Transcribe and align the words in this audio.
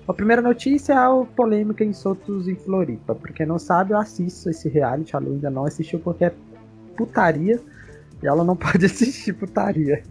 A 0.08 0.12
primeira 0.12 0.42
notícia 0.42 0.94
é 0.94 0.96
a 0.96 1.24
polêmica 1.36 1.84
em 1.84 1.92
Sotos 1.92 2.48
em 2.48 2.56
Floripa. 2.56 3.14
Pra 3.14 3.32
quem 3.32 3.46
não 3.46 3.60
sabe, 3.60 3.92
eu 3.92 3.98
assisto 3.98 4.50
esse 4.50 4.68
reality, 4.68 5.14
a 5.14 5.20
Lu 5.20 5.34
ainda 5.34 5.50
não 5.50 5.66
assistiu 5.66 6.00
porque 6.00 6.24
é 6.24 6.32
putaria. 6.96 7.60
E 8.20 8.26
ela 8.26 8.42
não 8.42 8.56
pode 8.56 8.86
assistir 8.86 9.34
putaria. 9.34 10.02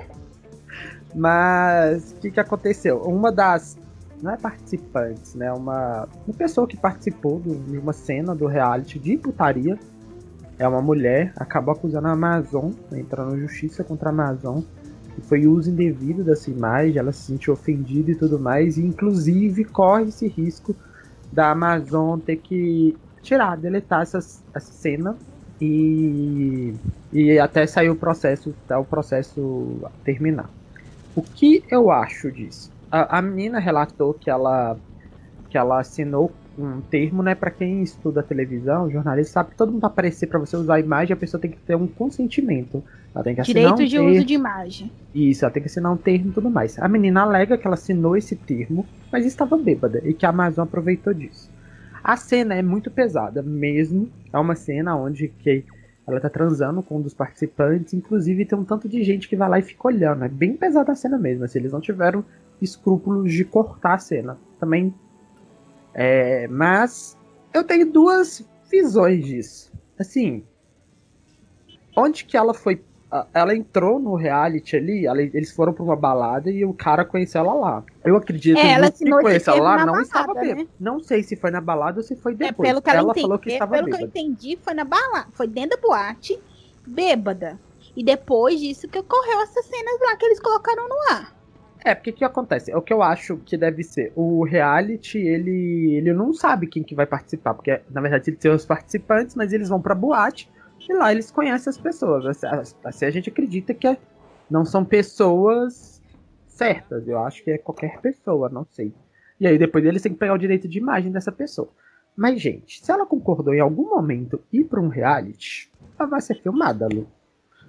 Mas 1.16 2.12
o 2.12 2.16
que, 2.16 2.32
que 2.32 2.40
aconteceu? 2.40 3.02
Uma 3.02 3.32
das. 3.32 3.78
Não 4.22 4.32
é 4.32 4.38
participantes, 4.38 5.34
né? 5.34 5.52
Uma, 5.52 6.08
uma 6.28 6.34
pessoa 6.38 6.68
que 6.68 6.76
participou 6.76 7.40
de 7.40 7.78
uma 7.78 7.94
cena 7.94 8.36
do 8.36 8.48
reality 8.48 9.00
de 9.00 9.18
putaria. 9.18 9.80
É 10.58 10.68
uma 10.68 10.82
mulher, 10.82 11.32
acabou 11.38 11.74
acusando 11.74 12.08
a 12.10 12.12
Amazon, 12.12 12.72
entrando 12.92 13.32
na 13.32 13.38
justiça 13.38 13.82
contra 13.82 14.10
a 14.10 14.12
Amazon. 14.12 14.60
Que 15.16 15.22
foi 15.22 15.48
uso 15.48 15.72
indevido 15.72 16.22
dessa 16.22 16.52
imagem, 16.52 16.98
ela 16.98 17.14
se 17.14 17.24
sentiu 17.24 17.54
ofendida 17.54 18.12
e 18.12 18.16
tudo 18.16 18.38
mais. 18.38 18.78
E 18.78 18.86
inclusive 18.86 19.64
corre 19.64 20.10
esse 20.10 20.28
risco 20.28 20.76
da 21.32 21.52
Amazon 21.52 22.20
ter 22.20 22.38
que 22.38 22.98
tirar, 23.22 23.56
deletar 23.56 24.02
essa, 24.02 24.18
essa 24.18 24.72
cena 24.74 25.16
e, 25.62 26.74
e 27.12 27.40
até 27.40 27.66
sair 27.66 27.90
o 27.90 27.96
processo, 27.96 28.54
até 28.66 28.78
o 28.78 28.84
processo 28.84 29.80
terminar. 30.04 30.50
O 31.20 31.22
que 31.22 31.62
eu 31.70 31.92
acho 31.92 32.32
disso? 32.32 32.72
A, 32.90 33.18
a 33.18 33.22
menina 33.22 33.60
relatou 33.60 34.14
que 34.14 34.30
ela 34.30 34.78
que 35.50 35.58
ela 35.58 35.82
assinou 35.82 36.32
um 36.58 36.80
termo, 36.80 37.22
né, 37.22 37.36
para 37.36 37.52
quem 37.52 37.84
estuda 37.84 38.24
televisão, 38.24 38.90
jornalista, 38.90 39.34
sabe 39.34 39.50
que 39.50 39.58
todo 39.58 39.72
mundo 39.72 39.84
aparecer 39.84 40.28
para 40.28 40.40
você 40.40 40.56
usar 40.56 40.76
a 40.76 40.80
imagem, 40.80 41.14
a 41.14 41.18
pessoa 41.18 41.42
tem 41.42 41.52
que 41.52 41.58
ter 41.58 41.76
um 41.76 41.88
consentimento. 41.88 42.82
Ela 43.14 43.24
tem 43.24 43.36
que 43.36 43.42
Direito 43.42 43.74
um 43.74 43.86
de 43.86 43.90
termo. 43.90 44.10
uso 44.12 44.24
de 44.24 44.34
imagem. 44.34 44.92
Isso, 45.14 45.44
ela 45.44 45.52
tem 45.52 45.62
que 45.62 45.68
assinar 45.68 45.92
um 45.92 45.98
termo 45.98 46.30
e 46.30 46.34
tudo 46.34 46.50
mais. 46.50 46.80
A 46.80 46.88
menina 46.88 47.24
alega 47.24 47.58
que 47.58 47.68
ela 47.68 47.74
assinou 47.74 48.16
esse 48.16 48.38
termo, 48.38 48.86
mas 49.12 49.26
estava 49.26 49.58
bêbada 49.58 50.02
e 50.06 50.14
que 50.14 50.26
a 50.26 50.30
Amazon 50.30 50.64
aproveitou 50.64 51.14
disso. 51.14 51.52
A 52.02 52.16
cena 52.16 52.56
é 52.56 52.62
muito 52.62 52.90
pesada 52.90 53.42
mesmo. 53.42 54.10
É 54.32 54.38
uma 54.38 54.56
cena 54.56 54.96
onde 54.96 55.28
que 55.28 55.66
ela 56.12 56.22
tá 56.22 56.30
transando 56.30 56.82
com 56.82 56.98
um 56.98 57.02
dos 57.02 57.14
participantes, 57.14 57.94
inclusive 57.94 58.46
tem 58.46 58.58
um 58.58 58.66
tanto 58.66 58.88
de 58.88 59.04
gente 59.04 59.28
que 59.28 59.36
vai 59.36 59.50
lá 59.50 59.60
e 59.60 59.64
fica 59.64 59.88
olhando. 59.88 60.26
É 60.26 60.30
bem 60.30 60.56
pesada 60.56 60.92
a 60.92 60.96
cena 60.96 61.18
mesmo, 61.18 61.44
assim, 61.44 61.60
eles 61.60 61.72
não 61.72 61.82
tiveram 61.82 62.24
escrúpulos 62.62 63.32
de 63.32 63.46
cortar 63.46 63.96
a 63.96 64.00
cena. 64.00 64.38
Também. 64.60 64.94
É, 65.94 66.48
mas 66.48 67.18
eu 67.54 67.64
tenho 67.64 67.92
duas 67.92 68.48
visões 68.70 69.26
disso. 69.26 69.72
Assim, 69.98 70.44
onde 71.96 72.26
que 72.26 72.38
ela 72.38 72.54
foi 72.54 72.82
ela 73.34 73.56
entrou 73.56 74.00
no 74.00 74.14
reality 74.16 74.76
ali, 74.76 75.08
ela, 75.08 75.22
eles 75.22 75.52
foram 75.52 75.74
pra 75.74 75.84
uma 75.84 75.96
balada 75.96 76.52
e 76.52 76.64
o 76.64 76.74
cara 76.74 77.04
conheceu 77.04 77.42
ela 77.42 77.54
lá. 77.54 77.84
Eu 78.06 78.16
acredito 78.16 78.58
é, 78.58 78.74
ela 78.74 78.92
que 78.92 79.10
conheceu 79.10 79.56
ela 79.56 79.64
lá 79.64 79.78
não 79.78 79.86
balada, 79.88 80.02
estava 80.04 80.34
bêbado. 80.36 80.62
Né? 80.62 80.68
Não 80.80 81.00
sei 81.00 81.24
se 81.24 81.36
foi 81.36 81.50
na 81.50 81.60
balada 81.60 81.98
ou 81.98 82.04
se 82.04 82.16
foi 82.16 82.36
depois. 82.36 82.70
É, 82.70 82.72
pelo 82.72 82.82
que 82.82 82.90
ela, 82.90 83.00
ela 83.00 83.10
entendi, 83.10 83.22
falou 83.22 83.40
que 83.40 83.50
estava 83.52 83.72
Pelo 83.72 83.86
bêbada. 83.86 83.98
que 83.98 84.20
eu 84.20 84.24
entendi, 84.24 84.60
foi 84.62 84.74
na 84.76 84.84
balada, 84.84 85.28
foi 85.32 85.48
dentro 85.48 85.72
da 85.72 85.78
boate, 85.78 86.40
bêbada. 86.86 87.60
E 87.96 88.04
depois 88.04 88.60
disso 88.60 88.88
que 88.88 89.00
ocorreu 89.00 89.42
essas 89.42 89.66
cenas 89.66 90.00
lá 90.02 90.16
que 90.16 90.26
eles 90.26 90.40
colocaram 90.40 90.88
no 90.88 90.96
ar. 91.12 91.36
É, 91.84 91.96
porque 91.96 92.12
o 92.12 92.14
que 92.14 92.24
acontece? 92.26 92.72
É 92.72 92.78
o 92.78 92.82
que 92.82 92.94
eu 92.94 93.02
acho 93.02 93.38
que 93.38 93.58
deve 93.58 93.84
ser. 93.84 94.12
O 94.16 94.44
reality, 94.44 95.18
ele, 95.18 95.96
ele 95.96 96.14
não 96.14 96.32
sabe 96.32 96.68
quem 96.68 96.84
que 96.84 96.94
vai 96.94 97.08
participar, 97.08 97.56
porque 97.56 97.82
na 97.90 98.02
verdade 98.02 98.30
ele 98.30 98.38
tem 98.38 98.52
os 98.52 98.66
participantes, 98.66 99.36
mas 99.36 99.52
eles 99.52 99.70
vão 99.70 99.82
pra 99.82 99.96
boate 99.96 100.50
e 100.90 100.94
lá 100.94 101.12
eles 101.12 101.30
conhecem 101.30 101.70
as 101.70 101.78
pessoas. 101.78 102.26
Assim, 102.26 102.48
assim 102.84 103.06
a 103.06 103.12
gente 103.12 103.30
acredita 103.30 103.74
que 103.76 103.88
é, 103.88 103.96
não 104.50 104.66
são 104.66 104.84
pessoas 104.84 106.02
certas. 106.48 107.08
Eu 107.08 107.20
acho 107.20 107.44
que 107.44 107.52
é 107.52 107.58
qualquer 107.60 108.02
pessoa, 108.02 108.50
não 108.50 108.66
sei. 108.66 108.92
E 109.40 109.46
aí 109.46 109.58
depois 109.58 109.86
eles 109.86 110.02
têm 110.02 110.12
que 110.12 110.18
pegar 110.18 110.34
o 110.34 110.38
direito 110.40 110.68
de 110.68 110.80
imagem 110.80 111.12
dessa 111.12 111.32
pessoa. 111.32 111.70
Mas, 112.16 112.42
gente, 112.42 112.84
se 112.84 112.92
ela 112.92 113.06
concordou 113.06 113.54
em 113.54 113.60
algum 113.60 113.88
momento 113.88 114.44
ir 114.52 114.66
para 114.66 114.82
um 114.82 114.90
reality, 114.90 115.72
ela 115.98 116.10
vai 116.10 116.20
ser 116.20 116.42
filmada, 116.42 116.88
Lu. 116.92 117.08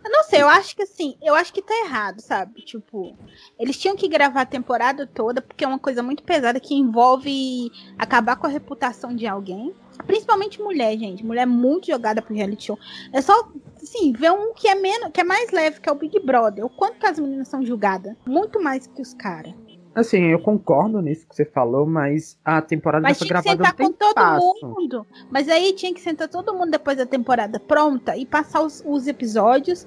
Eu 0.03 0.11
não 0.11 0.25
sei, 0.25 0.41
eu 0.43 0.49
acho 0.49 0.75
que 0.75 0.83
assim, 0.83 1.16
eu 1.21 1.34
acho 1.34 1.53
que 1.53 1.61
tá 1.61 1.75
errado, 1.84 2.21
sabe? 2.21 2.62
Tipo, 2.62 3.16
eles 3.59 3.77
tinham 3.77 3.97
que 3.97 4.09
gravar 4.09 4.43
a 4.43 4.47
temporada 4.47 5.06
toda, 5.06 5.43
porque 5.43 5.65
é 5.65 5.69
uma 5.69 5.78
coisa 5.78 6.03
muito 6.03 6.22
pesada 6.22 6.59
que 6.59 6.75
envolve 6.75 7.71
acabar 7.99 8.37
com 8.37 8.47
a 8.47 8.50
reputação 8.50 9.15
de 9.15 9.27
alguém. 9.27 9.75
Principalmente 10.06 10.60
mulher, 10.62 10.97
gente. 10.97 11.25
Mulher 11.25 11.47
muito 11.47 11.89
jogada 11.89 12.22
pro 12.22 12.34
reality 12.34 12.65
show. 12.65 12.78
É 13.12 13.21
só, 13.21 13.50
assim, 13.83 14.12
ver 14.12 14.33
um 14.33 14.55
que 14.55 14.66
é 14.66 14.75
menos, 14.75 15.10
que 15.12 15.21
é 15.21 15.25
mais 15.25 15.50
leve, 15.50 15.81
que 15.81 15.89
é 15.89 15.93
o 15.93 15.97
Big 15.97 16.19
Brother. 16.21 16.65
O 16.65 16.71
quanto 16.71 16.99
que 16.99 17.06
as 17.06 17.19
meninas 17.19 17.49
são 17.49 17.65
julgadas. 17.65 18.16
Muito 18.27 18.62
mais 18.62 18.87
que 18.87 19.03
os 19.03 19.12
caras. 19.12 19.53
Assim, 19.95 20.27
eu 20.27 20.39
concordo 20.39 21.01
nisso 21.03 21.27
que 21.27 21.34
você 21.34 21.45
falou, 21.45 21.84
mas 21.84 22.39
a 22.45 22.62
temporada 22.62 23.03
mas 23.03 23.19
foi 23.19 23.27
gravada 23.27 23.56
tinha 23.56 23.73
que 23.73 23.84
sentar 23.84 23.87
com 23.87 23.93
todo 23.93 24.75
mundo. 24.75 25.06
Mas 25.31 25.49
aí 25.49 25.73
tinha 25.73 25.93
que 25.93 26.01
sentar 26.01 26.28
todo 26.28 26.55
mundo 26.55 26.71
depois 26.71 26.97
da 26.97 27.06
temporada 27.06 27.59
pronta 27.59 28.17
e 28.17 28.25
passar 28.25 28.63
os, 28.63 28.83
os 28.87 29.07
episódios 29.09 29.87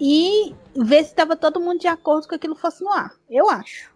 e 0.00 0.54
ver 0.74 1.04
se 1.04 1.10
estava 1.10 1.36
todo 1.36 1.60
mundo 1.60 1.80
de 1.80 1.88
acordo 1.88 2.28
com 2.28 2.34
aquilo 2.34 2.54
fosse 2.54 2.82
no 2.84 2.92
ar. 2.92 3.12
Eu 3.28 3.50
acho. 3.50 3.90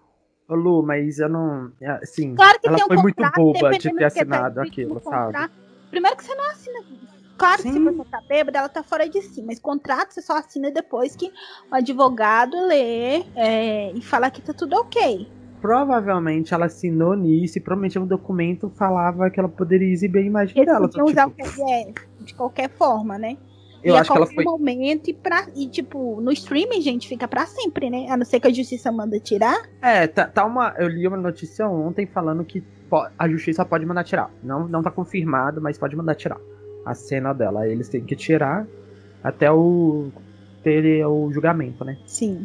Ô, 0.49 0.55
Lu, 0.55 0.83
mas 0.83 1.19
eu 1.19 1.29
não. 1.29 1.73
Assim, 2.03 2.35
Claro 2.35 2.61
que 2.61 2.69
ela 2.69 2.77
tem 2.77 2.85
um 2.85 2.89
foi 2.89 2.97
muito 2.97 3.17
contrato, 3.17 3.37
boba 3.37 3.71
de 3.71 3.79
ter 3.79 3.95
tá 3.95 4.07
assinado 4.07 4.63
escrito 4.65 4.99
aquilo, 4.99 5.03
sabe? 5.03 5.53
Primeiro 5.91 6.17
que 6.17 6.25
você 6.25 6.35
não 6.35 6.51
assina. 6.51 6.81
Claro 7.39 7.63
que 7.63 7.69
se 7.69 7.75
Sim. 7.75 7.85
você 7.85 8.11
tá 8.11 8.21
bêbada, 8.29 8.59
ela 8.59 8.69
tá 8.69 8.83
fora 8.83 9.09
de 9.09 9.23
si. 9.23 9.43
Mas 9.43 9.59
contrato 9.59 10.13
você 10.13 10.23
só 10.23 10.37
assina 10.37 10.71
depois 10.71 11.17
que 11.17 11.33
o 11.71 11.75
advogado 11.75 12.67
lê 12.67 13.25
é, 13.35 13.93
e 13.93 14.03
fala 14.03 14.31
que 14.31 14.43
tá 14.43 14.53
tudo 14.53 14.77
ok. 14.77 15.27
Provavelmente 15.65 16.53
ela 16.53 16.67
assinou 16.67 17.15
nisso 17.15 17.57
e 17.57 17.61
provavelmente 17.61 17.99
o 17.99 18.05
documento 18.05 18.69
falava 18.69 19.31
que 19.31 19.41
ela 19.41 19.49
poderia 19.49 19.91
exibir 19.91 20.19
a 20.19 20.23
imagem 20.23 20.59
Eles 20.59 20.71
dela. 20.71 20.87
então, 20.93 21.07
usar 21.07 21.31
tipo, 21.31 21.43
o 21.43 21.53
que 21.55 21.73
é, 21.73 21.93
de 22.21 22.35
qualquer 22.35 22.69
forma, 22.69 23.17
né? 23.17 23.39
eu 23.83 23.95
e 23.95 23.97
acho 23.97 24.13
a 24.13 24.15
que 24.15 24.19
ela 24.19 24.27
qualquer 24.27 24.35
foi. 24.35 24.45
momento 24.45 25.09
e, 25.09 25.15
pra, 25.15 25.47
e, 25.57 25.67
tipo, 25.67 26.21
no 26.21 26.31
streaming, 26.33 26.83
gente, 26.83 27.09
fica 27.09 27.27
pra 27.27 27.47
sempre, 27.47 27.89
né? 27.89 28.11
A 28.11 28.17
não 28.19 28.27
ser 28.27 28.41
que 28.41 28.47
a 28.47 28.53
justiça 28.53 28.93
manda 28.93 29.19
tirar. 29.19 29.57
É, 29.81 30.07
tá, 30.07 30.27
tá 30.27 30.45
uma. 30.45 30.75
Eu 30.77 30.87
li 30.87 31.09
uma 31.09 31.17
notícia 31.17 31.67
ontem 31.67 32.05
falando 32.05 32.45
que 32.45 32.63
a 33.19 33.27
justiça 33.27 33.65
pode 33.65 33.87
mandar 33.87 34.05
tirar. 34.05 34.31
Não, 34.43 34.69
não 34.69 34.83
tá 34.83 34.91
confirmado, 34.91 35.63
mas 35.63 35.79
pode 35.79 35.97
mandar 35.97 36.15
tirar 36.15 36.39
a 36.85 36.95
cena 36.95 37.33
dela. 37.33 37.63
Aí 37.63 37.73
Eles 37.73 37.89
têm 37.89 38.05
que 38.05 38.15
tirar. 38.15 38.67
Até 39.23 39.51
o 39.51 40.11
ter 40.63 41.07
o 41.07 41.33
julgamento, 41.33 41.87
né? 41.87 41.97
Sim. 42.05 42.45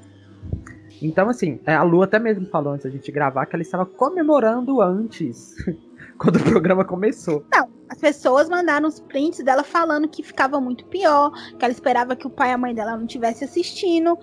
Então, 1.02 1.30
assim, 1.30 1.60
é, 1.66 1.76
a 1.76 1.84
Lu 1.84 2.02
até 2.02 2.20
mesmo 2.20 2.46
falou 2.48 2.74
antes 2.74 2.86
da 2.86 2.90
gente 2.90 3.12
gravar 3.12 3.46
que 3.46 3.56
ela 3.56 3.64
estava 3.64 3.86
comemorando 3.86 4.82
antes, 4.82 5.56
quando 6.18 6.38
o 6.38 6.44
programa 6.44 6.84
começou. 6.84 7.46
Não, 7.54 7.70
as 7.90 7.98
pessoas 7.98 8.50
mandaram 8.50 8.88
os 8.88 9.00
prints 9.00 9.44
dela 9.44 9.64
falando 9.64 10.08
que 10.08 10.22
ficava 10.22 10.60
muito 10.60 10.86
pior, 10.86 11.32
que 11.58 11.64
ela 11.64 11.72
esperava 11.72 12.16
que 12.16 12.28
o 12.28 12.30
pai 12.30 12.50
e 12.50 12.54
a 12.54 12.58
mãe 12.58 12.74
dela 12.74 12.96
não 12.98 13.06
estivesse 13.06 13.44
assistindo. 13.44 14.18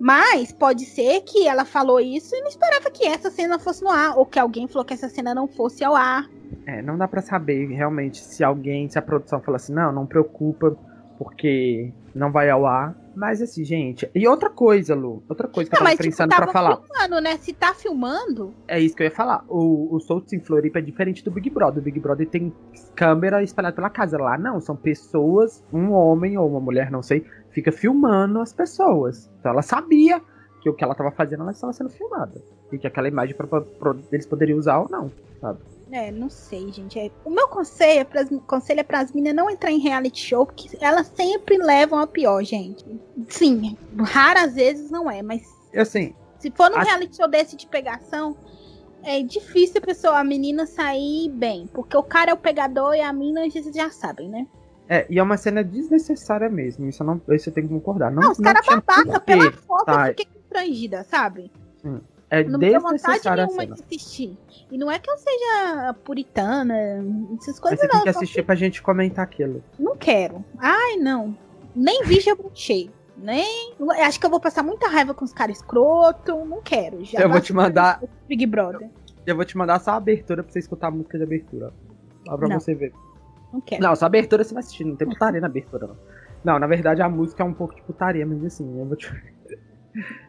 Mas 0.00 0.52
pode 0.52 0.84
ser 0.84 1.22
que 1.22 1.46
ela 1.46 1.64
falou 1.64 1.98
isso 1.98 2.34
e 2.34 2.40
não 2.40 2.48
esperava 2.48 2.88
que 2.90 3.04
essa 3.04 3.30
cena 3.30 3.58
fosse 3.58 3.82
no 3.82 3.90
ar, 3.90 4.16
ou 4.16 4.24
que 4.24 4.38
alguém 4.38 4.68
falou 4.68 4.84
que 4.84 4.94
essa 4.94 5.08
cena 5.08 5.34
não 5.34 5.48
fosse 5.48 5.84
ao 5.84 5.94
ar. 5.94 6.28
É, 6.66 6.80
não 6.82 6.96
dá 6.96 7.08
para 7.08 7.20
saber 7.20 7.66
realmente 7.66 8.18
se 8.18 8.44
alguém, 8.44 8.88
se 8.88 8.98
a 8.98 9.02
produção 9.02 9.40
falou 9.40 9.56
assim, 9.56 9.72
não, 9.72 9.90
não 9.92 10.06
preocupa, 10.06 10.76
porque 11.18 11.92
não 12.14 12.30
vai 12.30 12.48
ao 12.48 12.64
ar. 12.64 12.94
Mas 13.18 13.42
assim, 13.42 13.64
gente. 13.64 14.08
E 14.14 14.28
outra 14.28 14.48
coisa, 14.48 14.94
Lu. 14.94 15.24
Outra 15.28 15.48
coisa 15.48 15.68
que 15.68 15.74
não, 15.74 15.80
eu 15.80 15.84
tava 15.84 15.90
mas, 15.90 15.98
tipo, 15.98 16.10
pensando 16.10 16.30
tipo, 16.30 16.42
pra 16.42 16.52
falar. 16.52 16.76
Filmando, 16.76 17.20
né? 17.20 17.36
Se 17.38 17.52
tá 17.52 17.74
filmando. 17.74 18.54
É 18.68 18.78
isso 18.78 18.94
que 18.94 19.02
eu 19.02 19.06
ia 19.06 19.10
falar. 19.10 19.44
O, 19.48 19.92
o 19.92 19.98
Soltos 19.98 20.32
em 20.32 20.38
Floripa 20.38 20.78
é 20.78 20.82
diferente 20.82 21.24
do 21.24 21.30
Big 21.32 21.50
Brother. 21.50 21.80
O 21.80 21.84
Big 21.84 21.98
Brother 21.98 22.28
tem 22.28 22.52
câmera 22.94 23.42
espalhada 23.42 23.74
pela 23.74 23.90
casa. 23.90 24.16
Lá 24.16 24.38
não, 24.38 24.60
são 24.60 24.76
pessoas, 24.76 25.64
um 25.72 25.90
homem 25.90 26.38
ou 26.38 26.48
uma 26.48 26.60
mulher, 26.60 26.92
não 26.92 27.02
sei, 27.02 27.26
fica 27.50 27.72
filmando 27.72 28.40
as 28.40 28.52
pessoas. 28.52 29.28
Então 29.40 29.50
ela 29.50 29.62
sabia 29.62 30.22
que 30.62 30.70
o 30.70 30.74
que 30.74 30.84
ela 30.84 30.94
tava 30.94 31.10
fazendo, 31.10 31.42
ela 31.42 31.50
estava 31.50 31.72
sendo 31.72 31.90
filmada. 31.90 32.40
E 32.70 32.78
que 32.78 32.86
aquela 32.86 33.08
imagem 33.08 33.34
pra, 33.34 33.48
pra, 33.48 33.60
pra, 33.62 33.96
eles 34.12 34.26
poderiam 34.26 34.58
usar 34.58 34.78
ou 34.78 34.88
não, 34.88 35.10
sabe? 35.40 35.58
É, 35.90 36.10
não 36.10 36.28
sei, 36.28 36.70
gente. 36.70 36.98
É, 36.98 37.10
o 37.24 37.30
meu 37.30 37.48
conselho 37.48 38.00
é 38.00 38.04
para 38.04 38.26
conselho 38.46 38.80
é 38.80 38.82
pras 38.82 39.12
meninas 39.12 39.36
não 39.36 39.50
entrar 39.50 39.70
em 39.70 39.78
reality 39.78 40.20
show, 40.20 40.44
porque 40.44 40.68
elas 40.80 41.10
sempre 41.14 41.56
levam 41.56 41.98
a 41.98 42.06
pior, 42.06 42.42
gente. 42.44 42.84
Sim, 43.28 43.76
raras 43.98 44.54
vezes 44.54 44.90
não 44.90 45.10
é, 45.10 45.22
mas. 45.22 45.42
Assim. 45.74 46.14
Se 46.38 46.50
for 46.50 46.70
num 46.70 46.76
a... 46.76 46.82
reality 46.82 47.16
show 47.16 47.28
desse 47.28 47.56
de 47.56 47.66
pegação, 47.66 48.36
é 49.02 49.22
difícil 49.22 49.78
a 49.78 49.86
pessoa, 49.86 50.18
a 50.18 50.24
menina 50.24 50.66
sair 50.66 51.30
bem. 51.30 51.66
Porque 51.72 51.96
o 51.96 52.02
cara 52.02 52.30
é 52.30 52.34
o 52.34 52.38
pegador 52.38 52.94
e 52.94 53.00
a 53.00 53.12
mina, 53.12 53.48
vocês 53.48 53.66
já 53.74 53.90
sabem, 53.90 54.28
né? 54.28 54.46
É, 54.88 55.06
e 55.10 55.18
é 55.18 55.22
uma 55.22 55.36
cena 55.36 55.62
desnecessária 55.62 56.48
mesmo. 56.48 56.86
Isso 56.86 57.02
eu, 57.02 57.06
não, 57.06 57.20
isso 57.30 57.48
eu 57.48 57.52
tenho 57.52 57.68
que 57.68 57.74
concordar. 57.74 58.10
Não, 58.10 58.22
não 58.22 58.32
os 58.32 58.38
caras 58.38 58.64
babaca 58.66 59.20
pela 59.20 59.52
foto, 59.52 59.84
tá. 59.84 60.08
eu 60.08 60.16
fiquei 60.16 60.26
constrangida, 60.26 61.04
sabe? 61.04 61.50
Hum. 61.84 62.00
É 62.30 62.44
não 62.44 62.58
tenho 62.58 62.80
vontade 62.80 63.20
nenhuma 63.24 63.66
de 63.66 63.72
assistir. 63.72 64.36
E 64.70 64.76
não 64.76 64.90
é 64.90 64.98
que 64.98 65.10
eu 65.10 65.16
seja 65.16 65.94
puritana, 66.04 66.74
essas 67.40 67.58
coisas 67.58 67.78
Mas 67.80 67.80
você 67.80 67.88
tem 67.88 68.02
que 68.02 68.08
assistir 68.10 68.34
que... 68.36 68.42
pra 68.42 68.54
gente 68.54 68.82
comentar 68.82 69.24
aquilo. 69.24 69.62
Não 69.78 69.96
quero. 69.96 70.44
Ai, 70.58 70.96
não. 70.96 71.36
Nem 71.74 72.02
vi 72.04 72.20
já 72.20 72.34
bruxei. 72.34 72.90
Nem. 73.16 73.74
Acho 74.04 74.20
que 74.20 74.26
eu 74.26 74.30
vou 74.30 74.40
passar 74.40 74.62
muita 74.62 74.88
raiva 74.88 75.14
com 75.14 75.24
os 75.24 75.32
caras 75.32 75.56
escroto. 75.56 76.44
Não 76.44 76.60
quero. 76.62 77.04
Já 77.04 77.20
eu 77.20 77.30
vou 77.30 77.40
te 77.40 77.52
mandar. 77.52 78.02
Big 78.28 78.44
Brother. 78.46 78.90
Eu 79.26 79.34
vou 79.34 79.44
te 79.44 79.56
mandar 79.56 79.80
só 79.80 79.92
a 79.92 79.96
abertura 79.96 80.42
pra 80.42 80.52
você 80.52 80.58
escutar 80.58 80.88
a 80.88 80.90
música 80.90 81.16
de 81.16 81.24
abertura. 81.24 81.72
Só 82.26 82.36
pra 82.36 82.48
não. 82.48 82.60
você 82.60 82.74
ver. 82.74 82.92
Não 83.52 83.60
quero. 83.60 83.82
Não, 83.82 83.96
só 83.96 84.04
a 84.04 84.08
abertura 84.08 84.44
você 84.44 84.52
vai 84.52 84.62
assistir. 84.62 84.84
Não 84.84 84.96
tem 84.96 85.08
putaria 85.08 85.40
na 85.40 85.46
abertura, 85.46 85.86
não. 85.86 85.96
Não, 86.44 86.58
na 86.58 86.66
verdade 86.66 87.02
a 87.02 87.08
música 87.08 87.42
é 87.42 87.46
um 87.46 87.52
pouco 87.52 87.74
de 87.74 87.82
putaria, 87.82 88.24
mas 88.24 88.44
assim, 88.44 88.78
eu 88.78 88.84
vou 88.84 88.96
te. 88.96 89.12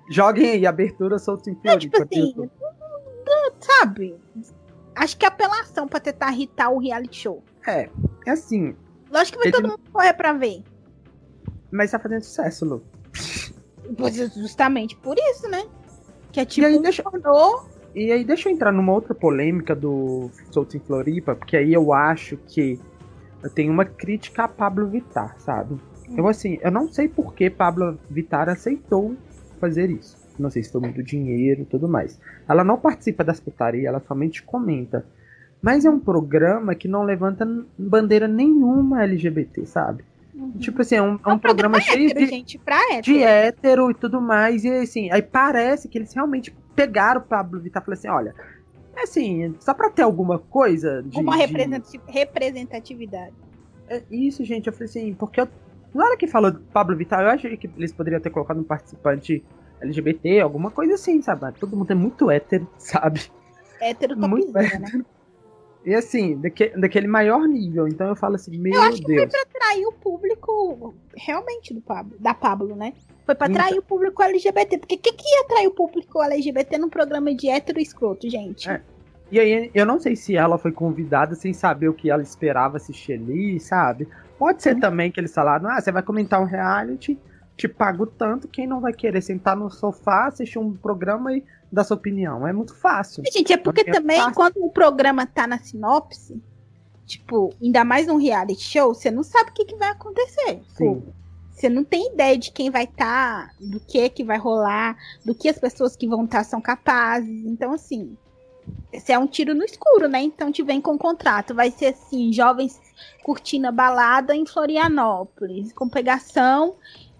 Joguem 0.09 0.51
aí, 0.51 0.65
abertura 0.65 1.19
soltos 1.19 1.47
em 1.47 1.55
Floripa. 1.55 1.97
É, 1.97 2.05
tipo 2.05 2.15
assim, 2.15 2.49
sabe? 3.59 4.15
Acho 4.95 5.17
que 5.17 5.25
é 5.25 5.27
apelação 5.27 5.87
pra 5.87 5.99
tentar 5.99 6.31
irritar 6.31 6.69
o 6.69 6.79
reality 6.79 7.21
show. 7.21 7.43
É, 7.67 7.89
é 8.25 8.31
assim. 8.31 8.75
Lógico 9.11 9.37
que 9.37 9.43
vai 9.45 9.51
todo 9.51 9.69
mundo 9.69 9.81
correr 9.91 10.13
pra 10.13 10.33
ver. 10.33 10.63
Mas 11.71 11.91
tá 11.91 11.99
fazendo 11.99 12.23
sucesso, 12.23 12.65
Lu. 12.65 12.83
Justamente 14.35 14.95
por 14.97 15.17
isso, 15.17 15.47
né? 15.49 15.65
Que 16.31 16.41
é 16.41 16.45
tipo. 16.45 16.67
E 16.67 16.71
aí, 16.71 16.79
deixa... 16.79 17.03
e 17.95 18.11
aí, 18.11 18.23
deixa 18.23 18.49
eu 18.49 18.53
entrar 18.53 18.71
numa 18.71 18.93
outra 18.93 19.15
polêmica 19.15 19.75
do 19.75 20.29
Soltos 20.51 20.75
em 20.75 20.79
Floripa, 20.79 21.35
porque 21.35 21.57
aí 21.57 21.73
eu 21.73 21.93
acho 21.93 22.37
que 22.37 22.79
eu 23.41 23.49
tenho 23.49 23.71
uma 23.71 23.85
crítica 23.85 24.43
a 24.43 24.47
Pablo 24.47 24.87
Vittar, 24.87 25.35
sabe? 25.39 25.75
Hum. 26.07 26.15
Eu, 26.17 26.27
assim, 26.27 26.59
eu 26.61 26.71
não 26.71 26.87
sei 26.91 27.07
por 27.07 27.33
que 27.33 27.49
Pablo 27.49 27.97
Vittar 28.09 28.49
aceitou 28.49 29.15
fazer 29.59 29.89
isso. 29.89 30.17
Não 30.37 30.49
sei 30.49 30.63
se 30.63 30.71
foi 30.71 30.81
muito 30.81 31.03
dinheiro 31.03 31.61
e 31.61 31.65
tudo 31.65 31.87
mais. 31.87 32.19
Ela 32.47 32.63
não 32.63 32.77
participa 32.77 33.23
das 33.23 33.39
putarias, 33.39 33.85
ela 33.85 34.01
somente 34.07 34.41
comenta. 34.41 35.05
Mas 35.61 35.83
é 35.83 35.89
um 35.89 35.99
programa 35.99 36.73
que 36.73 36.87
não 36.87 37.03
levanta 37.03 37.45
bandeira 37.77 38.27
nenhuma 38.27 39.03
LGBT, 39.03 39.65
sabe? 39.65 40.05
Uhum. 40.33 40.51
Tipo 40.53 40.81
assim, 40.81 40.95
é 40.95 41.01
um, 41.01 41.19
é 41.25 41.29
um 41.29 41.37
programa 41.37 41.81
cheio 41.81 42.09
hétero, 42.09 42.25
de, 42.25 42.31
gente, 42.31 42.57
pra 42.57 42.77
hétero. 42.91 43.01
de 43.01 43.21
hétero 43.21 43.91
e 43.91 43.93
tudo 43.93 44.21
mais. 44.21 44.63
E 44.63 44.69
assim, 44.69 45.11
aí 45.11 45.21
parece 45.21 45.89
que 45.89 45.97
eles 45.97 46.13
realmente 46.13 46.55
pegaram 46.75 47.19
o 47.19 47.23
Pablo 47.23 47.59
Vittar 47.59 47.83
e 47.83 47.85
falaram 47.85 47.99
assim: 47.99 48.07
olha, 48.07 48.33
é 48.95 49.03
assim, 49.03 49.53
só 49.59 49.73
pra 49.73 49.89
ter 49.89 50.03
alguma 50.03 50.39
coisa 50.39 51.03
de. 51.03 51.19
Uma 51.19 51.35
representatividade. 51.35 53.33
É 53.89 54.01
isso, 54.09 54.45
gente. 54.45 54.67
Eu 54.67 54.73
falei 54.73 54.85
assim, 54.85 55.13
porque 55.13 55.41
eu, 55.41 55.49
na 55.93 56.05
hora 56.05 56.17
que 56.17 56.27
falou 56.27 56.51
do 56.51 56.59
Pablo 56.59 56.95
Vittar, 56.95 57.21
eu 57.21 57.29
achei 57.29 57.57
que 57.57 57.69
eles 57.77 57.91
poderiam 57.91 58.21
ter 58.21 58.29
colocado 58.29 58.59
um 58.59 58.63
participante 58.63 59.43
LGBT, 59.81 60.41
alguma 60.41 60.71
coisa 60.71 60.95
assim, 60.95 61.21
sabe? 61.21 61.53
Todo 61.59 61.75
mundo 61.75 61.91
é 61.91 61.95
muito 61.95 62.29
hétero, 62.29 62.67
sabe? 62.77 63.31
Hétero 63.81 64.17
muito 64.17 64.55
hétero. 64.57 64.81
né? 64.81 65.05
E 65.85 65.95
assim, 65.95 66.37
daque, 66.37 66.69
daquele 66.77 67.07
maior 67.07 67.47
nível. 67.47 67.87
Então 67.87 68.07
eu 68.07 68.15
falo 68.15 68.35
assim, 68.35 68.51
meu 68.57 68.73
Deus. 68.73 68.83
Eu 68.83 68.89
acho 68.89 69.01
que 69.01 69.15
foi 69.15 69.27
pra 69.27 69.41
atrair 69.41 69.85
o 69.85 69.93
público 69.93 70.93
realmente 71.15 71.73
do 71.73 71.81
Pablo, 71.81 72.17
da 72.19 72.33
Pablo, 72.33 72.75
né? 72.75 72.93
Foi 73.25 73.33
pra 73.33 73.47
atrair 73.47 73.69
então... 73.69 73.79
o 73.79 73.83
público 73.83 74.21
LGBT. 74.21 74.77
Porque 74.77 74.95
o 74.95 74.99
que, 74.99 75.13
que 75.13 75.23
ia 75.23 75.41
atrair 75.41 75.67
o 75.67 75.71
público 75.71 76.21
LGBT 76.21 76.77
num 76.77 76.89
programa 76.89 77.33
de 77.33 77.49
hétero 77.49 77.79
escroto, 77.79 78.29
gente? 78.29 78.69
É. 78.69 78.81
E 79.31 79.39
aí, 79.39 79.71
eu 79.73 79.85
não 79.85 79.99
sei 79.99 80.15
se 80.15 80.35
ela 80.35 80.57
foi 80.57 80.71
convidada 80.71 81.35
sem 81.35 81.53
saber 81.53 81.87
o 81.87 81.93
que 81.93 82.09
ela 82.09 82.21
esperava 82.21 82.77
assistir 82.77 83.13
ali, 83.13 83.59
sabe? 83.59 84.07
Pode 84.39 84.63
ser 84.63 84.79
também 84.79 85.11
que 85.11 85.19
eles 85.19 85.33
falaram, 85.33 85.69
ah, 85.69 85.81
você 85.81 85.91
vai 85.91 86.01
comentar 86.01 86.41
um 86.41 86.45
reality, 86.45 87.19
te 87.57 87.67
pago 87.67 88.07
tanto, 88.07 88.47
quem 88.47 88.65
não 88.65 88.79
vai 88.79 88.93
querer 88.93 89.21
sentar 89.21 89.53
no 89.53 89.69
sofá, 89.69 90.27
assistir 90.27 90.57
um 90.57 90.73
programa 90.73 91.35
e 91.35 91.43
dar 91.69 91.83
sua 91.83 91.97
opinião? 91.97 92.47
É 92.47 92.53
muito 92.53 92.73
fácil. 92.73 93.21
Gente, 93.29 93.51
é 93.51 93.57
porque 93.57 93.81
é 93.81 93.91
também 93.91 94.17
fácil. 94.17 94.33
quando 94.33 94.63
o 94.63 94.69
programa 94.69 95.25
tá 95.27 95.45
na 95.45 95.59
sinopse, 95.59 96.41
tipo, 97.05 97.53
ainda 97.61 97.83
mais 97.83 98.07
num 98.07 98.15
reality 98.15 98.63
show, 98.63 98.93
você 98.93 99.11
não 99.11 99.23
sabe 99.23 99.49
o 99.49 99.53
que, 99.53 99.65
que 99.65 99.75
vai 99.75 99.89
acontecer. 99.89 100.61
Sim. 100.69 101.03
Você 101.51 101.67
não 101.67 101.83
tem 101.83 102.13
ideia 102.13 102.37
de 102.37 102.53
quem 102.53 102.69
vai 102.69 102.85
estar, 102.85 103.47
tá, 103.47 103.53
do 103.59 103.81
que 103.81 104.07
que 104.07 104.23
vai 104.23 104.37
rolar, 104.37 104.95
do 105.25 105.35
que 105.35 105.49
as 105.49 105.59
pessoas 105.59 105.97
que 105.97 106.07
vão 106.07 106.23
estar 106.23 106.37
tá 106.37 106.43
são 106.45 106.61
capazes. 106.61 107.45
Então, 107.45 107.73
assim, 107.73 108.15
esse 108.91 109.11
é 109.11 109.19
um 109.19 109.27
tiro 109.27 109.53
no 109.53 109.63
escuro, 109.63 110.07
né? 110.07 110.21
Então 110.21 110.51
te 110.51 110.63
vem 110.63 110.81
com 110.81 110.97
contrato. 110.97 111.53
Vai 111.53 111.71
ser 111.71 111.87
assim, 111.87 112.33
jovens 112.33 112.79
curtindo 113.23 113.67
a 113.67 113.71
balada 113.71 114.35
em 114.35 114.45
Florianópolis, 114.45 115.71
com 115.73 115.87
pegação 115.87 116.75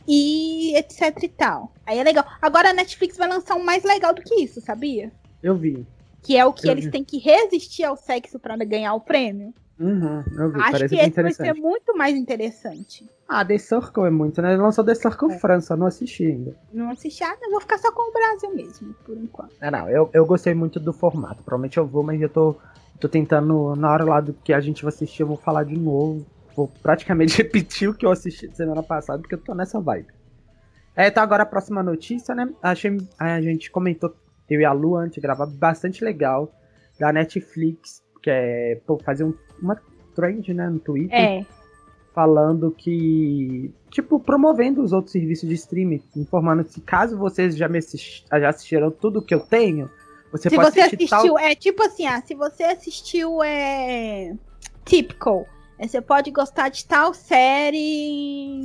e 0.08 0.76
etc 0.76 1.24
e 1.24 1.28
tal. 1.28 1.72
Aí 1.86 2.00
é 2.00 2.04
legal. 2.04 2.26
Agora 2.42 2.70
a 2.72 2.74
Netflix 2.74 3.18
vai 3.18 3.30
lançar 3.30 3.56
um 3.56 3.64
mais 3.64 3.84
legal 3.84 4.14
do 4.14 4.22
que 4.22 4.36
isso, 4.44 4.60
sabia? 4.62 5.12
Eu 5.42 5.56
vi. 5.56 5.86
Que 6.22 6.36
é 6.36 6.46
o 6.46 6.52
que 6.52 6.68
eu 6.68 6.72
eles 6.72 6.86
vi. 6.86 6.92
têm 6.92 7.04
que 7.04 7.18
resistir 7.18 7.84
ao 7.84 7.96
sexo 7.96 8.40
para 8.40 8.56
ganhar 8.58 8.94
o 8.94 9.02
prêmio. 9.02 9.54
Uhum, 9.80 10.24
eu 10.38 10.52
vi. 10.52 10.60
Acho 10.60 10.72
Parece 10.72 10.96
que 10.96 11.02
esse 11.02 11.22
vai 11.22 11.34
ser 11.34 11.54
muito 11.54 11.96
mais 11.96 12.16
interessante. 12.16 13.10
Ah, 13.28 13.46
The 13.46 13.58
Circle 13.58 14.06
é 14.06 14.10
muito, 14.10 14.42
né? 14.42 14.54
Ele 14.54 14.62
lançou 14.62 14.84
The 14.84 14.94
Circle 14.94 15.32
é. 15.32 15.40
França, 15.40 15.78
não 15.78 15.88
assisti 15.88 16.26
ainda. 16.26 16.56
Não 16.74 16.90
assisti, 16.90 17.24
ah, 17.24 17.38
vou 17.50 17.62
ficar 17.62 17.78
só 17.78 17.92
com 17.92 18.10
o 18.10 18.12
Brasil 18.12 18.54
mesmo, 18.54 18.94
por 19.06 19.16
enquanto. 19.16 19.56
É, 19.62 19.72
não, 19.72 19.90
eu, 19.90 20.10
eu 20.12 20.26
gostei 20.26 20.54
muito 20.54 20.80
do 20.80 20.92
formato. 20.92 21.44
Provavelmente 21.44 21.78
eu 21.78 21.88
vou, 21.88 22.04
mas 22.04 22.22
eu 22.22 22.28
tô, 22.28 22.56
tô 23.00 23.08
tentando, 23.08 23.76
na 23.76 23.90
hora 23.92 24.04
lá 24.04 24.20
do 24.20 24.34
que 24.34 24.52
a 24.52 24.60
gente 24.60 24.84
vai 24.84 24.90
assistir, 24.90 25.22
eu 25.22 25.28
vou 25.28 25.38
falar 25.38 25.64
de 25.64 25.78
novo. 25.78 26.26
Vou 26.56 26.68
praticamente 26.82 27.38
repetir 27.42 27.88
o 27.88 27.94
que 27.94 28.06
eu 28.06 28.12
assisti 28.12 28.54
semana 28.54 28.84
passada, 28.84 29.20
porque 29.20 29.36
eu 29.36 29.42
tô 29.42 29.56
nessa 29.56 29.80
vibe. 29.80 30.08
É, 30.94 31.08
então 31.08 31.24
agora 31.24 31.44
a 31.44 31.46
próxima 31.46 31.82
notícia, 31.82 32.36
né? 32.36 32.52
Achei, 32.62 32.98
a 33.18 33.40
gente 33.40 33.72
comentou, 33.72 34.14
eu 34.50 34.60
e 34.60 34.66
a 34.66 34.74
Lu 34.74 34.98
antes 34.98 35.16
de 35.16 35.22
gravar, 35.22 35.46
bastante 35.46 36.04
legal, 36.04 36.52
da 37.00 37.14
Netflix, 37.14 38.04
que 38.22 38.30
é 38.30 38.82
pô, 38.86 38.98
fazer 38.98 39.24
um, 39.24 39.34
uma 39.62 39.80
trend, 40.16 40.54
né, 40.54 40.70
no 40.70 40.80
Twitter. 40.80 41.18
É 41.18 41.46
falando 42.20 42.72
que. 42.72 43.74
Tipo, 43.90 44.20
promovendo 44.20 44.84
os 44.84 44.92
outros 44.92 45.14
serviços 45.14 45.48
de 45.48 45.56
streaming, 45.56 46.04
informando 46.18 46.66
que 46.66 46.82
caso 46.82 47.18
vocês 47.18 47.56
já, 47.56 47.70
me 47.70 47.78
assist, 47.78 48.26
já 48.30 48.50
assistiram 48.50 48.92
tudo 48.92 49.22
que 49.22 49.34
eu 49.34 49.40
tenho, 49.40 49.90
você 50.32 50.50
se 50.50 50.56
pode 50.56 50.72
você 50.72 50.82
assistir. 50.82 51.14
Assistiu, 51.14 51.36
tal... 51.36 51.40
É 51.40 51.56
tipo 51.56 51.82
assim, 51.82 52.06
ah, 52.06 52.22
se 52.22 52.36
você 52.36 52.64
assistiu 52.64 53.42
é. 53.44 54.36
Typical. 54.84 55.46
É, 55.78 55.88
você 55.88 56.02
pode 56.02 56.30
gostar 56.30 56.68
de 56.70 56.86
tal 56.86 57.14
série. 57.14 58.62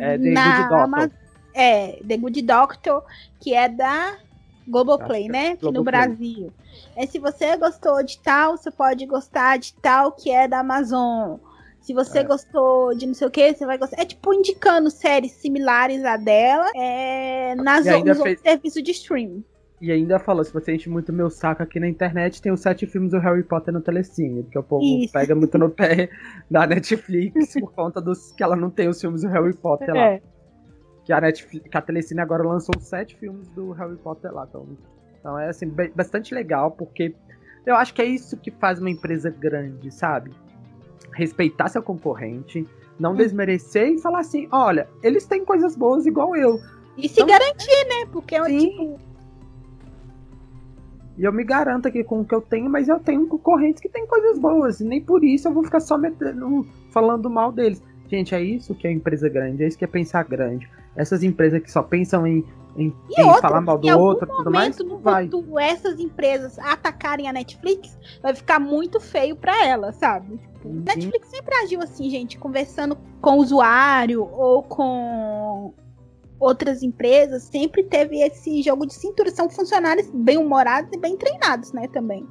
É, 0.00 0.16
The 0.16 0.30
na 0.30 0.68
Good 0.68 0.90
Doctor. 0.90 1.10
É, 1.52 2.02
The 2.08 2.16
Good 2.16 2.42
Doctor, 2.42 3.04
que 3.38 3.54
é 3.54 3.68
da 3.68 4.16
Globoplay, 4.66 5.28
né? 5.28 5.50
Aqui 5.50 5.70
no 5.70 5.84
Brasil. 5.84 6.52
É, 6.96 7.06
se 7.06 7.18
você 7.18 7.56
gostou 7.56 8.02
de 8.02 8.18
tal, 8.18 8.56
você 8.56 8.70
pode 8.70 9.04
gostar 9.06 9.58
de 9.58 9.74
tal 9.74 10.12
que 10.12 10.30
é 10.30 10.48
da 10.48 10.60
Amazon. 10.60 11.38
Se 11.80 11.92
você 11.92 12.20
é. 12.20 12.24
gostou 12.24 12.94
de 12.94 13.06
não 13.06 13.12
sei 13.12 13.28
o 13.28 13.30
que, 13.30 13.54
você 13.54 13.66
vai 13.66 13.76
gostar. 13.76 14.00
É 14.00 14.06
tipo 14.06 14.32
indicando 14.32 14.90
séries 14.90 15.32
similares 15.32 16.02
à 16.04 16.16
dela 16.16 16.70
é, 16.74 17.54
nas 17.56 17.84
nos 17.84 18.22
fez... 18.22 18.40
serviços 18.40 18.82
de 18.82 18.90
streaming. 18.92 19.44
E 19.80 19.92
ainda 19.92 20.18
falou, 20.18 20.42
se 20.42 20.50
você 20.50 20.74
enche 20.74 20.88
muito 20.88 21.12
meu 21.12 21.28
saco 21.28 21.62
aqui 21.62 21.78
na 21.78 21.86
internet, 21.86 22.40
tem 22.40 22.50
os 22.50 22.60
sete 22.60 22.86
filmes 22.86 23.10
do 23.10 23.18
Harry 23.18 23.42
Potter 23.42 23.74
no 23.74 23.82
Telecine, 23.82 24.42
porque 24.44 24.58
o 24.58 24.62
povo 24.62 24.82
Isso. 24.82 25.12
pega 25.12 25.34
muito 25.34 25.58
no 25.58 25.68
pé 25.70 26.08
da 26.50 26.66
Netflix 26.66 27.52
por 27.60 27.70
conta 27.72 28.00
dos 28.00 28.32
que 28.32 28.42
ela 28.42 28.56
não 28.56 28.70
tem 28.70 28.88
os 28.88 28.98
filmes 28.98 29.20
do 29.20 29.28
Harry 29.28 29.52
Potter 29.52 29.94
lá. 29.94 30.20
Que 31.04 31.12
a 31.12 31.20
Netflix, 31.20 31.68
que 31.68 31.76
a 31.76 31.82
Telecine 31.82 32.20
agora 32.20 32.42
lançou 32.42 32.74
sete 32.80 33.14
filmes 33.16 33.48
do 33.48 33.72
Harry 33.72 33.96
Potter 33.96 34.32
lá, 34.32 34.46
então, 34.48 34.66
então 35.20 35.38
é 35.38 35.48
assim, 35.48 35.70
bastante 35.94 36.34
legal, 36.34 36.70
porque 36.70 37.14
eu 37.66 37.76
acho 37.76 37.92
que 37.92 38.00
é 38.00 38.06
isso 38.06 38.36
que 38.36 38.50
faz 38.50 38.78
uma 38.78 38.90
empresa 38.90 39.30
grande, 39.30 39.92
sabe? 39.92 40.30
Respeitar 41.12 41.68
seu 41.68 41.82
concorrente, 41.82 42.66
não 42.98 43.12
hum. 43.12 43.16
desmerecer 43.16 43.88
e 43.88 43.98
falar 44.00 44.20
assim, 44.20 44.48
olha, 44.50 44.88
eles 45.02 45.26
têm 45.26 45.44
coisas 45.44 45.76
boas 45.76 46.06
igual 46.06 46.34
eu. 46.34 46.60
E 46.96 47.08
se 47.08 47.20
então, 47.20 47.26
garantir, 47.26 47.88
né? 47.88 48.06
Porque 48.10 48.36
é 48.36 48.44
tipo, 48.44 48.98
e 51.16 51.24
eu 51.24 51.32
me 51.32 51.44
garanto 51.44 51.86
aqui 51.86 52.02
com 52.02 52.20
o 52.20 52.24
que 52.24 52.34
eu 52.34 52.40
tenho, 52.40 52.68
mas 52.68 52.88
eu 52.88 52.98
tenho 52.98 53.26
concorrentes 53.26 53.80
que 53.80 53.88
têm 53.88 54.06
coisas 54.06 54.38
boas. 54.38 54.80
E 54.80 54.84
nem 54.84 55.00
por 55.00 55.22
isso 55.22 55.46
eu 55.46 55.52
vou 55.52 55.62
ficar 55.62 55.80
só 55.80 55.96
metendo, 55.96 56.66
falando 56.90 57.30
mal 57.30 57.52
deles. 57.52 57.82
Gente, 58.08 58.34
é 58.34 58.42
isso 58.42 58.74
que 58.74 58.86
é 58.86 58.92
empresa 58.92 59.28
grande, 59.28 59.62
é 59.62 59.68
isso 59.68 59.78
que 59.78 59.84
é 59.84 59.88
pensar 59.88 60.24
grande. 60.24 60.68
Essas 60.96 61.22
empresas 61.22 61.62
que 61.62 61.70
só 61.70 61.82
pensam 61.82 62.26
em, 62.26 62.44
em, 62.76 62.94
em 63.16 63.24
outra, 63.24 63.40
falar 63.40 63.60
mal 63.60 63.78
do 63.78 63.88
outro 63.98 64.28
e 64.30 64.36
tudo 64.36 64.50
mais. 64.50 64.78
No 64.78 64.98
vai. 64.98 65.28
Essas 65.60 65.98
empresas 65.98 66.58
atacarem 66.58 67.28
a 67.28 67.32
Netflix, 67.32 67.98
vai 68.22 68.34
ficar 68.34 68.58
muito 68.58 69.00
feio 69.00 69.36
para 69.36 69.66
elas, 69.66 69.96
sabe? 69.96 70.38
Tipo, 70.38 70.68
uhum. 70.68 70.82
Netflix 70.86 71.28
sempre 71.28 71.54
agiu 71.56 71.80
assim, 71.80 72.08
gente, 72.08 72.38
conversando 72.38 72.96
com 73.20 73.38
o 73.38 73.42
usuário 73.42 74.22
ou 74.22 74.62
com 74.62 75.74
outras 76.38 76.82
empresas, 76.82 77.44
sempre 77.44 77.82
teve 77.84 78.20
esse 78.20 78.62
jogo 78.62 78.86
de 78.86 78.94
cintura. 78.94 79.30
São 79.30 79.48
funcionários 79.48 80.10
bem 80.12 80.38
humorados 80.38 80.90
e 80.92 80.98
bem 80.98 81.16
treinados, 81.16 81.72
né, 81.72 81.88
também. 81.88 82.26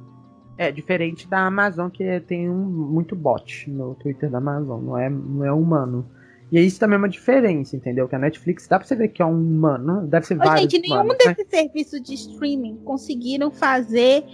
É, 0.56 0.70
diferente 0.70 1.26
da 1.26 1.46
Amazon, 1.46 1.88
que 1.88 2.20
tem 2.20 2.48
um, 2.48 2.54
muito 2.54 3.16
bot 3.16 3.68
no 3.68 3.94
Twitter 3.96 4.30
da 4.30 4.38
Amazon, 4.38 4.80
não 4.82 4.98
é, 4.98 5.10
não 5.10 5.44
é 5.44 5.52
humano. 5.52 6.06
E 6.54 6.60
isso 6.64 6.78
também 6.78 6.94
é 6.94 6.98
uma 6.98 7.08
diferença, 7.08 7.74
entendeu? 7.74 8.06
Que 8.06 8.14
a 8.14 8.18
Netflix 8.18 8.68
dá 8.68 8.78
pra 8.78 8.86
você 8.86 8.94
ver 8.94 9.08
que 9.08 9.20
é 9.20 9.26
um 9.26 9.32
humano, 9.32 10.06
deve 10.06 10.24
ser 10.24 10.34
Ô, 10.34 10.38
vários 10.38 10.60
Gente, 10.70 10.82
nenhum 10.82 10.94
humanos, 11.02 11.16
desses 11.18 11.36
né? 11.38 11.44
serviços 11.50 12.00
de 12.00 12.14
streaming 12.14 12.76
conseguiram 12.84 13.50
fazer 13.50 14.24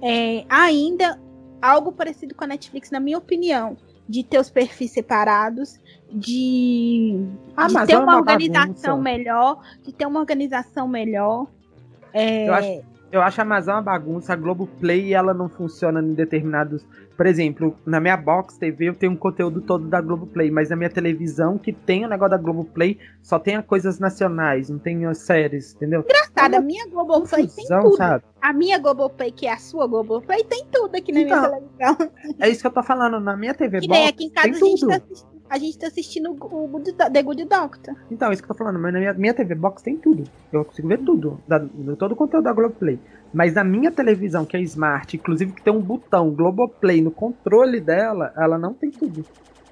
é, 0.00 0.44
ainda 0.48 1.20
algo 1.60 1.90
parecido 1.90 2.32
com 2.32 2.44
a 2.44 2.46
Netflix, 2.46 2.92
na 2.92 3.00
minha 3.00 3.18
opinião 3.18 3.76
de 4.08 4.22
ter 4.22 4.38
os 4.38 4.48
perfis 4.50 4.92
separados, 4.92 5.80
de, 6.12 7.26
ah, 7.56 7.66
de 7.66 7.86
ter 7.86 7.94
é 7.94 7.98
uma, 7.98 8.04
uma 8.04 8.16
organização 8.18 8.98
bagunça. 8.98 9.02
melhor, 9.02 9.60
de 9.82 9.92
ter 9.92 10.06
uma 10.06 10.20
organização 10.20 10.86
melhor. 10.86 11.48
É... 12.12 12.48
Eu, 12.48 12.54
acho, 12.54 12.82
eu 13.14 13.22
acho 13.22 13.40
a 13.40 13.44
Amazon 13.44 13.76
uma 13.76 13.82
bagunça, 13.82 14.32
a 14.32 14.36
Globoplay 14.36 15.14
ela 15.14 15.32
não 15.32 15.48
funciona 15.48 16.00
em 16.00 16.14
determinados. 16.14 16.84
Por 17.16 17.26
exemplo, 17.26 17.78
na 17.86 18.00
minha 18.00 18.16
Box 18.16 18.58
TV 18.58 18.88
eu 18.88 18.94
tenho 18.94 19.12
um 19.12 19.16
conteúdo 19.16 19.60
todo 19.60 19.86
da 19.86 20.00
Globoplay, 20.00 20.50
mas 20.50 20.70
na 20.70 20.74
minha 20.74 20.90
televisão, 20.90 21.56
que 21.56 21.72
tem 21.72 22.04
o 22.04 22.08
negócio 22.08 22.32
da 22.32 22.36
Globoplay, 22.36 22.98
só 23.22 23.38
tem 23.38 23.62
coisas 23.62 24.00
nacionais, 24.00 24.68
não 24.68 24.80
tem 24.80 25.06
as 25.06 25.18
séries, 25.18 25.76
entendeu? 25.76 26.00
Engraçado, 26.00 26.54
a 26.56 26.60
minha 26.60 26.88
Globoplay 26.88 27.46
tem 27.46 27.66
tudo. 27.68 27.96
Sabe? 27.96 28.24
A 28.42 28.52
minha 28.52 28.78
Globoplay, 28.80 29.30
que 29.30 29.46
é 29.46 29.52
a 29.52 29.58
sua 29.58 29.86
Globoplay, 29.86 30.42
tem 30.42 30.66
tudo 30.72 30.96
aqui 30.96 31.12
na 31.12 31.20
então, 31.20 31.38
minha 31.38 31.50
televisão. 31.50 32.10
É 32.40 32.48
isso 32.48 32.60
que 32.62 32.66
eu 32.66 32.72
tô 32.72 32.82
falando, 32.82 33.20
na 33.20 33.36
minha 33.36 33.54
TV 33.54 33.80
que 33.80 33.86
Box. 33.86 34.08
aqui 34.08 34.24
em 34.24 34.30
casa 34.30 34.48
a 34.48 34.52
gente 34.52 34.80
tudo. 34.80 34.88
tá 34.88 34.96
assistindo 34.96 35.33
a 35.48 35.58
gente 35.58 35.78
tá 35.78 35.86
assistindo 35.86 36.30
o 36.30 36.68
Good, 36.68 36.92
The 36.92 37.22
Good 37.22 37.44
Doctor. 37.44 37.94
Então, 38.10 38.32
isso 38.32 38.42
que 38.42 38.50
eu 38.50 38.54
tô 38.54 38.58
falando, 38.58 38.78
mas 38.78 38.92
na 38.92 38.98
minha, 38.98 39.14
minha 39.14 39.34
TV 39.34 39.54
Box 39.54 39.82
tem 39.82 39.96
tudo. 39.96 40.24
Eu 40.52 40.64
consigo 40.64 40.88
ver 40.88 40.98
tudo, 40.98 41.40
da, 41.46 41.60
todo 41.98 42.12
o 42.12 42.16
conteúdo 42.16 42.44
da 42.44 42.52
Globoplay. 42.52 42.98
Mas 43.32 43.54
na 43.54 43.64
minha 43.64 43.90
televisão, 43.90 44.44
que 44.44 44.56
é 44.56 44.60
smart, 44.62 45.16
inclusive 45.16 45.52
que 45.52 45.62
tem 45.62 45.72
um 45.72 45.80
botão 45.80 46.30
Globoplay 46.30 47.02
no 47.02 47.10
controle 47.10 47.80
dela, 47.80 48.32
ela 48.36 48.58
não 48.58 48.72
tem 48.72 48.90
tudo. 48.90 49.24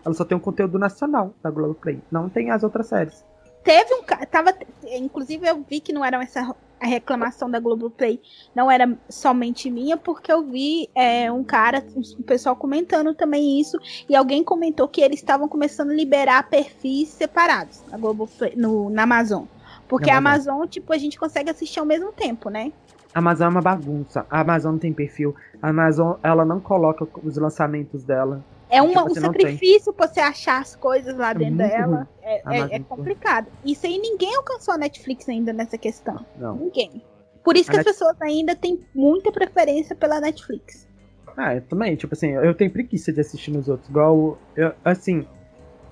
Ela 0.04 0.14
só 0.14 0.24
tem 0.24 0.36
o 0.36 0.40
um 0.40 0.42
conteúdo 0.42 0.78
nacional 0.78 1.34
da 1.42 1.50
Globoplay. 1.50 2.00
Não 2.10 2.28
tem 2.28 2.50
as 2.50 2.62
outras 2.62 2.88
séries. 2.88 3.24
Teve 3.64 3.94
um. 3.94 4.02
Tava, 4.02 4.54
inclusive, 4.84 5.48
eu 5.48 5.64
vi 5.68 5.80
que 5.80 5.92
não 5.92 6.04
era 6.04 6.22
essa 6.22 6.54
a 6.82 6.86
reclamação 6.86 7.48
da 7.48 7.60
Globoplay 7.60 8.20
não 8.52 8.68
era 8.68 8.98
somente 9.08 9.70
minha, 9.70 9.96
porque 9.96 10.32
eu 10.32 10.42
vi 10.42 10.90
é, 10.96 11.30
um 11.30 11.44
cara, 11.44 11.84
um 12.18 12.22
pessoal 12.22 12.56
comentando 12.56 13.14
também 13.14 13.60
isso, 13.60 13.78
e 14.08 14.16
alguém 14.16 14.42
comentou 14.42 14.88
que 14.88 15.00
eles 15.00 15.20
estavam 15.20 15.48
começando 15.48 15.90
a 15.90 15.94
liberar 15.94 16.48
perfis 16.50 17.08
separados 17.10 17.80
na 17.88 17.96
Globoplay, 17.96 18.54
no, 18.56 18.90
na 18.90 19.04
Amazon. 19.04 19.44
Porque 19.86 20.10
a 20.10 20.16
Amazon, 20.16 20.66
tipo, 20.66 20.92
a 20.92 20.98
gente 20.98 21.18
consegue 21.18 21.50
assistir 21.50 21.78
ao 21.78 21.86
mesmo 21.86 22.12
tempo, 22.12 22.48
né? 22.48 22.72
A 23.14 23.18
Amazon 23.18 23.46
é 23.46 23.50
uma 23.50 23.60
bagunça. 23.60 24.26
A 24.30 24.40
Amazon 24.40 24.72
não 24.72 24.78
tem 24.78 24.92
perfil. 24.92 25.36
A 25.60 25.68
Amazon, 25.68 26.14
ela 26.22 26.46
não 26.46 26.58
coloca 26.58 27.06
os 27.22 27.36
lançamentos 27.36 28.02
dela. 28.02 28.42
É 28.72 28.80
uma, 28.80 29.04
um 29.04 29.14
sacrifício 29.14 29.92
pra 29.92 30.08
você 30.08 30.20
achar 30.20 30.62
as 30.62 30.74
coisas 30.74 31.14
lá 31.14 31.32
é 31.32 31.34
dentro 31.34 31.58
dela. 31.58 32.08
É, 32.22 32.58
é, 32.58 32.76
é, 32.76 32.78
complicado. 32.80 33.48
Isso 33.62 33.86
aí 33.86 33.98
ninguém 33.98 34.34
alcançou 34.34 34.72
a 34.72 34.78
Netflix 34.78 35.28
ainda 35.28 35.52
nessa 35.52 35.76
questão. 35.76 36.24
Não. 36.38 36.56
Ninguém. 36.56 37.04
Por 37.44 37.54
isso 37.54 37.68
a 37.68 37.72
que 37.72 37.76
Net... 37.76 37.86
as 37.90 37.94
pessoas 37.94 38.16
ainda 38.22 38.56
têm 38.56 38.80
muita 38.94 39.30
preferência 39.30 39.94
pela 39.94 40.18
Netflix. 40.22 40.88
Ah, 41.36 41.54
eu 41.54 41.60
também. 41.60 41.96
Tipo 41.96 42.14
assim, 42.14 42.30
eu 42.30 42.54
tenho 42.54 42.70
preguiça 42.70 43.12
de 43.12 43.20
assistir 43.20 43.50
nos 43.50 43.68
outros. 43.68 43.90
Igual, 43.90 44.38
eu, 44.56 44.72
assim, 44.82 45.26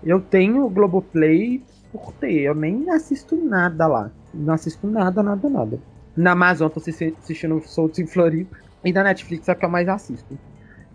eu 0.02 0.18
tenho 0.18 0.64
o 0.64 0.70
Globoplay 0.70 1.62
por 1.92 2.14
ter. 2.14 2.40
Eu 2.40 2.54
nem 2.54 2.88
assisto 2.88 3.37
nada 3.37 3.87
lá. 3.87 4.10
Não 4.32 4.54
assisto 4.54 4.87
nada, 4.87 5.22
nada, 5.22 5.50
nada. 5.50 5.78
Na 6.16 6.32
Amazon 6.32 6.70
tô 6.70 6.80
assistindo 6.80 7.60
Soltos 7.60 7.99
em 7.99 8.06
Floripa. 8.06 8.56
E 8.82 8.90
na 8.90 9.04
Netflix 9.04 9.46
é 9.49 9.52
o 9.52 9.56
que 9.56 9.66
eu 9.66 9.68
mais 9.68 9.87
assisto. 9.87 10.38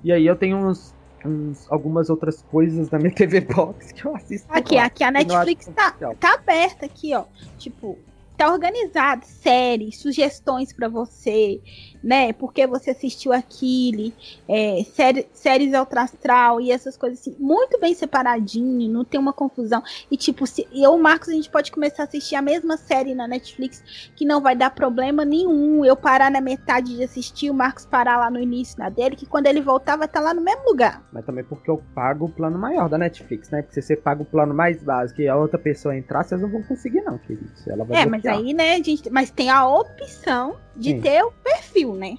E 0.03 0.11
aí 0.11 0.25
eu 0.25 0.35
tenho 0.35 0.57
uns, 0.57 0.95
uns, 1.25 1.69
algumas 1.71 2.09
outras 2.09 2.41
coisas 2.43 2.89
na 2.89 2.99
minha 2.99 3.11
TV 3.15 3.41
Box 3.41 3.91
que 3.91 4.05
eu 4.05 4.15
assisto. 4.15 4.47
Aqui, 4.49 4.75
lá, 4.75 4.85
aqui 4.85 5.03
a 5.03 5.11
Netflix 5.11 5.67
tá, 5.75 5.95
tá 6.19 6.33
aberta 6.33 6.85
aqui, 6.85 7.13
ó. 7.13 7.25
Tipo, 7.57 7.97
tá 8.37 8.51
organizado, 8.51 9.25
séries, 9.25 9.97
sugestões 9.99 10.73
para 10.73 10.87
você, 10.87 11.61
né? 12.03 12.33
Porque 12.33 12.67
você 12.67 12.91
assistiu 12.91 13.33
aquilo, 13.33 14.11
é, 14.47 14.83
série, 14.93 15.27
séries 15.33 15.73
Ultra 15.73 16.03
Astral 16.03 16.61
e 16.61 16.71
essas 16.71 16.97
coisas 16.97 17.19
assim, 17.19 17.35
muito 17.39 17.79
bem 17.79 17.93
separadinho, 17.93 18.91
não 18.91 19.03
tem 19.03 19.19
uma 19.19 19.33
confusão. 19.33 19.81
E 20.09 20.17
tipo, 20.17 20.45
se 20.45 20.67
eu 20.71 20.93
e 20.93 20.95
o 20.95 20.97
Marcos 20.97 21.29
a 21.29 21.33
gente 21.33 21.49
pode 21.49 21.71
começar 21.71 22.03
a 22.03 22.05
assistir 22.05 22.35
a 22.35 22.41
mesma 22.41 22.77
série 22.77 23.15
na 23.15 23.27
Netflix 23.27 24.11
que 24.15 24.25
não 24.25 24.41
vai 24.41 24.55
dar 24.55 24.69
problema 24.69 25.25
nenhum. 25.25 25.83
Eu 25.83 25.95
parar 25.95 26.29
na 26.29 26.41
metade 26.41 26.95
de 26.95 27.03
assistir, 27.03 27.49
o 27.49 27.53
Marcos 27.53 27.85
parar 27.85 28.17
lá 28.17 28.29
no 28.29 28.39
início 28.39 28.77
na 28.77 28.89
dele, 28.89 29.15
que 29.15 29.25
quando 29.25 29.47
ele 29.47 29.61
voltar 29.61 29.95
vai 29.95 30.05
estar 30.05 30.19
tá 30.19 30.25
lá 30.25 30.33
no 30.33 30.41
mesmo 30.41 30.65
lugar. 30.65 31.03
Mas 31.11 31.25
também 31.25 31.43
porque 31.43 31.69
eu 31.69 31.81
pago 31.93 32.25
o 32.25 32.29
plano 32.29 32.57
maior 32.57 32.89
da 32.89 32.97
Netflix, 32.97 33.49
né? 33.49 33.61
Porque 33.61 33.81
se 33.81 33.87
você 33.87 33.95
paga 33.95 34.21
o 34.21 34.25
plano 34.25 34.53
mais 34.53 34.81
básico 34.81 35.21
e 35.21 35.27
a 35.27 35.35
outra 35.35 35.57
pessoa 35.57 35.95
entrar, 35.97 36.23
vocês 36.23 36.39
não 36.39 36.49
vão 36.49 36.63
conseguir, 36.63 37.01
não, 37.01 37.17
querido. 37.17 37.49
Ela 37.67 37.83
vai 37.83 38.01
é, 38.01 38.05
bloquear. 38.05 38.24
Mas 38.25 38.37
aí, 38.37 38.53
né, 38.53 38.83
gente, 38.83 39.09
mas 39.09 39.29
tem 39.31 39.49
a 39.49 39.67
opção 39.67 40.57
de 40.75 40.91
Sim. 40.91 41.01
ter 41.01 41.23
o 41.23 41.31
perfil, 41.31 41.95
né? 41.95 42.17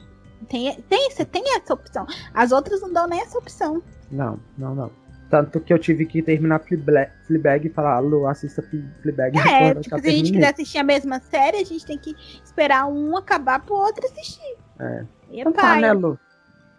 Tem, 0.49 0.81
tem, 0.83 1.11
você 1.11 1.25
tem 1.25 1.43
essa 1.57 1.75
opção. 1.75 2.07
As 2.33 2.53
outras 2.53 2.81
não 2.81 2.93
dão 2.93 3.07
nem 3.07 3.21
essa 3.21 3.39
opção. 3.39 3.83
Não, 4.11 4.39
não, 4.57 4.75
não. 4.75 4.91
Tanto 5.29 5.59
que 5.61 5.73
eu 5.73 5.79
tive 5.79 6.07
que 6.07 6.23
terminar 6.23 6.61
Fleabag 6.61 7.67
e 7.67 7.71
falar, 7.71 7.99
Lu, 7.99 8.27
assista 8.29 8.63
Fleabag. 9.03 9.37
É, 9.39 9.75
tipo, 9.75 9.99
se 9.99 10.07
a 10.07 10.11
gente 10.11 10.33
quiser 10.33 10.53
assistir 10.53 10.79
a 10.79 10.85
mesma 10.85 11.19
série, 11.19 11.57
a 11.57 11.65
gente 11.65 11.85
tem 11.85 11.99
que 11.99 12.15
esperar 12.45 12.87
um 12.87 13.17
acabar 13.17 13.61
pro 13.61 13.75
outro 13.75 14.07
assistir. 14.07 14.57
É. 14.79 15.05
E 15.31 15.41
então 15.41 15.53
tá, 15.53 15.81
né, 15.81 15.93
Lu? 15.93 16.17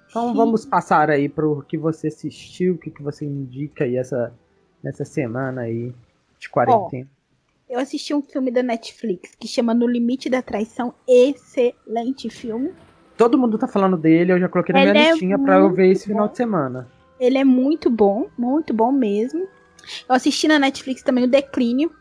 Então 0.09 0.29
Sim. 0.29 0.37
vamos 0.37 0.65
passar 0.65 1.09
aí 1.09 1.27
pro 1.27 1.61
que 1.67 1.77
você 1.77 2.07
assistiu, 2.07 2.75
o 2.75 2.77
que, 2.77 2.89
que 2.89 3.03
você 3.03 3.25
indica 3.25 3.83
aí 3.83 3.97
essa, 3.97 4.33
nessa 4.81 5.03
semana 5.03 5.61
aí 5.61 5.93
de 6.39 6.49
quarentena. 6.49 7.09
Eu 7.69 7.79
assisti 7.79 8.13
um 8.13 8.21
filme 8.21 8.49
da 8.51 8.63
Netflix 8.63 9.35
que 9.39 9.47
chama 9.47 9.73
No 9.73 9.87
Limite 9.87 10.29
da 10.29 10.41
Traição. 10.41 10.93
Excelente 11.07 12.29
filme. 12.29 12.71
Todo 13.17 13.37
mundo 13.37 13.57
tá 13.57 13.67
falando 13.67 13.97
dele, 13.97 14.31
eu 14.31 14.39
já 14.39 14.47
coloquei 14.47 14.73
na 14.73 14.83
Ele 14.83 14.91
minha 14.91 15.03
é 15.05 15.11
listinha 15.11 15.39
pra 15.39 15.55
eu 15.57 15.73
ver 15.73 15.91
esse 15.91 16.07
bom. 16.07 16.13
final 16.13 16.27
de 16.27 16.37
semana. 16.37 16.87
Ele 17.19 17.37
é 17.37 17.43
muito 17.43 17.89
bom, 17.89 18.27
muito 18.37 18.73
bom 18.73 18.91
mesmo. 18.91 19.47
Eu 20.07 20.15
assisti 20.15 20.47
na 20.47 20.59
Netflix 20.59 21.01
também 21.01 21.23
o 21.23 21.27
Declínio, 21.29 21.91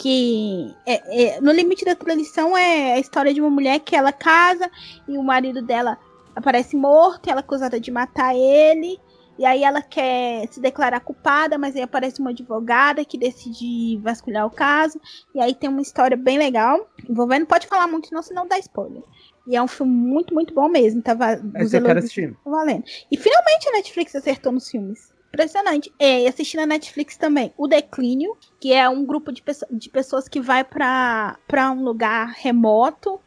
que 0.00 0.74
é, 0.86 1.36
é, 1.36 1.40
no 1.40 1.52
limite 1.52 1.84
da 1.84 1.94
tradição 1.94 2.56
é 2.56 2.94
a 2.94 2.98
história 2.98 3.34
de 3.34 3.40
uma 3.40 3.50
mulher 3.50 3.80
que 3.80 3.94
ela 3.94 4.12
casa 4.12 4.70
e 5.06 5.18
o 5.18 5.22
marido 5.22 5.60
dela 5.60 5.98
aparece 6.34 6.74
morto, 6.76 7.28
ela 7.28 7.40
é 7.40 7.44
acusada 7.44 7.78
de 7.78 7.90
matar 7.90 8.34
ele. 8.34 8.98
E 9.42 9.44
aí 9.44 9.64
ela 9.64 9.82
quer 9.82 10.46
se 10.52 10.60
declarar 10.60 11.00
culpada, 11.00 11.58
mas 11.58 11.74
aí 11.74 11.82
aparece 11.82 12.20
uma 12.20 12.30
advogada 12.30 13.04
que 13.04 13.18
decide 13.18 13.98
vasculhar 14.00 14.46
o 14.46 14.50
caso. 14.50 15.00
E 15.34 15.40
aí 15.40 15.52
tem 15.52 15.68
uma 15.68 15.82
história 15.82 16.16
bem 16.16 16.38
legal 16.38 16.88
envolvendo. 17.10 17.44
Pode 17.44 17.66
falar 17.66 17.88
muito, 17.88 18.14
não, 18.14 18.22
senão 18.22 18.46
dá 18.46 18.56
spoiler. 18.60 19.02
E 19.44 19.56
é 19.56 19.60
um 19.60 19.66
filme 19.66 19.92
muito, 19.92 20.32
muito 20.32 20.54
bom 20.54 20.68
mesmo. 20.68 21.02
Tava, 21.02 21.42
Esse 21.56 21.76
eu 21.76 21.84
quero 21.84 21.98
assistir. 21.98 22.36
Valendo. 22.44 22.84
E 23.10 23.16
finalmente 23.16 23.68
a 23.68 23.72
Netflix 23.72 24.14
acertou 24.14 24.52
nos 24.52 24.70
filmes. 24.70 25.12
Impressionante. 25.34 25.92
É, 25.98 26.20
e 26.20 26.28
assisti 26.28 26.56
na 26.56 26.64
Netflix 26.64 27.16
também 27.16 27.52
O 27.58 27.66
Declínio, 27.66 28.36
que 28.60 28.72
é 28.72 28.88
um 28.88 29.04
grupo 29.04 29.32
de, 29.32 29.42
de 29.72 29.88
pessoas 29.88 30.28
que 30.28 30.40
vai 30.40 30.62
para 30.62 31.36
um 31.72 31.82
lugar 31.82 32.28
remoto 32.28 33.18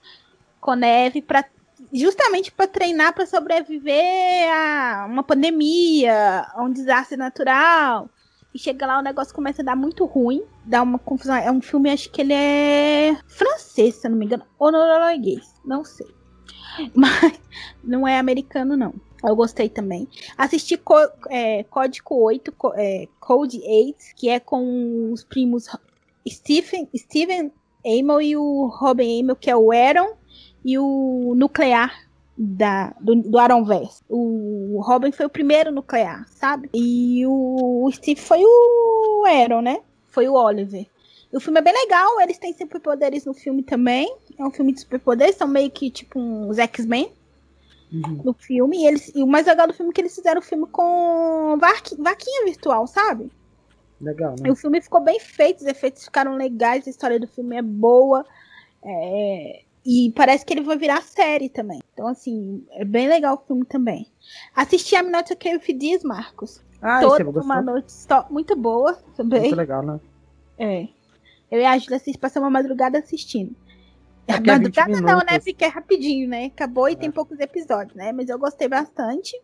com 0.62 0.76
neve 0.76 1.22
para 1.22 1.44
justamente 1.94 2.52
para 2.52 2.68
treinar 2.68 3.14
para 3.14 3.26
sobreviver 3.26 4.52
a 4.52 5.06
uma 5.10 5.24
pandemia, 5.24 6.46
a 6.54 6.64
um 6.64 6.72
desastre 6.72 7.18
natural. 7.18 8.10
E 8.54 8.60
chega 8.60 8.86
lá, 8.86 9.00
o 9.00 9.04
negócio 9.04 9.34
começa 9.34 9.62
a 9.62 9.66
dar 9.66 9.76
muito 9.76 10.06
ruim, 10.06 10.42
dá 10.64 10.82
uma 10.82 10.98
confusão. 10.98 11.36
É 11.36 11.52
um 11.52 11.62
filme, 11.62 11.90
acho 11.90 12.10
que 12.10 12.22
ele 12.22 12.34
é 12.34 13.18
francês, 13.28 13.96
se 13.96 14.08
eu 14.08 14.12
não 14.12 14.18
me 14.18 14.26
engano, 14.26 14.46
ou 14.58 14.72
norueguês, 14.72 15.54
não 15.66 15.84
sei. 15.84 16.08
Mas 16.96 17.40
não 17.84 18.08
é 18.08 18.18
americano, 18.18 18.78
não. 18.78 18.94
Eu 19.24 19.36
gostei 19.36 19.68
também. 19.70 20.08
Assisti 20.38 20.78
Co 20.78 20.96
é, 21.30 21.64
Código 21.64 22.16
8, 22.16 22.52
Co 22.52 22.74
é, 22.76 23.08
Code 23.20 23.62
8, 23.66 23.98
que 24.16 24.30
é 24.30 24.40
com 24.40 25.12
os 25.12 25.24
primos 25.24 25.68
Stephen, 26.28 26.88
Steven 26.96 27.52
Amell 27.86 28.22
e 28.22 28.38
o 28.38 28.68
Robin 28.68 29.22
Amell, 29.22 29.36
que 29.36 29.50
é 29.50 29.56
o 29.56 29.72
Aaron, 29.72 30.16
e 30.66 30.80
o 30.80 31.36
Nuclear 31.38 31.94
da, 32.36 32.94
do, 33.00 33.16
do 33.16 33.66
Verse. 33.66 34.04
O 34.10 34.82
Robin 34.84 35.12
foi 35.12 35.28
o 35.28 35.30
primeiro 35.30 35.72
nuclear, 35.72 36.28
sabe? 36.28 36.70
E 36.74 37.26
o, 37.26 37.86
o 37.86 37.92
Steve 37.92 38.20
foi 38.20 38.42
o 38.44 39.24
Aaron, 39.26 39.62
né? 39.62 39.80
Foi 40.10 40.28
o 40.28 40.34
Oliver. 40.34 40.86
E 41.32 41.38
o 41.38 41.40
filme 41.40 41.60
é 41.60 41.62
bem 41.62 41.74
legal, 41.74 42.20
eles 42.20 42.38
têm 42.38 42.54
superpoderes 42.54 43.26
no 43.26 43.34
filme 43.34 43.62
também. 43.64 44.14
É 44.38 44.44
um 44.44 44.52
filme 44.52 44.74
de 44.74 44.82
superpoderes, 44.82 45.36
são 45.36 45.48
meio 45.48 45.70
que 45.70 45.90
tipo 45.90 46.20
uns 46.20 46.58
X-Men 46.58 47.12
uhum. 47.94 48.22
no 48.26 48.34
filme. 48.34 48.78
E, 48.80 48.88
eles, 48.88 49.12
e 49.16 49.22
o 49.22 49.28
mais 49.28 49.46
legal 49.46 49.68
do 49.68 49.74
filme 49.74 49.92
é 49.92 49.94
que 49.94 50.02
eles 50.02 50.16
fizeram 50.16 50.42
o 50.42 50.44
filme 50.44 50.66
com 50.68 51.58
vaquinha 51.60 52.46
virtual, 52.46 52.88
sabe? 52.88 53.32
Legal, 54.02 54.32
né? 54.32 54.50
E 54.50 54.52
o 54.52 54.56
filme 54.56 54.82
ficou 54.82 55.00
bem 55.00 55.20
feito, 55.20 55.62
os 55.62 55.68
efeitos 55.68 56.04
ficaram 56.04 56.36
legais, 56.36 56.88
a 56.88 56.90
história 56.90 57.20
do 57.20 57.28
filme 57.28 57.56
é 57.56 57.62
boa. 57.62 58.26
É, 58.84 59.65
e 59.86 60.12
parece 60.16 60.44
que 60.44 60.54
ele 60.54 60.62
vai 60.62 60.78
virar 60.78 61.04
série 61.04 61.48
também. 61.48 61.80
Então, 61.94 62.08
assim, 62.08 62.66
é 62.72 62.84
bem 62.84 63.08
legal 63.08 63.36
o 63.36 63.48
filme 63.48 63.66
também. 63.66 64.08
Assisti 64.56 64.96
a 64.96 65.04
Minota 65.04 65.36
Cave 65.36 65.74
Dias, 65.74 66.04
Marcos. 66.04 66.64
Ah, 66.82 67.02
Toda 67.02 67.24
uma 67.40 67.62
noite 67.62 67.94
muito 68.30 68.56
boa 68.56 68.94
também. 69.16 69.42
Muito 69.42 69.56
legal, 69.56 69.84
né? 69.84 70.00
É. 70.58 70.88
Eu 71.52 71.60
e 71.60 71.66
a 71.66 71.78
Júlia 71.78 72.02
passamos 72.20 72.46
uma 72.46 72.50
madrugada 72.50 72.98
assistindo. 72.98 73.56
É 74.28 74.40
madrugada 74.40 75.00
não, 75.02 75.20
né? 75.20 75.40
Fiquei 75.40 75.68
rapidinho, 75.68 76.28
né? 76.28 76.46
Acabou 76.46 76.90
e 76.90 76.94
é. 76.94 76.96
tem 76.96 77.12
poucos 77.12 77.40
episódios, 77.40 77.96
né? 77.96 78.12
Mas 78.12 78.28
eu 78.28 78.40
gostei 78.40 78.68
bastante. 78.68 79.40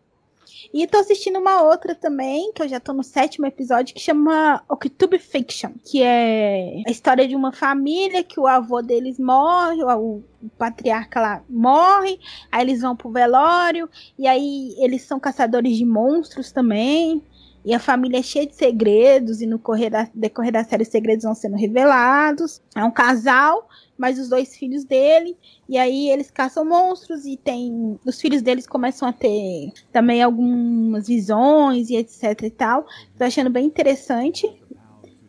E 0.72 0.86
tô 0.86 0.98
assistindo 0.98 1.38
uma 1.38 1.62
outra 1.62 1.94
também, 1.94 2.52
que 2.52 2.62
eu 2.62 2.68
já 2.68 2.80
tô 2.80 2.92
no 2.92 3.02
sétimo 3.02 3.46
episódio, 3.46 3.94
que 3.94 4.00
chama 4.00 4.62
Octube 4.68 5.18
Fiction, 5.18 5.72
que 5.84 6.02
é 6.02 6.82
a 6.86 6.90
história 6.90 7.26
de 7.26 7.36
uma 7.36 7.52
família 7.52 8.22
que 8.22 8.40
o 8.40 8.46
avô 8.46 8.80
deles 8.82 9.18
morre, 9.18 9.82
o, 9.82 10.22
patriarca 10.58 11.20
lá 11.20 11.42
morre, 11.48 12.18
aí 12.50 12.62
eles 12.62 12.80
vão 12.80 12.96
pro 12.96 13.10
velório, 13.10 13.88
e 14.18 14.26
aí 14.26 14.74
eles 14.78 15.02
são 15.02 15.20
caçadores 15.20 15.76
de 15.76 15.84
monstros 15.84 16.50
também. 16.50 17.22
E 17.64 17.72
a 17.72 17.78
família 17.78 18.18
é 18.18 18.22
cheia 18.22 18.46
de 18.46 18.56
segredos, 18.56 19.40
e 19.40 19.46
no 19.46 19.60
da, 19.88 20.08
decorrer 20.12 20.52
da 20.52 20.64
série 20.64 20.82
os 20.82 20.88
segredos 20.88 21.24
vão 21.24 21.34
sendo 21.34 21.56
revelados. 21.56 22.60
É 22.74 22.82
um 22.82 22.90
casal 22.90 23.68
mas 24.02 24.18
os 24.18 24.28
dois 24.28 24.56
filhos 24.56 24.84
dele, 24.84 25.38
e 25.68 25.78
aí 25.78 26.10
eles 26.10 26.28
caçam 26.28 26.64
monstros 26.64 27.24
e 27.24 27.36
tem. 27.36 28.00
Os 28.04 28.20
filhos 28.20 28.42
deles 28.42 28.66
começam 28.66 29.06
a 29.06 29.12
ter 29.12 29.72
também 29.92 30.20
algumas 30.20 31.06
visões 31.06 31.88
e 31.88 31.94
etc 31.94 32.42
e 32.42 32.50
tal. 32.50 32.84
Tô 33.16 33.22
achando 33.22 33.48
bem 33.48 33.64
interessante. 33.64 34.44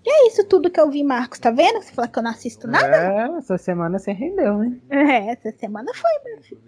E 0.03 0.09
é 0.09 0.27
isso 0.27 0.43
tudo 0.45 0.71
que 0.71 0.79
eu 0.79 0.89
vi, 0.89 1.03
Marcos, 1.03 1.37
tá 1.37 1.51
vendo? 1.51 1.83
Você 1.83 1.93
falou 1.93 2.09
que 2.09 2.17
eu 2.17 2.23
não 2.23 2.31
assisto 2.31 2.67
nada? 2.67 2.97
É, 2.97 3.37
essa 3.37 3.59
semana 3.59 3.99
você 3.99 4.11
rendeu, 4.11 4.63
hein? 4.63 4.81
É, 4.89 5.31
essa 5.31 5.51
semana 5.51 5.91
foi, 5.93 6.31
meu 6.31 6.41
filho. 6.41 6.61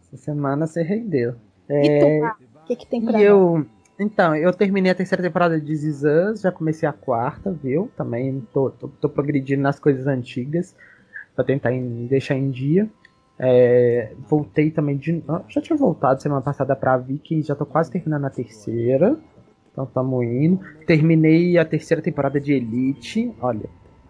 Essa 0.00 0.16
semana 0.16 0.66
você 0.66 0.82
rendeu. 0.82 1.36
É... 1.68 1.84
E 1.84 2.00
tu, 2.00 2.46
o 2.60 2.64
que, 2.64 2.76
que 2.76 2.86
tem 2.86 3.04
pra 3.04 3.20
eu... 3.20 3.66
Então, 3.98 4.34
eu 4.34 4.52
terminei 4.52 4.90
a 4.90 4.94
terceira 4.94 5.22
temporada 5.22 5.60
de 5.60 5.72
Us, 5.72 6.40
já 6.40 6.50
comecei 6.50 6.88
a 6.88 6.92
quarta, 6.92 7.52
viu? 7.52 7.90
Também 7.94 8.46
tô, 8.52 8.70
tô, 8.70 8.88
tô 8.88 9.08
progredindo 9.08 9.62
nas 9.62 9.78
coisas 9.78 10.06
antigas 10.06 10.74
para 11.36 11.44
tentar 11.44 11.72
em, 11.72 12.06
deixar 12.06 12.34
em 12.34 12.50
dia. 12.50 12.88
É, 13.38 14.14
voltei 14.28 14.70
também 14.70 14.96
de. 14.96 15.22
Já 15.48 15.60
tinha 15.60 15.76
voltado 15.76 16.22
semana 16.22 16.40
passada 16.40 16.74
pra 16.74 16.96
Vicky, 16.96 17.42
já 17.42 17.54
tô 17.54 17.66
quase 17.66 17.90
terminando 17.90 18.24
a 18.24 18.30
terceira. 18.30 19.16
Então 19.70 19.84
tamo 19.84 20.22
indo. 20.22 20.58
Terminei 20.86 21.58
a 21.58 21.64
terceira 21.64 22.02
temporada 22.02 22.40
de 22.40 22.54
Elite. 22.54 23.30
Olha, 23.42 23.68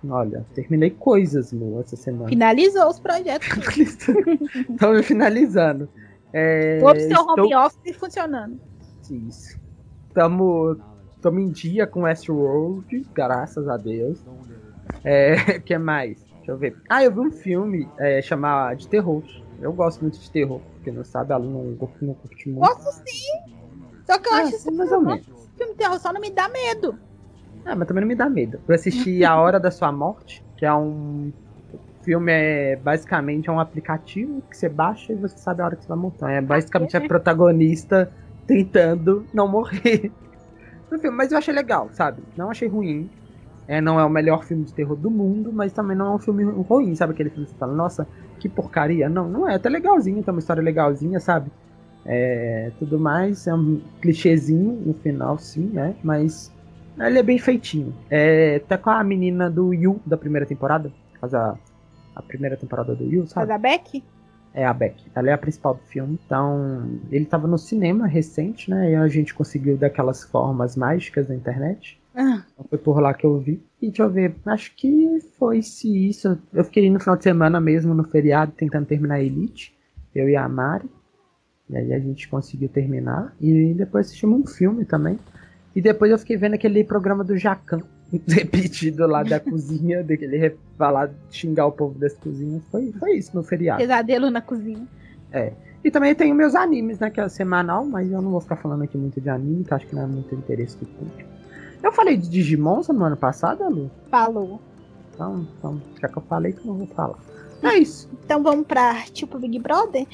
olha, 0.08 0.46
terminei 0.54 0.90
coisas, 0.90 1.50
Lu, 1.50 1.80
essa 1.80 1.96
semana. 1.96 2.28
Finalizou 2.28 2.88
os 2.88 3.00
projetos. 3.00 3.48
Estamos 3.76 5.02
finalizando. 5.04 5.88
É, 6.32 6.78
Todo 6.78 7.00
seu 7.00 7.08
estou... 7.08 7.44
home 7.44 7.54
office 7.56 7.96
funcionando. 7.96 8.60
Isso. 9.10 9.58
Tamo, 10.14 10.76
tamo 11.20 11.40
em 11.40 11.50
dia 11.50 11.86
com 11.86 12.02
Westworld, 12.02 13.06
graças 13.12 13.68
a 13.68 13.76
Deus. 13.76 14.24
É, 15.02 15.58
que 15.60 15.76
mais? 15.78 16.25
Deixa 16.46 16.52
eu 16.52 16.56
ver. 16.56 16.76
Ah, 16.88 17.02
eu 17.02 17.10
vi 17.10 17.18
um 17.18 17.30
filme 17.32 17.88
é, 17.98 18.22
chamado 18.22 18.76
de 18.76 18.86
terror. 18.86 19.24
Eu 19.60 19.72
gosto 19.72 20.00
muito 20.00 20.16
de 20.16 20.30
terror. 20.30 20.60
Quem 20.84 20.92
não 20.92 21.02
sabe, 21.02 21.32
ela 21.32 21.44
não, 21.44 21.76
não 22.00 22.14
curte 22.14 22.48
muito. 22.48 22.60
Gosto 22.60 23.04
sim! 23.04 23.54
Só 24.06 24.16
que 24.16 24.28
eu 24.28 24.34
ah, 24.34 24.38
acho 24.42 24.58
sim, 24.58 24.70
mais 24.70 24.92
ou 24.92 25.00
menos. 25.00 25.26
filme 25.56 25.72
de 25.72 25.78
terror 25.78 25.98
só 25.98 26.12
não 26.12 26.20
me 26.20 26.30
dá 26.30 26.48
medo. 26.48 26.96
Ah, 27.64 27.74
mas 27.74 27.88
também 27.88 28.02
não 28.02 28.06
me 28.06 28.14
dá 28.14 28.28
medo. 28.28 28.60
Eu 28.68 28.74
assisti 28.76 29.24
A 29.24 29.36
Hora 29.40 29.58
da 29.58 29.72
Sua 29.72 29.90
Morte, 29.90 30.44
que 30.56 30.64
é 30.64 30.72
um 30.72 31.32
filme 32.02 32.30
é 32.30 32.76
basicamente 32.76 33.48
é 33.48 33.52
um 33.52 33.58
aplicativo 33.58 34.40
que 34.48 34.56
você 34.56 34.68
baixa 34.68 35.12
e 35.12 35.16
você 35.16 35.36
sabe 35.36 35.62
a 35.62 35.64
hora 35.64 35.74
que 35.74 35.82
você 35.82 35.88
vai 35.88 35.98
montar. 35.98 36.30
É 36.30 36.40
basicamente 36.40 36.96
a 36.96 37.00
protagonista 37.00 38.12
tentando 38.46 39.26
não 39.34 39.48
morrer. 39.48 40.12
Mas 41.12 41.32
eu 41.32 41.38
achei 41.38 41.52
legal, 41.52 41.90
sabe? 41.92 42.22
Não 42.36 42.48
achei 42.48 42.68
ruim. 42.68 43.10
É, 43.68 43.80
não 43.80 43.98
é 43.98 44.04
o 44.04 44.10
melhor 44.10 44.44
filme 44.44 44.64
de 44.64 44.72
terror 44.72 44.96
do 44.96 45.10
mundo, 45.10 45.52
mas 45.52 45.72
também 45.72 45.96
não 45.96 46.12
é 46.12 46.14
um 46.14 46.18
filme 46.18 46.44
ruim, 46.44 46.94
sabe? 46.94 47.12
Aquele 47.12 47.30
filme 47.30 47.46
que 47.46 47.52
você 47.52 47.58
fala, 47.58 47.74
nossa, 47.74 48.06
que 48.38 48.48
porcaria. 48.48 49.08
Não, 49.08 49.28
não 49.28 49.48
é, 49.48 49.54
até 49.54 49.68
legalzinho, 49.68 50.22
tem 50.22 50.32
uma 50.32 50.38
história 50.38 50.62
legalzinha, 50.62 51.18
sabe? 51.18 51.50
É, 52.04 52.70
tudo 52.78 52.98
mais, 52.98 53.46
é 53.48 53.54
um 53.54 53.80
clichêzinho 54.00 54.80
no 54.86 54.94
final, 54.94 55.36
sim, 55.38 55.66
né? 55.72 55.96
Mas 56.04 56.52
ele 56.98 57.18
é 57.18 57.22
bem 57.22 57.38
feitinho. 57.38 57.92
É, 58.08 58.60
tá 58.60 58.78
com 58.78 58.90
a 58.90 59.02
menina 59.02 59.50
do 59.50 59.74
Yu 59.74 60.00
da 60.06 60.16
primeira 60.16 60.46
temporada, 60.46 60.92
faz 61.20 61.34
a, 61.34 61.58
a 62.14 62.22
primeira 62.22 62.56
temporada 62.56 62.94
do 62.94 63.04
Yu, 63.04 63.26
sabe? 63.26 63.48
Faz 63.48 63.50
a 63.50 63.58
Beck? 63.58 64.04
É 64.54 64.64
a 64.64 64.72
Beck. 64.72 65.04
Ela 65.14 65.30
é 65.30 65.32
a 65.34 65.38
principal 65.38 65.74
do 65.74 65.82
filme. 65.82 66.18
Então, 66.24 66.88
ele 67.10 67.26
tava 67.26 67.46
no 67.46 67.58
cinema 67.58 68.06
recente, 68.06 68.70
né? 68.70 68.92
E 68.92 68.94
a 68.94 69.06
gente 69.06 69.34
conseguiu 69.34 69.76
daquelas 69.76 70.24
formas 70.24 70.76
mágicas 70.76 71.26
da 71.26 71.34
internet. 71.34 72.00
Ah. 72.16 72.42
Foi 72.70 72.78
por 72.78 72.98
lá 72.98 73.12
que 73.12 73.26
eu 73.26 73.38
vi. 73.38 73.62
E 73.80 73.88
deixa 73.88 74.04
eu 74.04 74.10
ver, 74.10 74.34
acho 74.46 74.74
que 74.74 75.20
foi 75.38 75.60
se 75.60 76.08
isso. 76.08 76.38
Eu 76.52 76.64
fiquei 76.64 76.90
no 76.90 76.98
final 76.98 77.14
de 77.14 77.24
semana 77.24 77.60
mesmo, 77.60 77.92
no 77.92 78.04
feriado, 78.04 78.52
tentando 78.52 78.86
terminar 78.86 79.16
a 79.16 79.22
Elite. 79.22 79.76
Eu 80.14 80.26
e 80.26 80.34
a 80.34 80.48
Mari. 80.48 80.88
E 81.68 81.76
aí 81.76 81.92
a 81.92 81.98
gente 81.98 82.26
conseguiu 82.26 82.70
terminar. 82.70 83.36
E 83.38 83.74
depois 83.74 84.06
assistimos 84.06 84.40
um 84.40 84.46
filme 84.46 84.86
também. 84.86 85.18
E 85.74 85.80
depois 85.82 86.10
eu 86.10 86.18
fiquei 86.18 86.38
vendo 86.38 86.54
aquele 86.54 86.82
programa 86.82 87.22
do 87.22 87.36
Jacan. 87.36 87.82
Repetido 88.26 89.06
lá 89.06 89.22
da 89.22 89.38
cozinha, 89.40 90.02
daquele 90.02 90.56
falar, 90.78 91.10
xingar 91.30 91.66
o 91.66 91.72
povo 91.72 91.98
das 91.98 92.14
cozinhas. 92.14 92.62
Foi, 92.70 92.92
foi 92.92 93.18
isso 93.18 93.36
no 93.36 93.42
feriado. 93.42 93.78
Pesadelo 93.78 94.30
na 94.30 94.40
cozinha. 94.40 94.86
É. 95.30 95.52
E 95.84 95.90
também 95.90 96.14
tenho 96.14 96.34
meus 96.34 96.54
animes, 96.54 96.98
né? 96.98 97.10
Que 97.10 97.20
é 97.20 97.28
semanal, 97.28 97.84
mas 97.84 98.10
eu 98.10 98.22
não 98.22 98.30
vou 98.30 98.40
ficar 98.40 98.56
falando 98.56 98.84
aqui 98.84 98.96
muito 98.96 99.20
de 99.20 99.28
anime, 99.28 99.64
que 99.64 99.74
acho 99.74 99.86
que 99.86 99.94
não 99.94 100.02
é 100.02 100.06
muito 100.06 100.34
interesse 100.34 100.78
do 100.78 100.86
público. 100.86 101.35
Eu 101.86 101.92
falei 101.92 102.16
de 102.16 102.28
Digimon 102.28 102.82
semana 102.82 103.14
passada, 103.14 103.68
Lu? 103.68 103.88
Falou. 104.10 104.60
Então, 105.14 105.46
então, 105.56 105.82
já 106.00 106.08
que 106.08 106.18
eu 106.18 106.22
falei, 106.22 106.52
que 106.52 106.58
eu 106.58 106.66
não 106.66 106.78
vou 106.78 106.86
falar. 106.88 107.16
É 107.62 107.78
isso. 107.78 108.10
Então 108.24 108.42
vamos 108.42 108.66
pra 108.66 109.04
tipo 109.12 109.38
Big 109.38 109.56
Brother? 109.60 110.04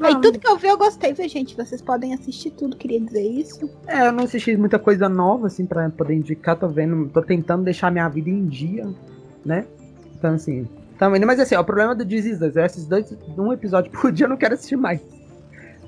Aí 0.00 0.18
tudo 0.22 0.38
que 0.38 0.48
eu 0.48 0.56
vi 0.56 0.68
eu 0.68 0.78
gostei, 0.78 1.12
viu, 1.12 1.28
gente? 1.28 1.54
Vocês 1.54 1.82
podem 1.82 2.14
assistir 2.14 2.50
tudo, 2.52 2.78
queria 2.78 2.98
dizer 2.98 3.22
isso. 3.22 3.68
É, 3.86 4.08
eu 4.08 4.12
não 4.12 4.24
assisti 4.24 4.56
muita 4.56 4.78
coisa 4.78 5.06
nova, 5.06 5.48
assim, 5.48 5.66
pra 5.66 5.90
poder 5.90 6.14
indicar. 6.14 6.58
Tô 6.58 6.66
vendo, 6.66 7.10
tô 7.10 7.20
tentando 7.20 7.62
deixar 7.62 7.90
minha 7.92 8.08
vida 8.08 8.30
em 8.30 8.46
dia, 8.46 8.88
né? 9.44 9.66
Então, 10.16 10.34
assim. 10.34 10.66
Também, 10.98 11.20
mas 11.26 11.38
assim, 11.40 11.56
ó, 11.56 11.60
o 11.60 11.64
problema 11.64 11.94
do 11.94 12.06
This 12.06 12.24
Is 12.24 12.56
esses 12.56 12.86
dois, 12.86 13.14
um 13.36 13.52
episódio 13.52 13.92
por 14.00 14.10
dia 14.10 14.24
eu 14.24 14.30
não 14.30 14.36
quero 14.38 14.54
assistir 14.54 14.76
mais 14.76 15.02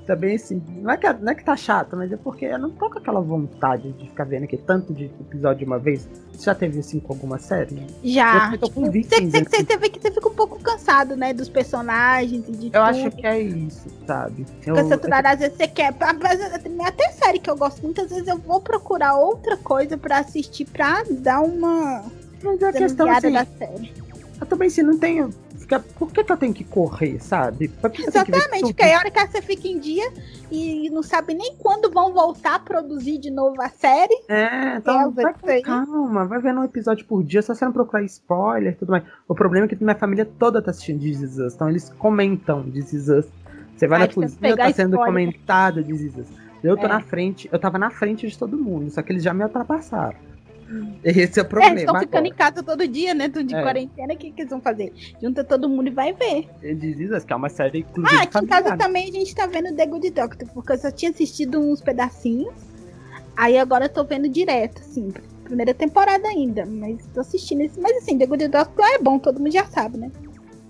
também, 0.05 0.35
assim, 0.35 0.61
não 0.81 0.91
é, 0.91 0.97
que, 0.97 1.11
não 1.13 1.31
é 1.31 1.35
que 1.35 1.43
tá 1.43 1.55
chato, 1.55 1.95
mas 1.97 2.11
é 2.11 2.17
porque 2.17 2.45
eu 2.45 2.59
não 2.59 2.69
tô 2.69 2.89
com 2.89 2.99
aquela 2.99 3.19
vontade 3.21 3.91
de 3.93 4.07
ficar 4.07 4.23
vendo 4.23 4.43
aqui 4.43 4.57
tanto 4.57 4.93
de 4.93 5.05
episódio 5.05 5.59
de 5.59 5.65
uma 5.65 5.79
vez. 5.79 6.07
Você 6.31 6.45
já 6.45 6.55
teve 6.55 6.79
assim 6.79 6.99
com 6.99 7.13
alguma 7.13 7.37
série? 7.37 7.85
Já. 8.03 8.51
Eu 8.53 8.59
tô 8.59 8.69
com 8.69 8.89
tipo, 8.91 9.09
você, 9.09 9.21
você, 9.21 9.43
você, 9.65 9.77
vê 9.77 9.89
que 9.89 9.99
você 9.99 10.11
fica 10.11 10.27
um 10.27 10.35
pouco 10.35 10.59
cansado 10.59 11.15
né, 11.15 11.33
dos 11.33 11.49
personagens 11.49 12.47
e 12.47 12.51
de 12.51 12.65
Eu 12.67 12.71
tudo. 12.71 12.81
acho 12.81 13.11
que 13.11 13.25
é 13.25 13.41
isso, 13.41 13.89
sabe? 14.05 14.45
Eu, 14.65 14.75
Fica 14.75 14.87
saturado, 14.87 15.27
às 15.27 15.39
vezes 15.39 15.57
você 15.57 15.67
quer. 15.67 15.93
Até 16.85 17.09
série 17.11 17.39
que 17.39 17.49
eu 17.49 17.57
gosto, 17.57 17.81
muitas 17.81 18.09
vezes 18.09 18.27
eu 18.27 18.37
vou 18.37 18.61
procurar 18.61 19.15
outra 19.15 19.57
coisa 19.57 19.97
pra 19.97 20.19
assistir 20.19 20.65
pra 20.65 21.03
dar 21.09 21.41
uma 21.41 22.03
mas 22.43 22.61
a 22.61 22.73
questão 22.73 23.09
assim, 23.09 23.31
da 23.31 23.45
série. 23.45 23.91
eu 24.39 24.45
também 24.45 24.69
se 24.69 24.83
não 24.83 24.97
tenho. 24.97 25.29
Por 25.97 26.11
que, 26.11 26.23
que 26.23 26.31
eu 26.31 26.37
tenho 26.37 26.53
que 26.53 26.63
correr, 26.63 27.19
sabe? 27.19 27.67
Que 27.69 28.03
Exatamente, 28.07 28.61
porque 28.63 28.83
aí 28.83 28.93
a 28.93 28.99
hora 28.99 29.11
que 29.11 29.25
você 29.27 29.41
fica 29.41 29.67
em 29.67 29.79
dia 29.79 30.11
e 30.51 30.89
não 30.89 31.01
sabe 31.01 31.33
nem 31.33 31.55
quando 31.57 31.89
vão 31.91 32.13
voltar 32.13 32.55
a 32.55 32.59
produzir 32.59 33.17
de 33.17 33.31
novo 33.31 33.61
a 33.61 33.69
série. 33.69 34.13
É, 34.27 34.77
então 34.77 35.01
É, 35.01 35.09
vai 35.23 35.33
com 35.33 35.61
calma, 35.63 36.25
vai 36.25 36.39
vendo 36.39 36.59
um 36.59 36.63
episódio 36.63 37.05
por 37.05 37.23
dia, 37.23 37.41
só 37.41 37.53
você 37.55 37.65
não 37.65 37.71
procurar 37.71 38.03
spoiler 38.03 38.73
e 38.73 38.75
tudo 38.75 38.91
mais. 38.91 39.03
O 39.27 39.33
problema 39.33 39.65
é 39.65 39.69
que 39.69 39.83
minha 39.83 39.95
família 39.95 40.25
toda 40.37 40.61
tá 40.61 40.71
assistindo 40.71 40.99
This 41.01 41.21
Is 41.21 41.37
Us, 41.37 41.53
então 41.55 41.69
eles 41.69 41.89
comentam 41.97 42.63
This 42.69 42.93
Is 42.93 43.07
Us. 43.09 43.25
Você 43.75 43.87
vai 43.87 43.97
Ah, 44.03 44.07
na 44.07 44.13
cozinha, 44.13 44.55
tá 44.57 44.71
sendo 44.71 44.95
spoiler. 44.95 45.05
comentado 45.05 45.83
This 45.83 46.01
Is 46.01 46.17
Us. 46.17 46.27
Eu 46.63 46.75
tô 46.77 46.85
É. 46.85 46.87
na 46.89 46.99
frente, 47.01 47.47
eu 47.51 47.59
tava 47.59 47.77
na 47.77 47.89
frente 47.91 48.27
de 48.27 48.37
todo 48.37 48.57
mundo, 48.57 48.89
só 48.89 49.01
que 49.01 49.11
eles 49.11 49.23
já 49.23 49.33
me 49.33 49.43
ultrapassaram. 49.43 50.17
Esse 51.03 51.39
é 51.39 51.43
o 51.43 51.45
É, 51.45 51.45
eles 51.45 51.47
problema. 51.47 51.79
estão 51.81 51.99
ficando 51.99 52.25
em 52.27 52.33
casa 52.33 52.63
todo 52.63 52.87
dia, 52.87 53.13
né? 53.13 53.29
Tudo 53.29 53.45
de 53.47 53.55
É. 53.55 53.61
quarentena, 53.61 54.13
o 54.13 54.17
que, 54.17 54.31
que 54.31 54.41
eles 54.41 54.49
vão 54.49 54.61
fazer? 54.61 54.91
Junta 55.21 55.43
todo 55.43 55.69
mundo 55.69 55.87
e 55.87 55.91
vai 55.91 56.13
ver. 56.13 56.47
Us, 57.15 57.23
que 57.23 57.33
é 57.33 57.35
uma 57.35 57.49
série 57.49 57.79
inclusive 57.79 58.15
Ah, 58.17 58.23
aqui 58.23 58.37
em 58.37 58.47
casa 58.47 58.77
também 58.77 59.09
a 59.09 59.11
gente 59.11 59.33
tá 59.35 59.45
vendo 59.47 59.73
The 59.75 59.85
Good 59.85 60.09
Doctor, 60.11 60.47
porque 60.53 60.73
eu 60.73 60.77
só 60.77 60.91
tinha 60.91 61.11
assistido 61.11 61.59
uns 61.59 61.81
pedacinhos. 61.81 62.53
Aí 63.37 63.57
agora 63.57 63.85
eu 63.85 63.89
tô 63.89 64.03
vendo 64.03 64.29
direto, 64.29 64.79
assim, 64.81 65.11
primeira 65.43 65.73
temporada 65.73 66.27
ainda, 66.27 66.65
mas 66.65 67.05
tô 67.13 67.19
assistindo 67.19 67.61
esse. 67.61 67.79
Mas 67.79 67.97
assim, 67.97 68.17
The 68.17 68.25
Good 68.25 68.47
Doctor 68.47 68.85
é 68.85 68.97
bom, 68.99 69.19
todo 69.19 69.39
mundo 69.39 69.51
já 69.51 69.65
sabe, 69.65 69.97
né? 69.97 70.11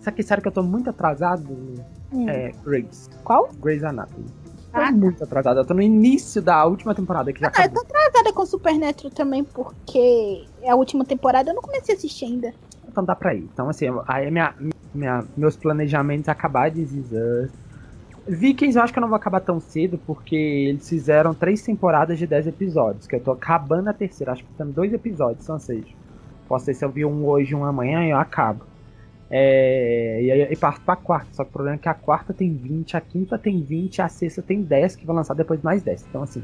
Só 0.01 0.11
que 0.11 0.21
sério 0.23 0.41
que 0.41 0.47
eu 0.47 0.51
tô 0.53 0.63
muito 0.63 0.89
atrasado 0.89 1.55
Hum. 2.13 2.29
é 2.29 2.51
Grace. 2.63 3.09
Qual? 3.23 3.49
Grey's 3.59 3.83
Anatomy. 3.83 4.25
Tô 4.75 4.81
Ah, 4.81 4.85
tá. 4.87 4.91
muito 4.91 5.23
atrasado. 5.23 5.59
Eu 5.61 5.65
tô 5.65 5.73
no 5.73 5.81
início 5.81 6.41
da 6.41 6.65
última 6.65 6.93
temporada 6.93 7.31
que 7.31 7.39
já 7.39 7.47
Ah, 7.47 7.49
eu 7.49 7.63
acabou. 7.65 7.81
tô 7.85 7.87
atrasada 7.87 8.33
com 8.33 8.45
Supernatural 8.45 9.11
também, 9.11 9.43
porque 9.43 10.45
é 10.61 10.69
a 10.69 10.75
última 10.75 11.05
temporada, 11.05 11.49
eu 11.49 11.55
não 11.55 11.61
comecei 11.61 11.95
a 11.95 11.97
assistir 11.97 12.25
ainda. 12.25 12.53
Então 12.87 13.03
dá 13.03 13.15
pra 13.15 13.33
ir. 13.33 13.47
Então, 13.53 13.69
assim, 13.69 13.85
aí 14.05 14.29
minha, 14.29 14.53
minha, 14.93 15.23
meus 15.37 15.55
planejamentos 15.55 16.27
acabar 16.27 16.69
de 16.69 16.81
Us. 16.81 17.51
Vikings 18.27 18.75
eu 18.77 18.83
acho 18.83 18.91
que 18.91 18.99
eu 18.99 19.01
não 19.01 19.07
vou 19.07 19.15
acabar 19.15 19.39
tão 19.39 19.59
cedo, 19.59 19.99
porque 20.05 20.35
eles 20.35 20.89
fizeram 20.89 21.33
três 21.33 21.61
temporadas 21.61 22.17
de 22.17 22.25
10 22.25 22.47
episódios, 22.47 23.05
que 23.07 23.15
eu 23.15 23.19
tô 23.21 23.31
acabando 23.31 23.87
a 23.87 23.93
terceira, 23.93 24.31
acho 24.33 24.43
que 24.43 24.51
tem 24.57 24.65
dois 24.71 24.91
episódios, 24.91 25.45
são 25.45 25.59
seis. 25.59 25.85
Posso 26.47 26.65
ser 26.65 26.73
se 26.73 26.83
eu 26.83 26.89
vi 26.89 27.05
um 27.05 27.25
hoje 27.27 27.53
e 27.53 27.55
um 27.55 27.63
amanhã, 27.63 28.03
eu 28.03 28.17
acabo. 28.17 28.65
É, 29.29 30.19
e 30.21 30.31
aí 30.31 30.47
e 30.51 30.55
parto 30.55 30.81
pra 30.81 30.95
quarta, 30.95 31.27
só 31.33 31.43
que 31.43 31.49
o 31.49 31.53
problema 31.53 31.75
é 31.75 31.79
que 31.79 31.89
a 31.89 31.93
quarta 31.93 32.33
tem 32.33 32.53
20, 32.53 32.95
a 32.95 33.01
quinta 33.01 33.37
tem 33.37 33.61
20, 33.61 34.01
a 34.01 34.07
sexta 34.07 34.41
tem 34.41 34.61
10, 34.61 34.95
que 34.95 35.05
vão 35.05 35.15
lançar 35.15 35.33
depois 35.33 35.61
mais 35.61 35.81
10. 35.81 36.05
Então, 36.09 36.23
assim. 36.23 36.43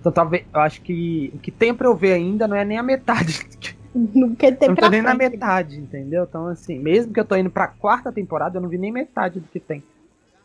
Então, 0.00 0.12
talvez. 0.12 0.44
Eu 0.52 0.60
acho 0.60 0.82
que 0.82 1.30
o 1.34 1.38
que 1.38 1.50
tem 1.50 1.74
pra 1.74 1.88
eu 1.88 1.94
ver 1.94 2.12
ainda 2.12 2.46
não 2.46 2.56
é 2.56 2.64
nem 2.64 2.78
a 2.78 2.82
metade 2.82 3.40
Não 3.92 4.34
quer 4.36 4.56
ter 4.56 4.66
eu 4.66 4.68
não 4.68 4.76
tô 4.76 4.88
nem 4.88 5.02
na 5.02 5.16
frente. 5.16 5.32
metade, 5.32 5.78
entendeu? 5.80 6.22
Então, 6.22 6.46
assim, 6.46 6.78
mesmo 6.78 7.12
que 7.12 7.18
eu 7.18 7.24
tô 7.24 7.34
indo 7.34 7.50
pra 7.50 7.66
quarta 7.66 8.12
temporada, 8.12 8.56
eu 8.56 8.62
não 8.62 8.68
vi 8.68 8.78
nem 8.78 8.92
metade 8.92 9.40
do 9.40 9.48
que 9.48 9.58
tem. 9.58 9.82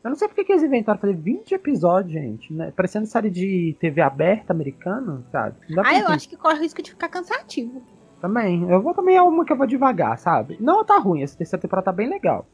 Eu 0.03 0.09
não 0.09 0.15
sei 0.15 0.27
porque 0.27 0.43
que 0.43 0.51
eles 0.51 0.63
inventaram 0.63 0.99
fazer 0.99 1.15
20 1.15 1.53
episódios, 1.53 2.13
gente, 2.13 2.53
né? 2.53 2.71
Parecendo 2.75 3.07
série 3.07 3.29
de 3.29 3.75
TV 3.79 4.01
aberta 4.01 4.53
americana, 4.53 5.23
sabe? 5.31 5.55
Ah, 5.83 5.97
eu 5.97 6.07
acho 6.07 6.29
que 6.29 6.37
corre 6.37 6.59
o 6.59 6.61
risco 6.61 6.81
de 6.81 6.91
ficar 6.91 7.09
cansativo. 7.09 7.83
Também. 8.25 8.67
Eu 8.67 8.81
vou 8.81 8.91
também 8.95 9.15
é 9.15 9.21
uma 9.21 9.45
que 9.45 9.53
eu 9.53 9.57
vou 9.57 9.67
devagar, 9.67 10.17
sabe? 10.17 10.57
Não 10.59 10.83
tá 10.83 10.97
ruim, 10.97 11.21
essa 11.21 11.37
terceira 11.37 11.61
temporada 11.61 11.85
tá 11.85 11.91
bem 11.91 12.09
legal. 12.09 12.47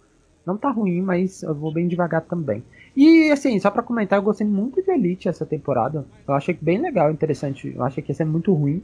Não 0.45 0.57
tá 0.57 0.69
ruim, 0.69 1.01
mas 1.01 1.43
eu 1.43 1.55
vou 1.55 1.71
bem 1.71 1.87
devagar 1.87 2.21
também. 2.23 2.61
E 2.93 3.31
assim, 3.31 3.57
só 3.57 3.71
pra 3.71 3.81
comentar, 3.81 4.19
eu 4.19 4.23
gostei 4.23 4.45
muito 4.45 4.81
de 4.81 4.91
Elite 4.91 5.29
essa 5.29 5.45
temporada. 5.45 6.05
Eu 6.27 6.33
achei 6.33 6.57
bem 6.59 6.77
legal, 6.77 7.09
interessante. 7.09 7.73
Eu 7.73 7.83
achei 7.83 8.03
que 8.03 8.11
ia 8.11 8.15
ser 8.15 8.25
muito 8.25 8.53
ruim. 8.53 8.83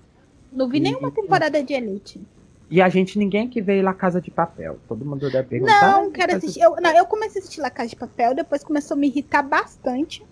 Não 0.50 0.70
vi 0.70 0.78
E- 0.78 0.80
nenhuma 0.80 1.12
temporada 1.12 1.62
de 1.62 1.74
Elite. 1.74 2.22
E 2.70 2.82
a 2.82 2.88
gente, 2.88 3.20
ninguém 3.20 3.50
que 3.50 3.62
veio 3.62 3.84
lá 3.84 3.94
Casa 3.94 4.22
de 4.22 4.32
Papel. 4.32 4.78
Todo 4.88 5.04
mundo 5.04 5.30
deve 5.30 5.48
perguntar. 5.50 5.92
Não, 5.92 6.08
"Ah, 6.08 6.12
quero 6.12 6.28
Casa 6.34 6.38
assistir. 6.38 6.62
Eu, 6.62 6.76
não, 6.80 6.92
eu 6.96 7.06
comecei 7.06 7.42
a 7.42 7.44
assistir 7.44 7.60
La 7.60 7.70
Casa 7.70 7.90
de 7.90 7.96
Papel, 7.98 8.34
depois 8.34 8.64
começou 8.64 8.96
a 8.96 8.98
me 9.00 9.08
irritar 9.08 9.42
bastante. 9.44 10.26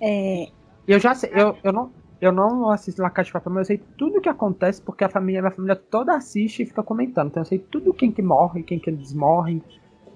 É, 0.00 0.48
Eu 0.86 0.98
já 0.98 1.14
sei, 1.14 1.30
eu, 1.34 1.56
eu 1.62 1.72
não, 1.72 1.90
eu 2.20 2.32
não 2.32 2.70
assisto 2.70 3.00
La 3.02 3.10
Casa 3.10 3.26
de 3.26 3.32
Papel, 3.32 3.52
mas 3.52 3.60
eu 3.70 3.76
sei 3.76 3.84
tudo 3.96 4.20
que 4.20 4.28
acontece 4.28 4.80
porque 4.82 5.04
a 5.04 5.08
família, 5.08 5.40
minha 5.40 5.50
família 5.50 5.76
toda 5.76 6.14
assiste 6.14 6.62
e 6.62 6.66
fica 6.66 6.82
comentando. 6.82 7.28
Então 7.28 7.40
eu 7.42 7.46
sei 7.46 7.58
tudo 7.58 7.94
quem 7.94 8.12
que 8.12 8.20
morre, 8.22 8.62
quem 8.62 8.78
que 8.78 8.90
eles 8.90 9.12
morrem, 9.12 9.62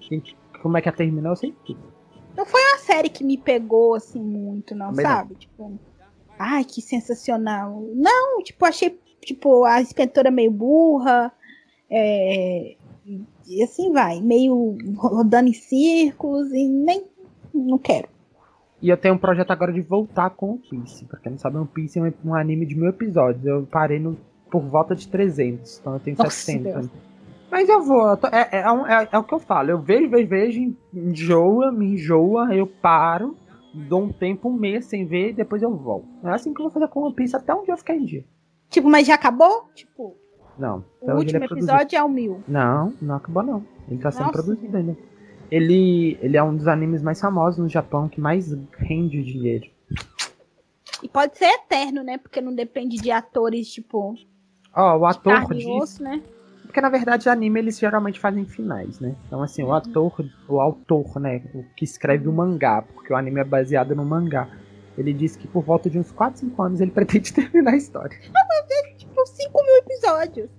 quem 0.01 0.19
que- 0.19 0.35
como 0.61 0.77
é 0.77 0.81
que 0.81 0.89
a 0.89 0.91
terminou, 0.91 1.31
eu 1.31 1.35
sei 1.35 1.53
tudo. 1.65 1.79
não 2.37 2.45
foi 2.45 2.61
uma 2.61 2.77
série 2.79 3.07
que 3.09 3.23
me 3.23 3.37
pegou 3.37 3.95
assim 3.95 4.21
muito, 4.21 4.75
não, 4.75 4.87
Também 4.89 5.05
não. 5.05 5.11
sabe? 5.11 5.35
Tipo, 5.35 5.79
ai, 6.37 6.63
que 6.65 6.81
sensacional. 6.81 7.81
Não, 7.95 8.41
tipo, 8.43 8.65
achei 8.65 8.99
tipo 9.21 9.63
a 9.63 9.81
inspetora 9.81 10.29
meio 10.29 10.51
burra, 10.51 11.31
é, 11.89 12.75
e 13.47 13.63
assim 13.63 13.91
vai, 13.93 14.19
meio 14.21 14.77
rodando 14.97 15.49
em 15.49 15.53
círculos 15.53 16.51
e 16.51 16.67
nem 16.67 17.05
não 17.53 17.77
quero. 17.77 18.09
E 18.81 18.89
eu 18.89 18.97
tenho 18.97 19.13
um 19.15 19.17
projeto 19.17 19.51
agora 19.51 19.71
de 19.71 19.81
voltar 19.81 20.29
com 20.31 20.51
o 20.51 20.57
Piece. 20.59 21.05
Pra 21.05 21.19
quem 21.19 21.31
não 21.31 21.39
sabe, 21.39 21.57
o 21.57 21.65
Piece 21.65 21.97
é 21.99 22.13
um, 22.23 22.35
anime 22.35 22.65
de 22.65 22.75
mil 22.75 22.89
episódios. 22.89 23.43
Eu 23.45 23.65
parei 23.69 23.99
no, 23.99 24.17
por 24.51 24.61
volta 24.61 24.95
de 24.95 25.07
300, 25.07 25.79
então 25.79 25.93
eu 25.93 25.99
tenho 25.99 26.17
Nossa, 26.17 26.29
700. 26.31 26.73
Deus. 26.73 26.89
Mas 27.49 27.69
eu 27.69 27.81
vou, 27.81 28.09
eu 28.09 28.17
tô- 28.17 28.27
é, 28.27 28.49
é, 28.51 28.57
é- 28.59 29.09
é 29.13 29.17
o 29.17 29.23
que 29.23 29.33
eu 29.33 29.39
falo. 29.39 29.69
Eu 29.71 29.79
vejo, 29.79 30.09
vejo, 30.09 30.27
vejo, 30.27 30.75
enjoa, 30.93 31.71
me 31.71 31.93
enjoa, 31.93 32.53
eu 32.53 32.67
paro, 32.67 33.35
dou 33.73 34.03
um 34.03 34.11
tempo, 34.11 34.49
um 34.49 34.53
mês 34.57 34.85
sem 34.85 35.05
ver 35.05 35.29
e 35.29 35.33
depois 35.33 35.61
eu 35.63 35.73
volto. 35.75 36.07
É 36.23 36.29
assim 36.31 36.53
que 36.53 36.59
eu 36.59 36.63
vou 36.65 36.71
fazer 36.71 36.87
com 36.89 37.07
o 37.07 37.13
Piece 37.13 37.35
até 37.35 37.53
um 37.53 37.63
dia 37.63 37.73
eu 37.73 37.77
ficar 37.77 37.95
em 37.95 38.03
dia. 38.03 38.25
Tipo, 38.69 38.89
mas 38.89 39.07
já 39.07 39.15
acabou? 39.15 39.69
Tipo, 39.73 40.15
Não. 40.59 40.83
o 41.01 41.11
último 41.13 41.43
é 41.43 41.45
episódio 41.45 41.97
é 41.97 42.03
o 42.03 42.09
mil. 42.09 42.41
Não, 42.47 42.93
não 43.01 43.15
acabou 43.15 43.43
não. 43.43 43.63
Ele 43.87 43.99
tá 44.01 44.11
sendo 44.11 44.25
Nossa. 44.27 44.43
produzido 44.43 44.75
ainda. 44.75 44.97
Ele, 45.51 46.17
ele 46.21 46.37
é 46.37 46.43
um 46.43 46.55
dos 46.55 46.67
animes 46.67 47.01
mais 47.01 47.19
famosos 47.19 47.59
no 47.59 47.69
Japão, 47.69 48.09
que 48.09 48.19
mais 48.19 48.51
rende 48.77 49.23
dinheiro. 49.23 49.67
E 51.03 51.07
pode 51.07 51.37
ser 51.37 51.45
eterno, 51.45 52.03
né? 52.03 52.17
Porque 52.17 52.41
não 52.41 52.53
depende 52.53 52.97
de 52.97 53.11
atores, 53.11 53.71
tipo, 53.71 54.15
Ó, 54.75 54.97
o 54.97 55.05
ator 55.05 55.51
e 55.53 55.57
diz. 55.57 55.67
osso, 55.67 56.03
né? 56.03 56.21
Porque 56.63 56.81
na 56.81 56.89
verdade 56.89 57.29
anime 57.29 57.59
eles 57.59 57.79
geralmente 57.79 58.19
fazem 58.19 58.43
finais, 58.43 58.99
né? 58.99 59.15
Então 59.25 59.41
assim, 59.41 59.63
o 59.63 59.73
ator, 59.73 60.13
o 60.49 60.59
autor, 60.59 61.19
né, 61.21 61.41
o 61.53 61.63
que 61.75 61.85
escreve 61.85 62.27
o 62.27 62.33
mangá, 62.33 62.81
porque 62.81 63.13
o 63.13 63.15
anime 63.15 63.39
é 63.39 63.45
baseado 63.45 63.95
no 63.95 64.03
mangá. 64.03 64.49
Ele 64.97 65.13
disse 65.13 65.37
que 65.37 65.47
por 65.47 65.63
volta 65.63 65.89
de 65.89 65.97
uns 65.97 66.11
4, 66.11 66.41
5 66.41 66.61
anos 66.61 66.81
ele 66.81 66.91
pretende 66.91 67.33
terminar 67.33 67.71
a 67.73 67.77
história. 67.77 68.17
Tipo, 68.97 69.25
5 69.25 69.63
mil 69.63 69.77
episódios. 69.77 70.49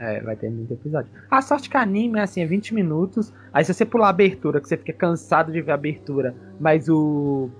É, 0.00 0.18
vai 0.22 0.34
ter 0.34 0.50
muito 0.50 0.72
episódio. 0.72 1.10
A 1.30 1.42
sorte 1.42 1.68
que 1.68 1.76
anime 1.76 2.18
é 2.18 2.22
assim, 2.22 2.40
é 2.40 2.46
20 2.46 2.74
minutos. 2.74 3.32
Aí 3.52 3.62
se 3.64 3.74
você 3.74 3.84
pular 3.84 4.06
a 4.06 4.10
abertura, 4.10 4.58
que 4.60 4.66
você 4.66 4.76
fica 4.78 4.94
cansado 4.94 5.52
de 5.52 5.60
ver 5.60 5.72
a 5.72 5.74
abertura, 5.74 6.34
mas 6.58 6.88
o, 6.88 7.50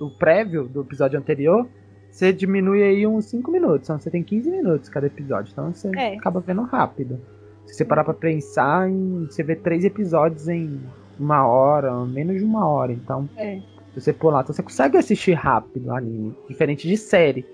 o 0.00 0.10
prévio 0.18 0.64
do 0.66 0.80
episódio 0.80 1.18
anterior, 1.18 1.68
você 2.10 2.32
diminui 2.32 2.82
aí 2.82 3.06
uns 3.06 3.26
5 3.26 3.50
minutos. 3.50 3.82
Então 3.88 3.98
você 3.98 4.10
tem 4.10 4.22
15 4.22 4.50
minutos 4.50 4.88
cada 4.88 5.06
episódio. 5.06 5.52
Então 5.52 5.72
você 5.72 5.90
É. 5.94 6.16
acaba 6.16 6.40
vendo 6.40 6.62
rápido. 6.62 7.20
Se 7.66 7.74
você 7.74 7.84
parar 7.84 8.04
pra 8.04 8.14
pensar, 8.14 8.88
em, 8.90 9.26
você 9.26 9.42
vê 9.42 9.54
três 9.54 9.84
episódios 9.84 10.48
em 10.48 10.80
uma 11.20 11.46
hora, 11.46 11.94
menos 12.06 12.38
de 12.38 12.44
uma 12.44 12.66
hora. 12.66 12.92
Então, 12.92 13.28
É. 13.36 13.60
se 13.94 14.00
você 14.00 14.12
pular, 14.12 14.40
então 14.42 14.54
você 14.54 14.62
consegue 14.62 14.96
assistir 14.96 15.34
rápido 15.34 15.88
o 15.88 15.94
anime. 15.94 16.34
Diferente 16.48 16.88
de 16.88 16.96
série. 16.96 17.46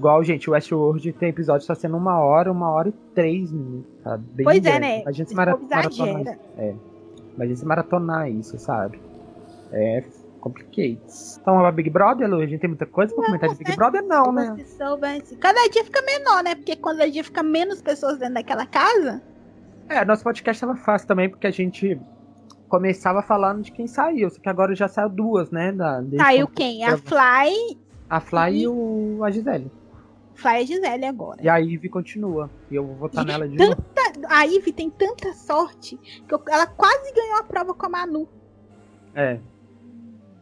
Igual, 0.00 0.24
gente, 0.24 0.48
o 0.48 0.54
Westworld 0.54 1.12
tem 1.12 1.28
episódio 1.28 1.66
só 1.66 1.74
sendo 1.74 1.94
uma 1.94 2.18
hora, 2.18 2.50
uma 2.50 2.70
hora 2.70 2.88
e 2.88 2.92
três 3.14 3.52
minutos. 3.52 3.92
Tá 4.02 4.16
bem 4.16 4.44
Pois 4.44 4.64
é, 4.64 4.80
né? 4.80 5.02
Imagina 5.02 5.12
se 5.12 5.22
Esse 5.22 5.34
mara 5.34 5.50
maratonar 5.52 5.86
exagera. 5.86 6.20
isso. 6.32 6.40
É. 6.56 6.74
Imagina 7.36 7.56
se 7.56 7.66
maratonar 7.66 8.30
isso, 8.30 8.58
sabe? 8.58 8.98
É 9.70 10.02
complicates. 10.40 11.38
Então, 11.42 11.62
a 11.66 11.70
Big 11.70 11.90
Brother, 11.90 12.26
Lu, 12.26 12.40
a 12.40 12.46
gente 12.46 12.60
tem 12.60 12.68
muita 12.68 12.86
coisa 12.86 13.14
pra 13.14 13.26
comentar 13.26 13.50
de 13.50 13.58
Big 13.58 13.72
né? 13.72 13.76
Brother? 13.76 14.02
Não, 14.02 14.32
né? 14.32 14.56
Soubesse. 14.64 15.36
Cada 15.36 15.68
dia 15.68 15.84
fica 15.84 16.00
menor, 16.00 16.42
né? 16.42 16.54
Porque 16.54 16.76
quando 16.76 17.06
dia 17.10 17.22
fica 17.22 17.42
menos 17.42 17.82
pessoas 17.82 18.16
dentro 18.16 18.36
daquela 18.36 18.64
casa. 18.64 19.20
É, 19.86 20.02
nosso 20.02 20.24
podcast 20.24 20.58
tava 20.62 20.76
fácil 20.76 21.06
também, 21.06 21.28
porque 21.28 21.46
a 21.46 21.50
gente 21.50 22.00
começava 22.70 23.20
falando 23.20 23.62
de 23.62 23.70
quem 23.70 23.86
saiu. 23.86 24.30
Só 24.30 24.40
que 24.40 24.48
agora 24.48 24.74
já 24.74 24.88
saiu 24.88 25.10
duas, 25.10 25.50
né? 25.50 25.72
Da, 25.72 26.02
Saiu 26.16 26.48
quem? 26.48 26.84
A 26.84 26.96
Fly. 26.96 27.78
A 28.08 28.18
Fly 28.18 28.62
e 28.62 28.66
o, 28.66 29.20
a 29.22 29.30
Gisele. 29.30 29.70
Fly 30.40 30.56
a 30.56 30.64
Gisele 30.64 31.04
agora. 31.04 31.42
E 31.42 31.48
a 31.48 31.56
Ivy 31.58 31.88
continua. 31.88 32.50
E 32.70 32.74
eu 32.74 32.86
vou 32.86 32.96
votar 32.96 33.24
E 33.24 33.26
nela 33.26 33.46
de 33.48 33.56
tanta- 33.56 33.76
novo. 33.76 34.26
A 34.28 34.44
Ivy 34.44 34.72
tem 34.72 34.88
tanta 34.90 35.32
sorte 35.34 35.96
que 36.26 36.32
eu- 36.34 36.42
ela 36.48 36.66
quase 36.66 37.12
ganhou 37.12 37.36
a 37.38 37.42
prova 37.42 37.74
com 37.74 37.86
a 37.86 37.88
Manu. 37.88 38.28
É. 39.14 39.38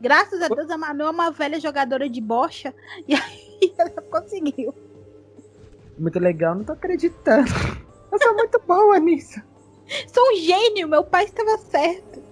Graças 0.00 0.40
a 0.40 0.48
Deus, 0.48 0.70
a 0.70 0.78
Manu 0.78 1.04
é 1.04 1.11
uma 1.11 1.30
velha 1.32 1.58
jogadora 1.58 2.08
de 2.08 2.20
bocha. 2.20 2.72
E 3.08 3.14
aí 3.14 3.74
ela 3.76 3.90
conseguiu. 4.02 4.72
Muito 5.98 6.18
legal, 6.20 6.54
não 6.54 6.62
tô 6.64 6.72
acreditando. 6.72 7.48
Eu 8.12 8.18
sou 8.22 8.34
muito 8.34 8.61
boa 8.66 8.98
nisso. 9.00 9.40
Sou 10.12 10.22
um 10.32 10.37
gênio, 10.37 10.87
meu 10.87 11.02
pai 11.02 11.24
estava 11.24 11.58
certo. 11.58 12.22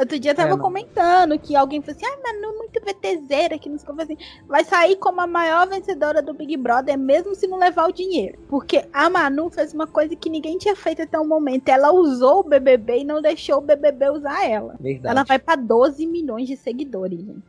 Outro 0.00 0.18
dia 0.18 0.30
eu 0.30 0.34
tava 0.34 0.54
É, 0.54 0.56
comentando 0.56 1.38
que 1.38 1.54
alguém 1.54 1.82
falou 1.82 1.94
assim: 1.94 2.06
ah, 2.06 2.18
Manu, 2.24 2.56
muito 2.56 2.80
VTZera, 2.80 3.58
que 3.58 3.68
que 3.68 4.02
assim. 4.02 4.16
Vai 4.48 4.64
sair 4.64 4.96
como 4.96 5.20
a 5.20 5.26
maior 5.26 5.68
vencedora 5.68 6.22
do 6.22 6.32
Big 6.32 6.56
Brother, 6.56 6.98
mesmo 6.98 7.34
se 7.34 7.46
não 7.46 7.58
levar 7.58 7.86
o 7.86 7.92
dinheiro. 7.92 8.38
Porque 8.48 8.82
a 8.94 9.10
Manu 9.10 9.50
fez 9.50 9.74
uma 9.74 9.86
coisa 9.86 10.16
que 10.16 10.30
ninguém 10.30 10.56
tinha 10.56 10.74
feito 10.74 11.02
até 11.02 11.20
o 11.20 11.26
momento. 11.26 11.68
Ela 11.68 11.92
usou 11.92 12.40
o 12.40 12.42
BBB 12.42 13.00
e 13.00 13.04
não 13.04 13.20
deixou 13.20 13.58
o 13.58 13.60
BBB 13.60 14.08
usar 14.10 14.48
ela. 14.48 14.74
Verdade. 14.80 15.14
Ela 15.14 15.22
vai 15.24 15.38
pra 15.38 15.54
12 15.54 16.06
milhões 16.06 16.48
de 16.48 16.56
seguidores, 16.56 17.20
gente. 17.20 17.42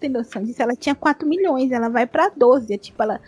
Tem 0.00 0.10
noção 0.10 0.42
disso? 0.42 0.60
Ela 0.60 0.74
tinha 0.74 0.96
4 0.96 1.28
milhões, 1.28 1.70
ela 1.70 1.88
vai 1.88 2.06
pra 2.08 2.28
12. 2.28 2.74
É 2.74 2.76
tipo, 2.76 3.00
ela 3.00 3.20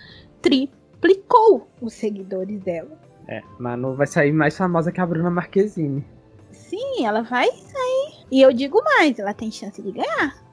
triplicou 0.43 1.69
os 1.81 1.93
seguidores 1.93 2.61
dela. 2.61 2.99
É, 3.29 3.43
Manu 3.59 3.95
vai 3.95 4.07
sair 4.09 4.33
mais 4.33 4.57
famosa 4.57 4.91
que 4.91 5.01
a 5.01 5.07
Bruna 5.07 5.31
Marquezine. 5.31 6.05
Sim, 6.51 7.05
ela 7.05 7.23
vai 7.23 7.47
sair. 7.47 8.06
E 8.31 8.41
eu 8.41 8.53
digo 8.53 8.83
mais, 8.83 9.19
ela 9.19 9.35
tem 9.35 9.51
chance 9.51 9.81
de 9.81 9.93
ganhar. 9.93 10.47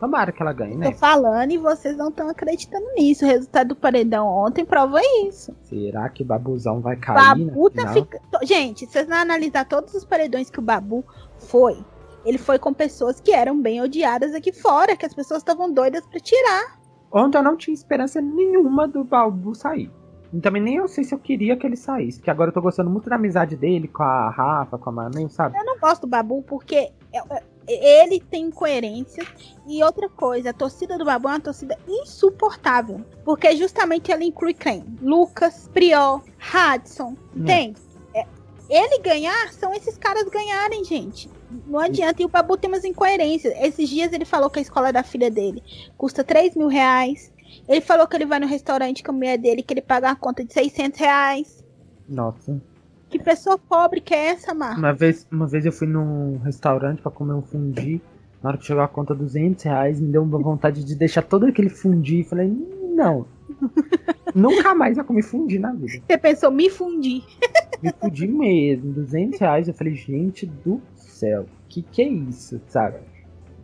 Tomara 0.00 0.32
que 0.32 0.40
ela 0.40 0.54
ganhe, 0.54 0.76
né? 0.76 0.92
Tô 0.92 0.96
falando 0.96 1.50
e 1.52 1.58
vocês 1.58 1.94
não 1.94 2.08
estão 2.08 2.30
acreditando 2.30 2.86
nisso. 2.94 3.22
O 3.22 3.28
resultado 3.28 3.68
do 3.68 3.76
paredão 3.76 4.26
ontem 4.26 4.64
prova 4.64 4.98
isso. 5.26 5.54
Será 5.60 6.08
que 6.08 6.22
o 6.22 6.26
Babuzão 6.26 6.80
vai 6.80 6.96
cair? 6.96 7.44
Babu 7.44 7.68
tá 7.68 7.82
final? 7.82 7.94
ficando. 7.94 8.22
Gente, 8.42 8.86
se 8.86 8.92
vocês 8.92 9.06
não 9.06 9.18
analisar 9.18 9.66
todos 9.66 9.92
os 9.92 10.02
paredões 10.02 10.48
que 10.48 10.58
o 10.58 10.62
Babu 10.62 11.04
foi, 11.38 11.84
ele 12.24 12.38
foi 12.38 12.58
com 12.58 12.72
pessoas 12.72 13.20
que 13.20 13.30
eram 13.30 13.60
bem 13.60 13.82
odiadas 13.82 14.34
aqui 14.34 14.52
fora, 14.52 14.96
que 14.96 15.04
as 15.04 15.12
pessoas 15.12 15.40
estavam 15.40 15.70
doidas 15.70 16.06
pra 16.06 16.18
tirar. 16.18 16.80
Ontem 17.12 17.36
eu 17.36 17.42
não 17.42 17.56
tinha 17.56 17.74
esperança 17.74 18.22
nenhuma 18.22 18.88
do 18.88 19.04
Babu 19.04 19.54
sair. 19.54 19.90
E 20.32 20.40
também 20.40 20.62
nem 20.62 20.76
eu 20.76 20.88
sei 20.88 21.04
se 21.04 21.14
eu 21.14 21.18
queria 21.18 21.56
que 21.56 21.66
ele 21.66 21.76
saísse. 21.76 22.18
Porque 22.18 22.30
agora 22.30 22.48
eu 22.48 22.54
tô 22.54 22.62
gostando 22.62 22.88
muito 22.88 23.10
da 23.10 23.16
amizade 23.16 23.56
dele 23.56 23.88
com 23.88 24.02
a 24.02 24.30
Rafa, 24.30 24.78
com 24.78 24.88
a 24.88 24.92
Manu, 24.92 25.28
sabe? 25.28 25.58
Eu 25.58 25.64
não 25.64 25.78
gosto 25.78 26.02
do 26.02 26.06
Babu 26.06 26.42
porque 26.42 26.92
ele 27.66 28.20
tem 28.20 28.44
incoerências. 28.46 29.26
E 29.66 29.82
outra 29.82 30.08
coisa, 30.08 30.50
a 30.50 30.52
torcida 30.52 30.98
do 30.98 31.04
Babu 31.04 31.28
é 31.28 31.32
uma 31.32 31.40
torcida 31.40 31.78
insuportável. 31.88 33.04
Porque 33.24 33.56
justamente 33.56 34.10
ela 34.10 34.24
inclui 34.24 34.54
quem? 34.54 34.84
Lucas, 35.00 35.68
Priol, 35.72 36.22
Hudson, 36.38 37.10
Hum. 37.36 37.42
entende? 37.42 37.80
É, 38.14 38.26
ele 38.68 38.98
ganhar, 38.98 39.52
são 39.52 39.72
esses 39.72 39.96
caras 39.96 40.28
ganharem, 40.28 40.84
gente. 40.84 41.30
Não 41.66 41.78
adianta. 41.78 42.22
E 42.22 42.24
o 42.24 42.28
Babu 42.28 42.56
tem 42.56 42.70
umas 42.70 42.84
incoerências. 42.84 43.54
Esses 43.60 43.88
dias 43.88 44.12
ele 44.12 44.24
falou 44.24 44.50
que 44.50 44.58
a 44.58 44.62
escola 44.62 44.92
da 44.92 45.02
filha 45.02 45.30
dele 45.30 45.62
custa 45.96 46.22
3 46.24 46.54
mil 46.56 46.68
reais. 46.68 47.32
Ele 47.68 47.80
falou 47.80 48.06
que 48.06 48.16
ele 48.16 48.26
vai 48.26 48.38
no 48.38 48.46
restaurante 48.46 49.02
com 49.02 49.10
a 49.10 49.14
mulher 49.14 49.36
dele, 49.36 49.62
que 49.62 49.74
ele 49.74 49.82
paga 49.82 50.08
uma 50.08 50.16
conta 50.16 50.44
de 50.44 50.52
600 50.52 50.98
reais. 51.00 51.64
Nossa. 52.08 52.60
Que 53.10 53.18
pessoa 53.18 53.58
pobre 53.58 54.00
que 54.00 54.14
é 54.14 54.28
essa, 54.28 54.54
Mar? 54.54 54.78
Uma 54.78 54.92
vez, 54.92 55.26
uma 55.30 55.48
vez 55.48 55.66
eu 55.66 55.72
fui 55.72 55.88
num 55.88 56.38
restaurante 56.38 57.02
pra 57.02 57.10
comer 57.10 57.34
um 57.34 57.42
fundi. 57.42 58.00
Na 58.40 58.50
hora 58.50 58.58
que 58.58 58.64
chegou 58.64 58.82
a 58.82 58.88
conta 58.88 59.14
200 59.14 59.62
reais, 59.64 60.00
me 60.00 60.12
deu 60.12 60.22
uma 60.22 60.38
vontade 60.38 60.84
de 60.84 60.94
deixar 60.94 61.22
todo 61.22 61.44
aquele 61.46 61.68
fundi. 61.68 62.22
Falei, 62.22 62.48
não. 62.94 63.26
Nunca 64.32 64.74
mais 64.76 64.96
eu 64.96 65.04
comi 65.04 65.22
fundi 65.22 65.58
na 65.58 65.72
vida. 65.72 66.04
Você 66.06 66.16
pensou 66.16 66.52
me 66.52 66.70
fundir. 66.70 67.24
Me 67.82 67.92
fudi 67.92 68.28
mesmo. 68.28 68.92
200 68.92 69.40
reais. 69.40 69.66
Eu 69.66 69.74
falei, 69.74 69.94
gente 69.94 70.46
do 70.46 70.80
céu. 70.94 71.46
Que 71.68 71.82
que 71.82 72.02
é 72.02 72.08
isso, 72.08 72.60
sabe? 72.68 72.98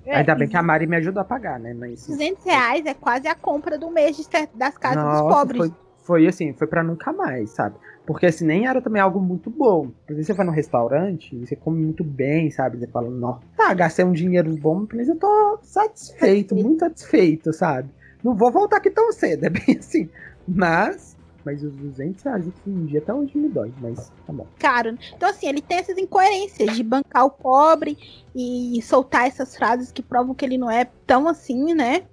Ainda 0.06 0.34
bem 0.34 0.48
que 0.48 0.56
a 0.56 0.62
Mari 0.62 0.86
me 0.86 0.96
ajudou 0.96 1.20
a 1.20 1.24
pagar, 1.24 1.58
né? 1.58 1.72
Mas 1.72 2.06
200 2.06 2.44
reais 2.44 2.84
é 2.84 2.94
quase 2.94 3.28
a 3.28 3.34
compra 3.34 3.78
do 3.78 3.90
mês 3.90 4.16
de 4.16 4.24
das 4.54 4.76
casas 4.76 5.02
dos 5.02 5.20
Nossa, 5.20 5.36
pobres. 5.36 5.58
Foi, 5.58 5.72
foi 6.02 6.26
assim, 6.26 6.52
foi 6.52 6.66
pra 6.66 6.82
nunca 6.82 7.12
mais, 7.12 7.50
sabe? 7.50 7.76
Porque 8.06 8.26
assim, 8.26 8.46
nem 8.46 8.66
era 8.66 8.80
também 8.80 9.02
algo 9.02 9.20
muito 9.20 9.50
bom. 9.50 9.90
Porque 10.06 10.22
você 10.22 10.32
vai 10.32 10.46
num 10.46 10.52
restaurante 10.52 11.34
e 11.34 11.44
você 11.44 11.56
come 11.56 11.82
muito 11.82 12.04
bem, 12.04 12.50
sabe? 12.50 12.78
Você 12.78 12.86
fala, 12.86 13.10
não, 13.10 13.40
tá, 13.56 13.74
gastei 13.74 14.04
um 14.04 14.12
dinheiro 14.12 14.54
bom, 14.56 14.86
mas 14.94 15.08
eu 15.08 15.16
tô 15.16 15.58
satisfeito, 15.62 16.54
muito 16.54 16.80
satisfeito, 16.80 17.52
sabe? 17.52 17.90
Não 18.22 18.34
vou 18.34 18.50
voltar 18.50 18.76
aqui 18.76 18.90
tão 18.90 19.12
cedo, 19.12 19.44
é 19.44 19.50
bem 19.50 19.76
assim. 19.78 20.08
Mas, 20.46 21.16
mas 21.44 21.62
os 21.62 21.74
200 21.74 22.22
reais 22.22 22.44
que 22.62 22.70
um 22.70 22.86
dia 22.86 23.00
até 23.00 23.12
hoje 23.12 23.36
me 23.36 23.48
dói, 23.48 23.72
mas 23.80 24.12
tá 24.26 24.32
bom. 24.32 24.46
Caro. 24.58 24.92
né? 24.92 24.98
Então, 25.16 25.28
assim, 25.28 25.48
ele 25.48 25.60
tem 25.60 25.78
essas 25.78 25.98
incoerências 25.98 26.76
de 26.76 26.82
bancar 26.82 27.24
o 27.24 27.30
pobre 27.30 27.98
e 28.34 28.80
soltar 28.82 29.26
essas 29.26 29.56
frases 29.56 29.90
que 29.90 30.02
provam 30.02 30.34
que 30.34 30.44
ele 30.44 30.58
não 30.58 30.70
é 30.70 30.86
tão 31.06 31.28
assim, 31.28 31.74
né? 31.74 32.04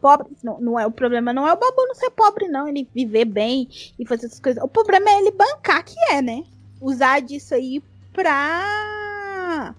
Pobre, 0.00 0.28
não, 0.42 0.60
não 0.60 0.78
é 0.80 0.86
o 0.86 0.90
problema, 0.90 1.32
não 1.32 1.46
é 1.46 1.52
o 1.52 1.56
Babu 1.58 1.86
não 1.86 1.94
ser 1.94 2.10
pobre, 2.10 2.48
não. 2.48 2.66
Ele 2.68 2.88
viver 2.94 3.24
bem 3.24 3.68
e 3.98 4.06
fazer 4.06 4.26
essas 4.26 4.40
coisas. 4.40 4.62
O 4.62 4.68
problema 4.68 5.08
é 5.10 5.18
ele 5.20 5.30
bancar, 5.30 5.84
que 5.84 5.94
é, 6.10 6.20
né? 6.22 6.44
Usar 6.80 7.20
disso 7.20 7.54
aí 7.54 7.82
pra 8.12 9.74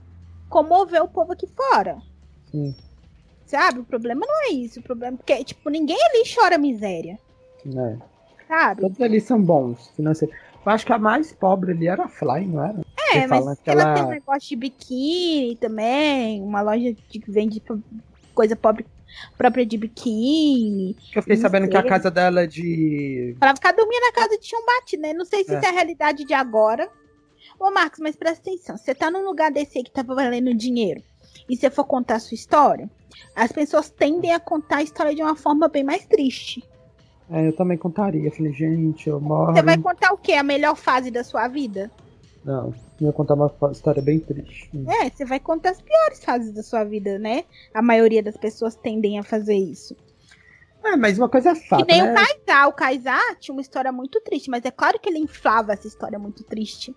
comover 0.50 1.04
o 1.04 1.08
povo 1.08 1.34
aqui 1.34 1.48
fora. 1.48 1.98
Sim. 2.52 2.76
Sabe? 3.46 3.80
O 3.80 3.84
problema 3.86 4.26
não 4.28 4.44
é 4.46 4.50
isso. 4.54 4.80
O 4.80 4.84
problema 4.84 5.16
é 5.16 5.18
porque, 5.18 5.44
tipo, 5.44 5.70
ninguém 5.70 5.98
ali 5.98 6.24
chora 6.34 6.58
miséria. 6.58 7.18
Né? 7.66 7.98
Sabe? 8.48 8.82
Todos 8.82 9.00
eles 9.00 9.24
são 9.24 9.42
bons 9.42 9.90
financeiros. 9.96 10.36
Eu 10.66 10.72
acho 10.72 10.86
que 10.86 10.92
a 10.94 10.98
mais 10.98 11.32
pobre 11.32 11.72
ali 11.72 11.88
era 11.88 12.04
a 12.06 12.10
Fly, 12.10 12.46
não 12.46 12.64
era? 12.64 12.82
É, 13.14 13.22
Você 13.22 13.28
mas 13.28 13.46
ela... 13.66 13.82
ela- 13.84 13.94
tem 13.96 14.04
um 14.04 14.10
negócio 14.10 14.50
de 14.50 14.56
biquíni 14.58 15.56
também, 15.56 16.42
uma 16.42 16.62
loja 16.62 16.94
que 17.08 17.22
vende 17.26 17.64
coisa 18.36 18.54
pobre, 18.56 18.86
própria 19.38 19.66
de 19.66 19.78
biquíni. 19.78 20.96
Eu 21.16 21.22
fiquei 21.22 21.38
sabendo 21.38 21.68
que 21.70 21.78
a 21.78 21.82
sei. 21.82 21.90
casa 21.90 22.12
dela 22.12 22.42
é 22.42 22.48
de. 22.48 23.36
Ela 23.42 23.56
ficar 23.56 23.72
dormindo 23.74 24.02
na 24.02 24.12
casa 24.12 24.38
de 24.38 24.46
Chumbate, 24.48 24.98
né? 24.98 25.14
Não 25.14 25.26
sei 25.26 25.44
se 25.44 25.54
É. 25.54 25.58
isso 25.58 25.66
é 25.66 25.70
a 25.70 25.74
realidade 25.74 26.24
de 26.26 26.34
agora. 26.34 26.90
Ô, 27.60 27.72
Marcos, 27.72 28.00
mas 28.00 28.16
presta 28.16 28.50
atenção. 28.50 28.78
Você 28.78 28.94
tá 28.94 29.10
num 29.10 29.24
lugar 29.26 29.52
desse 29.52 29.78
aí 29.80 29.84
que 29.84 29.92
tá 29.92 30.04
valendo 30.04 30.54
dinheiro 30.54 31.02
e 31.50 31.56
você 31.56 31.70
for 31.70 31.86
contar 31.86 32.16
a 32.16 32.20
sua 32.20 32.36
história, 32.36 32.90
as 33.36 33.52
pessoas 33.52 33.90
tendem 33.90 34.34
a 34.34 34.40
contar 34.40 34.78
a 34.78 34.84
história 34.84 35.16
de 35.16 35.22
uma 35.24 35.36
forma 35.36 35.68
bem 35.68 35.84
mais 35.84 36.06
triste. 36.06 36.64
É, 37.30 37.48
eu 37.48 37.54
também 37.56 37.78
contaria. 37.78 38.32
Falei, 38.32 38.54
gente, 38.54 39.10
eu 39.10 39.20
moro. 39.20 39.54
Você 39.54 39.62
vai 39.62 39.78
contar 39.78 40.14
o 40.14 40.18
quê? 40.18 40.34
A 40.34 40.44
melhor 40.44 40.76
fase 40.76 41.12
da 41.12 41.24
sua 41.24 41.48
vida? 41.48 41.92
Não, 42.48 42.74
ia 43.02 43.12
contar 43.12 43.34
uma 43.34 43.52
história 43.74 44.02
bem 44.02 44.20
triste. 44.20 44.72
É, 44.88 45.10
você 45.10 45.26
vai 45.26 45.38
contar 45.38 45.72
as 45.72 45.82
piores 45.82 46.24
fases 46.24 46.54
da 46.54 46.64
sua 46.64 46.86
vida, 46.86 47.20
né? 47.20 47.44
A 47.74 47.82
maioria 47.82 48.24
das 48.24 48.38
pessoas 48.38 48.74
tendem 48.74 49.20
a 49.20 49.24
fazer 49.24 49.58
isso. 49.58 49.94
É, 50.82 50.96
mas 50.96 51.18
uma 51.18 51.28
coisa 51.28 51.50
é 51.50 51.56
fato, 51.56 51.86
que 51.86 51.92
nem 51.92 52.02
né? 52.02 52.14
o 52.14 52.16
Kaysar. 52.16 52.68
O 52.70 52.72
Kaysar 52.72 53.36
tinha 53.38 53.54
uma 53.54 53.62
história 53.62 53.92
muito 53.92 54.22
triste, 54.22 54.50
mas 54.50 54.64
é 54.64 54.72
claro 54.72 54.98
que 54.98 55.10
ele 55.10 55.20
inflava 55.20 55.74
essa 55.74 55.88
história 55.88 56.18
muito 56.18 56.42
triste. 56.46 56.96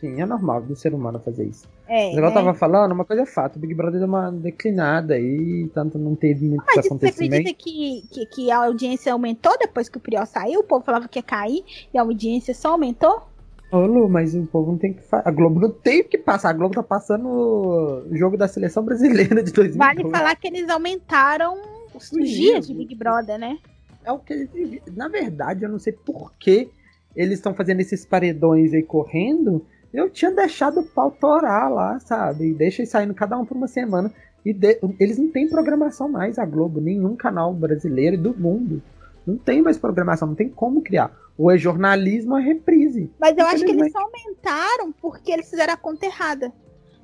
Sim, 0.00 0.22
é 0.22 0.24
normal 0.24 0.62
do 0.62 0.74
ser 0.74 0.94
humano 0.94 1.18
fazer 1.18 1.44
isso. 1.44 1.68
É, 1.86 2.06
Mas 2.06 2.16
eu 2.16 2.22
né? 2.22 2.30
tava 2.30 2.54
falando, 2.54 2.92
uma 2.92 3.04
coisa 3.04 3.22
é 3.22 3.26
fato. 3.26 3.56
O 3.56 3.58
Big 3.58 3.74
Brother 3.74 3.98
deu 3.98 4.08
uma 4.08 4.30
declinada 4.30 5.14
aí, 5.14 5.68
tanto 5.74 5.98
não 5.98 6.14
teve 6.14 6.46
muitos 6.46 6.66
Mas 6.66 6.84
você 6.84 6.88
acontecimentos. 6.88 7.50
acredita 7.50 7.62
que, 7.62 8.02
que, 8.10 8.26
que 8.26 8.50
a 8.50 8.64
audiência 8.64 9.12
aumentou 9.12 9.58
depois 9.58 9.88
que 9.88 9.98
o 9.98 10.00
Priol 10.00 10.24
saiu? 10.24 10.60
O 10.60 10.64
povo 10.64 10.84
falava 10.84 11.08
que 11.08 11.18
ia 11.18 11.22
cair 11.22 11.64
e 11.92 11.98
a 11.98 12.02
audiência 12.02 12.54
só 12.54 12.70
aumentou? 12.70 13.27
Ô, 13.70 13.80
Lu, 13.84 14.08
mas 14.08 14.34
o 14.34 14.46
povo 14.46 14.72
não 14.72 14.78
tem 14.78 14.94
que. 14.94 15.02
Fa... 15.02 15.22
A 15.24 15.30
Globo 15.30 15.60
não 15.60 15.70
tem 15.70 16.02
que 16.02 16.16
passar. 16.16 16.50
A 16.50 16.52
Globo 16.54 16.74
tá 16.74 16.82
passando 16.82 17.28
o 17.28 18.16
jogo 18.16 18.36
da 18.36 18.48
seleção 18.48 18.82
brasileira 18.82 19.42
de 19.42 19.52
2012. 19.52 19.76
Vale 19.78 20.10
falar 20.10 20.34
que 20.36 20.48
eles 20.48 20.68
aumentaram 20.70 21.56
os 21.94 22.08
Sim. 22.08 22.22
dias 22.22 22.66
de 22.66 22.74
Big 22.74 22.94
Brother, 22.94 23.38
né? 23.38 23.58
É 24.04 24.10
o 24.12 24.18
que 24.18 24.32
eles 24.32 24.80
Na 24.96 25.08
verdade, 25.08 25.64
eu 25.64 25.68
não 25.68 25.78
sei 25.78 25.92
por 25.92 26.32
que 26.38 26.70
eles 27.14 27.34
estão 27.38 27.52
fazendo 27.54 27.80
esses 27.80 28.06
paredões 28.06 28.72
aí 28.72 28.82
correndo. 28.82 29.64
Eu 29.92 30.08
tinha 30.08 30.30
deixado 30.30 30.80
o 30.80 30.84
pau 30.86 31.10
torar 31.10 31.70
lá, 31.70 31.98
sabe? 32.00 32.52
Deixa 32.54 32.82
eles 32.82 32.90
saindo 32.90 33.14
cada 33.14 33.36
um 33.38 33.44
por 33.44 33.56
uma 33.56 33.68
semana. 33.68 34.12
E 34.44 34.52
de- 34.52 34.78
Eles 34.98 35.18
não 35.18 35.28
têm 35.28 35.48
programação 35.48 36.08
mais, 36.08 36.38
a 36.38 36.44
Globo, 36.46 36.80
nenhum 36.80 37.16
canal 37.16 37.52
brasileiro 37.52 38.14
e 38.14 38.18
do 38.18 38.34
mundo. 38.34 38.80
Não 39.28 39.36
tem 39.36 39.60
mais 39.60 39.76
programação, 39.76 40.28
não 40.28 40.34
tem 40.34 40.48
como 40.48 40.80
criar. 40.80 41.14
Ou 41.36 41.50
é 41.50 41.58
jornalismo 41.58 42.32
ou 42.32 42.38
é 42.38 42.42
reprise. 42.42 43.12
Mas 43.20 43.36
eu 43.36 43.44
acho 43.44 43.62
que 43.62 43.70
eles 43.70 43.92
só 43.92 43.98
aumentaram 43.98 44.90
porque 44.90 45.30
eles 45.30 45.50
fizeram 45.50 45.74
a 45.74 45.76
conta 45.76 46.06
errada. 46.06 46.50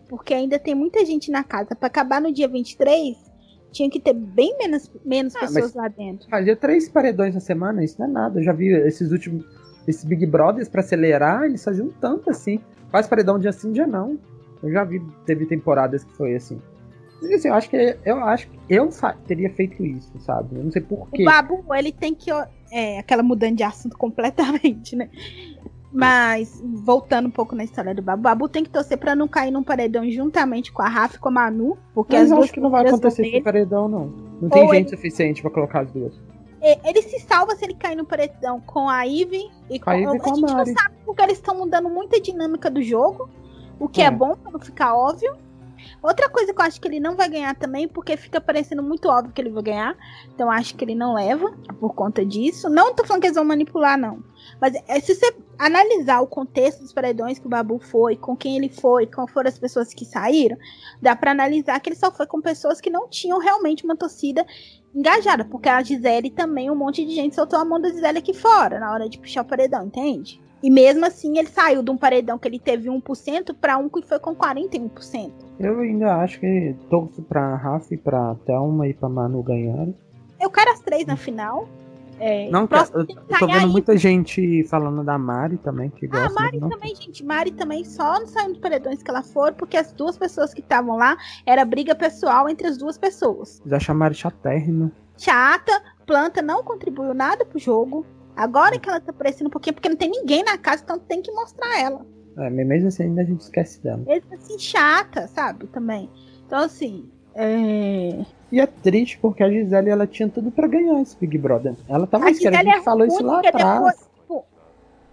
Porque 0.08 0.32
ainda 0.32 0.58
tem 0.58 0.74
muita 0.74 1.04
gente 1.04 1.30
na 1.30 1.44
casa. 1.44 1.76
Pra 1.76 1.86
acabar 1.86 2.22
no 2.22 2.32
dia 2.32 2.48
23, 2.48 3.14
tinha 3.70 3.90
que 3.90 4.00
ter 4.00 4.14
bem 4.14 4.56
menos, 4.56 4.90
menos 5.04 5.36
Ah, 5.36 5.40
pessoas 5.40 5.74
lá 5.74 5.86
dentro. 5.88 6.26
Fazia 6.30 6.56
três 6.56 6.88
paredões 6.88 7.34
na 7.34 7.40
semana, 7.40 7.84
isso 7.84 7.96
não 7.98 8.06
é 8.06 8.10
nada. 8.10 8.40
Eu 8.40 8.42
já 8.42 8.54
vi 8.54 8.68
esses 8.68 9.12
últimos. 9.12 9.44
Esses 9.86 10.02
Big 10.02 10.24
Brothers 10.24 10.66
pra 10.66 10.80
acelerar, 10.80 11.44
eles 11.44 11.62
faziam 11.62 11.90
tanto 12.00 12.30
assim. 12.30 12.58
Faz 12.90 13.06
paredão 13.06 13.38
dia 13.38 13.52
sim, 13.52 13.70
dia 13.70 13.86
não. 13.86 14.18
Eu 14.62 14.72
já 14.72 14.82
vi, 14.82 14.98
teve 15.26 15.44
temporadas 15.44 16.04
que 16.04 16.16
foi 16.16 16.34
assim. 16.34 16.58
Assim, 17.32 17.48
eu 17.48 17.54
acho 17.54 17.70
que 17.70 17.96
eu 18.04 18.24
acho 18.24 18.48
que 18.48 18.58
eu 18.68 18.88
teria 19.26 19.50
feito 19.50 19.84
isso, 19.84 20.12
sabe? 20.20 20.56
Eu 20.56 20.64
não 20.64 20.70
sei 20.72 20.82
porquê. 20.82 21.22
O 21.22 21.24
Babu, 21.24 21.64
ele 21.74 21.92
tem 21.92 22.14
que. 22.14 22.30
É, 22.72 22.98
aquela 22.98 23.22
mudando 23.22 23.56
de 23.56 23.62
assunto 23.62 23.96
completamente, 23.98 24.96
né? 24.96 25.08
Mas, 25.92 26.60
voltando 26.64 27.26
um 27.28 27.30
pouco 27.30 27.54
na 27.54 27.62
história 27.62 27.94
do 27.94 28.02
Babu, 28.02 28.18
o 28.18 28.22
Babu 28.24 28.48
tem 28.48 28.64
que 28.64 28.70
torcer 28.70 28.98
pra 28.98 29.14
não 29.14 29.28
cair 29.28 29.52
num 29.52 29.62
paredão 29.62 30.08
juntamente 30.10 30.72
com 30.72 30.82
a 30.82 30.88
Rafa 30.88 31.14
e 31.16 31.18
com 31.20 31.28
a 31.28 31.32
Manu, 31.32 31.78
porque 31.94 32.16
Mas 32.16 32.32
as 32.32 32.38
acho 32.38 32.52
que 32.52 32.58
não 32.58 32.68
vai 32.68 32.84
acontecer 32.84 33.22
esse 33.22 33.30
nele. 33.30 33.44
paredão, 33.44 33.88
não. 33.88 34.06
Não 34.42 34.48
tem 34.48 34.62
Ou 34.64 34.74
gente 34.74 34.88
ele- 34.88 34.96
suficiente 34.96 35.40
pra 35.40 35.52
colocar 35.52 35.82
as 35.82 35.92
duas. 35.92 36.20
É, 36.60 36.80
Ele 36.88 37.00
se 37.02 37.20
salva 37.20 37.54
se 37.54 37.64
ele 37.64 37.74
cair 37.74 37.94
no 37.94 38.04
paredão 38.06 38.58
com 38.60 38.88
a 38.88 39.02
Ivy 39.04 39.50
e 39.70 39.78
com, 39.78 39.90
a 39.90 39.94
Ivy 39.94 40.16
e 40.16 40.18
com 40.18 40.30
a 40.30 40.34
gente 40.34 40.40
Mari. 40.52 40.70
não 40.72 40.78
sabe 40.80 40.94
por 40.96 41.04
porque 41.04 41.22
eles 41.22 41.34
estão 41.38 41.54
mudando 41.58 41.88
muita 41.90 42.18
dinâmica 42.20 42.70
do 42.70 42.82
jogo, 42.82 43.28
o 43.78 43.86
que 43.88 44.00
é, 44.00 44.06
é 44.06 44.10
bom 44.10 44.34
pra 44.34 44.50
não 44.50 44.58
ficar 44.58 44.96
óbvio. 44.96 45.36
Outra 46.02 46.28
coisa 46.28 46.52
que 46.52 46.60
eu 46.60 46.64
acho 46.64 46.80
que 46.80 46.88
ele 46.88 47.00
não 47.00 47.16
vai 47.16 47.28
ganhar 47.28 47.54
também, 47.54 47.88
porque 47.88 48.16
fica 48.16 48.40
parecendo 48.40 48.82
muito 48.82 49.08
óbvio 49.08 49.32
que 49.32 49.40
ele 49.40 49.50
vai 49.50 49.62
ganhar. 49.62 49.96
Então 50.34 50.50
acho 50.50 50.74
que 50.74 50.84
ele 50.84 50.94
não 50.94 51.14
leva 51.14 51.52
por 51.80 51.94
conta 51.94 52.24
disso. 52.24 52.68
Não 52.68 52.94
tô 52.94 53.04
falando 53.04 53.22
que 53.22 53.28
eles 53.28 53.36
vão 53.36 53.44
manipular, 53.44 53.98
não. 53.98 54.22
Mas 54.60 54.74
é, 54.86 55.00
se 55.00 55.14
você 55.14 55.34
analisar 55.58 56.20
o 56.20 56.26
contexto 56.26 56.80
dos 56.80 56.92
paredões 56.92 57.38
que 57.38 57.46
o 57.46 57.50
Babu 57.50 57.78
foi, 57.78 58.16
com 58.16 58.36
quem 58.36 58.56
ele 58.56 58.68
foi, 58.68 59.06
qual 59.06 59.26
foram 59.26 59.48
as 59.48 59.58
pessoas 59.58 59.92
que 59.94 60.04
saíram, 60.04 60.56
dá 61.00 61.14
para 61.16 61.30
analisar 61.30 61.80
que 61.80 61.90
ele 61.90 61.96
só 61.96 62.10
foi 62.10 62.26
com 62.26 62.40
pessoas 62.40 62.80
que 62.80 62.90
não 62.90 63.08
tinham 63.08 63.38
realmente 63.38 63.84
uma 63.84 63.96
torcida 63.96 64.44
engajada. 64.94 65.44
Porque 65.44 65.68
a 65.68 65.82
Gisele 65.82 66.30
também, 66.30 66.70
um 66.70 66.76
monte 66.76 67.04
de 67.04 67.14
gente 67.14 67.34
soltou 67.34 67.58
a 67.58 67.64
mão 67.64 67.80
da 67.80 67.88
Gisele 67.88 68.18
aqui 68.18 68.34
fora 68.34 68.78
na 68.78 68.92
hora 68.92 69.08
de 69.08 69.18
puxar 69.18 69.42
o 69.42 69.46
paredão, 69.46 69.86
entende? 69.86 70.40
E 70.62 70.70
mesmo 70.70 71.04
assim, 71.04 71.38
ele 71.38 71.48
saiu 71.48 71.82
de 71.82 71.90
um 71.90 71.96
paredão 71.96 72.38
que 72.38 72.48
ele 72.48 72.58
teve 72.58 72.88
1% 72.88 73.54
para 73.60 73.76
um 73.76 73.86
que 73.86 74.00
foi 74.00 74.18
com 74.18 74.34
41%. 74.34 75.30
Eu 75.58 75.80
ainda 75.80 76.16
acho 76.16 76.40
que 76.40 76.74
torço 76.90 77.22
pra 77.22 77.56
Rafa 77.56 77.94
e 77.94 77.96
pra 77.96 78.34
Thelma 78.46 78.88
e 78.88 78.94
pra 78.94 79.08
Manu 79.08 79.42
ganharem. 79.42 79.94
Eu 80.40 80.50
quero 80.50 80.70
as 80.72 80.80
três 80.80 81.06
na 81.06 81.16
final. 81.16 81.68
É, 82.18 82.48
não, 82.48 82.62
eu, 82.62 83.06
tô 83.06 83.46
vendo 83.46 83.68
muita 83.68 83.96
gente 83.96 84.62
falando 84.64 85.02
da 85.02 85.18
Mari 85.18 85.56
também, 85.58 85.90
que 85.90 86.06
gosta. 86.06 86.26
Ah, 86.26 86.42
Mari 86.42 86.60
também, 86.60 86.94
gente. 86.94 87.24
Mari 87.24 87.50
também 87.50 87.84
só 87.84 88.20
não 88.20 88.26
saiu 88.26 88.50
dos 88.50 88.58
paredões 88.58 89.02
que 89.02 89.10
ela 89.10 89.22
for, 89.22 89.52
porque 89.52 89.76
as 89.76 89.92
duas 89.92 90.16
pessoas 90.16 90.54
que 90.54 90.60
estavam 90.60 90.96
lá 90.96 91.16
era 91.44 91.64
briga 91.64 91.94
pessoal 91.94 92.48
entre 92.48 92.68
as 92.68 92.78
duas 92.78 92.96
pessoas. 92.96 93.60
Já 93.66 93.80
chamaram 93.80 94.14
chatérrima. 94.14 94.92
Chata, 95.16 95.82
planta 96.06 96.40
não 96.40 96.62
contribuiu 96.62 97.14
nada 97.14 97.44
pro 97.44 97.58
jogo. 97.58 98.06
Agora 98.36 98.78
que 98.78 98.88
ela 98.88 99.00
tá 99.00 99.10
aparecendo 99.10 99.46
um 99.46 99.50
pouquinho, 99.50 99.74
porque 99.74 99.88
não 99.88 99.96
tem 99.96 100.10
ninguém 100.10 100.44
na 100.44 100.58
casa, 100.58 100.82
então 100.82 100.98
tem 100.98 101.22
que 101.22 101.32
mostrar 101.32 101.80
ela. 101.80 102.04
É, 102.36 102.50
mesmo 102.50 102.88
assim 102.88 103.04
ainda 103.04 103.22
a 103.22 103.24
gente 103.24 103.40
esquece 103.40 103.82
dela. 103.82 104.02
Mesmo 104.06 104.34
assim, 104.34 104.58
chata, 104.58 105.28
sabe? 105.28 105.66
Também. 105.68 106.10
Então, 106.46 106.58
assim. 106.58 107.08
É... 107.34 108.24
E 108.50 108.60
é 108.60 108.66
triste 108.66 109.18
porque 109.18 109.42
a 109.42 109.50
Gisele 109.50 109.90
ela 109.90 110.06
tinha 110.06 110.28
tudo 110.28 110.50
para 110.50 110.68
ganhar 110.68 111.00
esse 111.00 111.16
Big 111.16 111.36
Brother. 111.38 111.74
Ela 111.88 112.06
tava 112.06 112.30
esquerda, 112.30 112.60
a 112.60 112.64
gente 112.64 112.78
é 112.78 112.82
falou 112.82 113.06
isso 113.06 113.22
lá 113.22 113.40
atrás. 113.40 113.74
Depois, 113.74 114.10
tipo, 114.14 114.44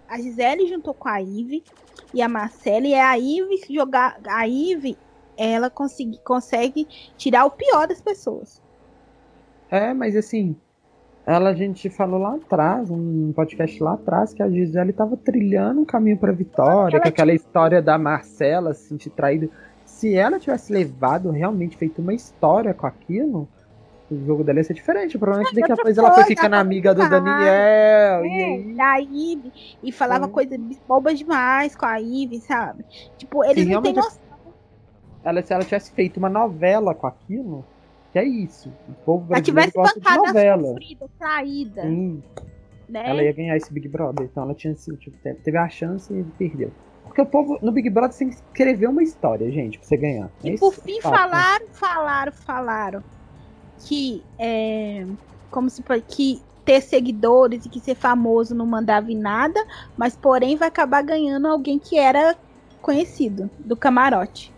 a 0.08 0.18
Gisele 0.18 0.68
juntou 0.68 0.94
com 0.94 1.08
a 1.08 1.20
Ive 1.20 1.64
e 2.14 2.22
a 2.22 2.28
Marcela, 2.28 2.86
e 2.86 2.94
a 2.94 3.18
Ive 3.18 3.60
jogar. 3.70 4.20
A 4.28 4.46
Ive, 4.46 4.96
ela 5.36 5.70
consegue, 5.70 6.20
consegue 6.24 6.86
tirar 7.16 7.44
o 7.44 7.50
pior 7.50 7.88
das 7.88 8.00
pessoas. 8.00 8.62
É, 9.70 9.92
mas 9.92 10.14
assim, 10.14 10.54
ela 11.24 11.50
a 11.50 11.54
gente 11.54 11.88
falou 11.88 12.18
lá 12.18 12.34
atrás, 12.34 12.90
um 12.90 13.32
podcast 13.32 13.82
lá 13.82 13.94
atrás, 13.94 14.34
que 14.34 14.42
a 14.42 14.50
Gisele 14.50 14.92
tava 14.92 15.16
trilhando 15.16 15.80
um 15.80 15.84
caminho 15.84 16.18
pra 16.18 16.32
vitória, 16.32 17.00
que 17.00 17.08
aquela 17.08 17.32
história 17.32 17.80
da 17.80 17.96
Marcela 17.96 18.74
se 18.74 18.88
sentir 18.88 19.10
traída. 19.10 19.48
Se 19.84 20.16
ela 20.16 20.40
tivesse 20.40 20.72
levado, 20.72 21.30
realmente 21.30 21.76
feito 21.76 22.02
uma 22.02 22.12
história 22.12 22.74
com 22.74 22.86
aquilo, 22.86 23.48
o 24.10 24.26
jogo 24.26 24.42
dela 24.42 24.58
ia 24.58 24.64
ser 24.64 24.74
diferente. 24.74 25.16
Provavelmente 25.16 25.54
daqui 25.54 25.72
a 25.72 25.76
pouco 25.76 26.00
ela 26.00 26.14
foi 26.14 26.24
ficando 26.24 26.54
amiga 26.54 26.92
do 26.92 27.08
Daniel. 27.08 27.34
É, 27.44 28.26
e 28.26 28.42
aí... 28.42 28.74
Da 28.74 28.96
Ivy. 28.96 29.52
E 29.82 29.92
falava 29.92 30.28
coisas 30.28 30.58
bobas 30.88 31.18
demais 31.18 31.76
com 31.76 31.86
a 31.86 31.96
Ivy, 31.96 32.40
sabe? 32.40 32.84
Tipo, 33.16 33.44
eles 33.44 33.64
Sim, 33.64 33.72
não 33.72 33.82
têm 33.82 33.92
noção. 33.92 34.20
Ela, 35.24 35.40
se 35.40 35.52
ela 35.52 35.62
tivesse 35.62 35.92
feito 35.92 36.16
uma 36.16 36.28
novela 36.28 36.94
com 36.94 37.06
aquilo, 37.06 37.64
que 38.12 38.18
é 38.18 38.24
isso. 38.24 38.70
O 38.88 38.92
povo 39.04 39.24
brasileiro 39.24 39.72
gosta 39.74 39.98
de 39.98 40.16
novela. 40.16 40.68
Sofrida, 40.68 41.10
traída. 41.18 41.82
Sim. 41.82 42.22
Né? 42.88 43.02
Ela 43.08 43.22
ia 43.22 43.32
ganhar 43.32 43.56
esse 43.56 43.72
Big 43.72 43.88
Brother. 43.88 44.26
Então 44.30 44.42
ela 44.42 44.54
tinha 44.54 44.74
assim, 44.74 44.94
tipo, 44.96 45.16
teve 45.18 45.56
a 45.56 45.68
chance 45.68 46.12
e 46.12 46.22
perdeu. 46.38 46.70
Porque 47.04 47.22
o 47.22 47.26
povo 47.26 47.58
no 47.62 47.72
Big 47.72 47.88
Brother 47.88 48.16
tem 48.16 48.28
que 48.28 48.34
escrever 48.34 48.88
uma 48.88 49.02
história, 49.02 49.50
gente, 49.50 49.78
pra 49.78 49.88
você 49.88 49.96
ganhar. 49.96 50.30
E 50.44 50.50
Esse 50.50 50.60
por 50.60 50.74
fim 50.74 51.00
fato, 51.00 51.14
falaram, 51.14 51.66
falaram, 51.72 52.32
falaram 52.32 53.04
que 53.78 54.22
é, 54.38 55.06
como 55.50 55.68
se 55.68 55.82
que 56.08 56.40
ter 56.64 56.80
seguidores 56.80 57.66
e 57.66 57.68
que 57.68 57.80
ser 57.80 57.94
famoso 57.94 58.54
não 58.54 58.66
mandava 58.66 59.10
em 59.10 59.16
nada, 59.16 59.60
mas 59.96 60.14
porém 60.14 60.56
vai 60.56 60.68
acabar 60.68 61.02
ganhando 61.02 61.48
alguém 61.48 61.78
que 61.78 61.98
era 61.98 62.36
conhecido 62.80 63.50
do 63.58 63.76
camarote. 63.76 64.52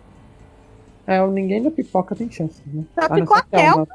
É, 1.07 1.25
ninguém 1.27 1.63
da 1.63 1.71
pipoca 1.71 2.15
tem 2.15 2.31
chance, 2.31 2.63
né? 2.67 2.85
Só 2.95 3.07
ah, 3.09 3.15
ficou 3.15 3.37
a 3.37 3.43
Thelma 3.43 3.89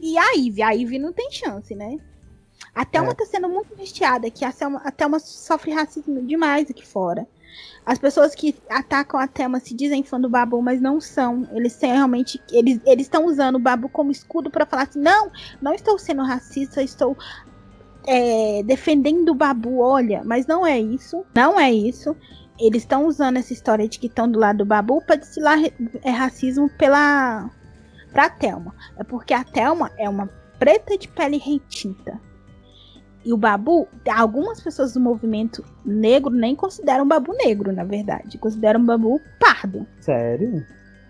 e 0.00 0.18
a 0.18 0.32
Ivy. 0.36 0.62
A 0.62 0.70
Ivy 0.70 0.98
não 0.98 1.12
tem 1.12 1.30
chance, 1.30 1.74
né? 1.74 1.98
A 2.74 2.84
Thelma 2.84 3.12
é. 3.12 3.14
tá 3.14 3.24
sendo 3.24 3.48
muito 3.48 3.72
investiada, 3.72 4.30
que 4.30 4.44
a 4.44 4.52
Thelma, 4.52 4.80
a 4.84 4.90
Thelma 4.90 5.18
sofre 5.20 5.72
racismo 5.72 6.20
demais 6.22 6.68
aqui 6.70 6.86
fora. 6.86 7.26
As 7.86 7.98
pessoas 7.98 8.34
que 8.34 8.54
atacam 8.68 9.20
a 9.20 9.28
Thelma 9.28 9.60
se 9.60 9.74
dizem 9.74 10.02
fã 10.02 10.20
do 10.20 10.28
Babu, 10.28 10.60
mas 10.60 10.80
não 10.80 11.00
são. 11.00 11.46
Eles 11.52 11.76
têm 11.76 11.92
realmente. 11.92 12.40
Eles 12.50 12.80
estão 12.98 13.26
usando 13.26 13.56
o 13.56 13.60
Babu 13.60 13.88
como 13.88 14.10
escudo 14.10 14.50
para 14.50 14.66
falar 14.66 14.84
assim: 14.84 15.00
não, 15.00 15.30
não 15.62 15.72
estou 15.72 15.98
sendo 15.98 16.22
racista, 16.22 16.82
estou 16.82 17.16
é, 18.06 18.62
defendendo 18.64 19.28
o 19.28 19.34
Babu, 19.34 19.78
olha. 19.78 20.22
Mas 20.24 20.46
não 20.46 20.66
é 20.66 20.80
isso. 20.80 21.24
Não 21.34 21.60
é 21.60 21.72
isso 21.72 22.16
eles 22.58 22.82
estão 22.82 23.06
usando 23.06 23.36
essa 23.36 23.52
história 23.52 23.88
de 23.88 23.98
que 23.98 24.06
estão 24.06 24.30
do 24.30 24.38
lado 24.38 24.58
do 24.58 24.64
Babu 24.64 25.02
para 25.04 25.16
destilar 25.16 25.58
é, 26.02 26.10
racismo 26.10 26.68
pela 26.70 27.50
pra 28.12 28.30
Thelma. 28.30 28.74
É 28.96 29.04
porque 29.04 29.34
a 29.34 29.42
Thelma 29.42 29.90
é 29.98 30.08
uma 30.08 30.28
preta 30.58 30.96
de 30.96 31.08
pele 31.08 31.36
retinta. 31.36 32.20
E 33.24 33.32
o 33.32 33.36
Babu, 33.36 33.88
algumas 34.14 34.60
pessoas 34.60 34.92
do 34.92 35.00
movimento 35.00 35.64
negro 35.84 36.30
nem 36.30 36.54
consideram 36.54 37.04
o 37.04 37.08
Babu 37.08 37.32
negro, 37.32 37.72
na 37.72 37.82
verdade. 37.82 38.38
Consideram 38.38 38.80
o 38.80 38.84
Babu 38.84 39.20
pardo. 39.40 39.86
Sério? 39.98 40.64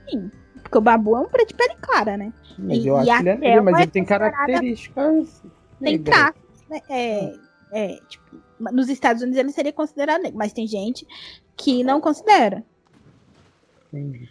Sim. 0.09 0.31
Porque 0.63 0.79
o 0.79 0.81
Babu 0.81 1.17
é 1.17 1.21
um 1.21 1.29
preto 1.29 1.49
de 1.49 1.55
pele 1.55 1.75
clara, 1.81 2.17
né? 2.17 2.33
Mas 2.57 2.79
e, 2.79 2.87
eu 2.87 2.97
acho 2.97 3.11
que 3.11 3.23
ele 3.23 3.29
é 3.29 3.37
negro, 3.37 3.65
mas 3.65 3.81
ele 3.81 3.91
tem 3.91 4.05
características. 4.05 5.43
Tem 5.81 6.03
traços, 6.03 6.65
né? 6.71 6.81
É, 6.89 7.35
é, 7.73 7.99
tipo, 8.09 8.37
nos 8.73 8.89
Estados 8.89 9.23
Unidos 9.23 9.39
ele 9.39 9.53
seria 9.53 9.73
considerado 9.73 10.23
negro, 10.23 10.39
mas 10.39 10.53
tem 10.53 10.67
gente 10.67 11.07
que 11.57 11.83
não 11.85 12.01
considera. 12.01 12.65
Entendi. 13.93 14.29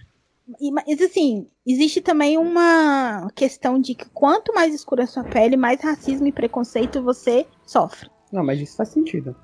E, 0.60 0.72
mas 0.72 1.02
assim, 1.02 1.48
existe 1.66 2.02
também 2.02 2.38
uma 2.38 3.30
questão 3.34 3.80
de 3.80 3.96
que 3.96 4.10
quanto 4.10 4.54
mais 4.54 4.74
escura 4.74 5.04
a 5.04 5.08
sua 5.08 5.24
pele, 5.24 5.56
mais 5.56 5.82
racismo 5.82 6.28
e 6.28 6.32
preconceito 6.32 7.02
você 7.02 7.48
sofre. 7.66 8.10
Não, 8.32 8.44
mas 8.44 8.60
isso 8.60 8.76
faz 8.76 8.90
sentido. 8.90 9.36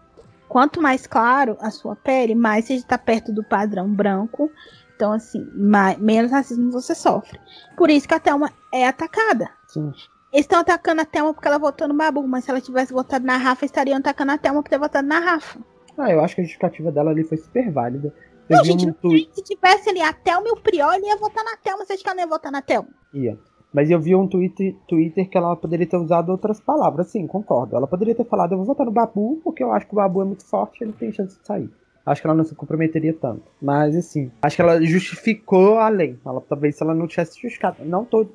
Quanto 0.47 0.81
mais 0.81 1.07
claro 1.07 1.55
a 1.61 1.69
sua 1.69 1.95
pele, 1.95 2.35
mais 2.35 2.65
você 2.65 2.73
está 2.73 2.97
perto 2.97 3.31
do 3.31 3.43
padrão 3.43 3.87
branco. 3.87 4.51
Então, 4.95 5.13
assim, 5.13 5.47
mais, 5.55 5.97
menos 5.99 6.31
racismo 6.31 6.71
você 6.71 6.93
sofre. 6.93 7.39
Por 7.77 7.89
isso 7.89 8.07
que 8.07 8.13
a 8.13 8.19
Thelma 8.19 8.51
é 8.73 8.85
atacada. 8.85 9.49
Sim. 9.67 9.93
Eles 10.31 10.45
estão 10.45 10.59
atacando 10.59 11.01
a 11.01 11.05
Thelma 11.05 11.33
porque 11.33 11.47
ela 11.47 11.57
votou 11.57 11.87
no 11.87 11.93
Babu, 11.93 12.27
mas 12.27 12.43
se 12.43 12.51
ela 12.51 12.61
tivesse 12.61 12.93
votado 12.93 13.25
na 13.25 13.37
Rafa, 13.37 13.65
estariam 13.65 13.97
atacando 13.97 14.31
a 14.31 14.37
Thelma 14.37 14.61
por 14.61 14.69
ter 14.69 14.77
votado 14.77 15.07
na 15.07 15.19
Rafa. 15.19 15.59
Ah, 15.97 16.11
eu 16.11 16.23
acho 16.23 16.35
que 16.35 16.41
a 16.41 16.43
justificativa 16.43 16.91
dela 16.91 17.11
ali 17.11 17.23
foi 17.23 17.37
super 17.37 17.71
válida. 17.71 18.13
Não, 18.47 18.63
gente, 18.63 18.87
um 18.87 18.93
tu... 18.93 19.09
se 19.09 19.43
tivesse 19.43 19.89
ali 19.89 20.01
a 20.01 20.13
Thelma 20.13 20.47
e 20.47 20.51
o 20.51 20.55
Priol, 20.55 20.93
ele 20.93 21.07
ia 21.07 21.17
votar 21.17 21.43
na 21.43 21.57
Thelma. 21.57 21.85
Você 21.85 21.93
acha 21.93 22.03
que 22.03 22.09
ela 22.09 22.15
não 22.15 22.23
ia 22.23 22.29
votar 22.29 22.51
na 22.51 22.61
Thelma? 22.61 22.89
Ia. 23.13 23.37
Mas 23.71 23.91
eu 23.91 23.99
vi 23.99 24.15
um 24.15 24.27
Twitter, 24.27 24.75
Twitter 24.87 25.29
que 25.29 25.37
ela 25.37 25.55
poderia 25.55 25.85
ter 25.85 25.97
usado 25.97 26.31
outras 26.31 26.59
palavras. 26.59 27.07
Sim, 27.07 27.27
concordo. 27.27 27.75
Ela 27.75 27.85
poderia 27.85 28.15
ter 28.15 28.25
falado, 28.25 28.53
eu 28.53 28.57
vou 28.57 28.65
votar 28.65 28.85
no 28.85 28.91
Babu, 28.91 29.39
porque 29.43 29.63
eu 29.63 29.71
acho 29.71 29.85
que 29.85 29.93
o 29.93 29.97
Babu 29.97 30.21
é 30.21 30.25
muito 30.25 30.43
forte 30.45 30.81
e 30.81 30.83
ele 30.85 30.93
tem 30.93 31.11
chance 31.11 31.37
de 31.37 31.45
sair. 31.45 31.69
Acho 32.05 32.21
que 32.21 32.27
ela 32.27 32.35
não 32.35 32.43
se 32.43 32.55
comprometeria 32.55 33.13
tanto. 33.13 33.43
Mas, 33.61 33.95
assim, 33.95 34.31
acho 34.41 34.55
que 34.55 34.61
ela 34.63 34.81
justificou 34.81 35.77
além. 35.77 36.19
Ela, 36.25 36.41
talvez 36.41 36.75
se 36.75 36.83
ela 36.83 36.95
não 36.95 37.05
tivesse 37.05 37.39
justificado. 37.39 37.85
Não 37.85 38.03
tô 38.03 38.25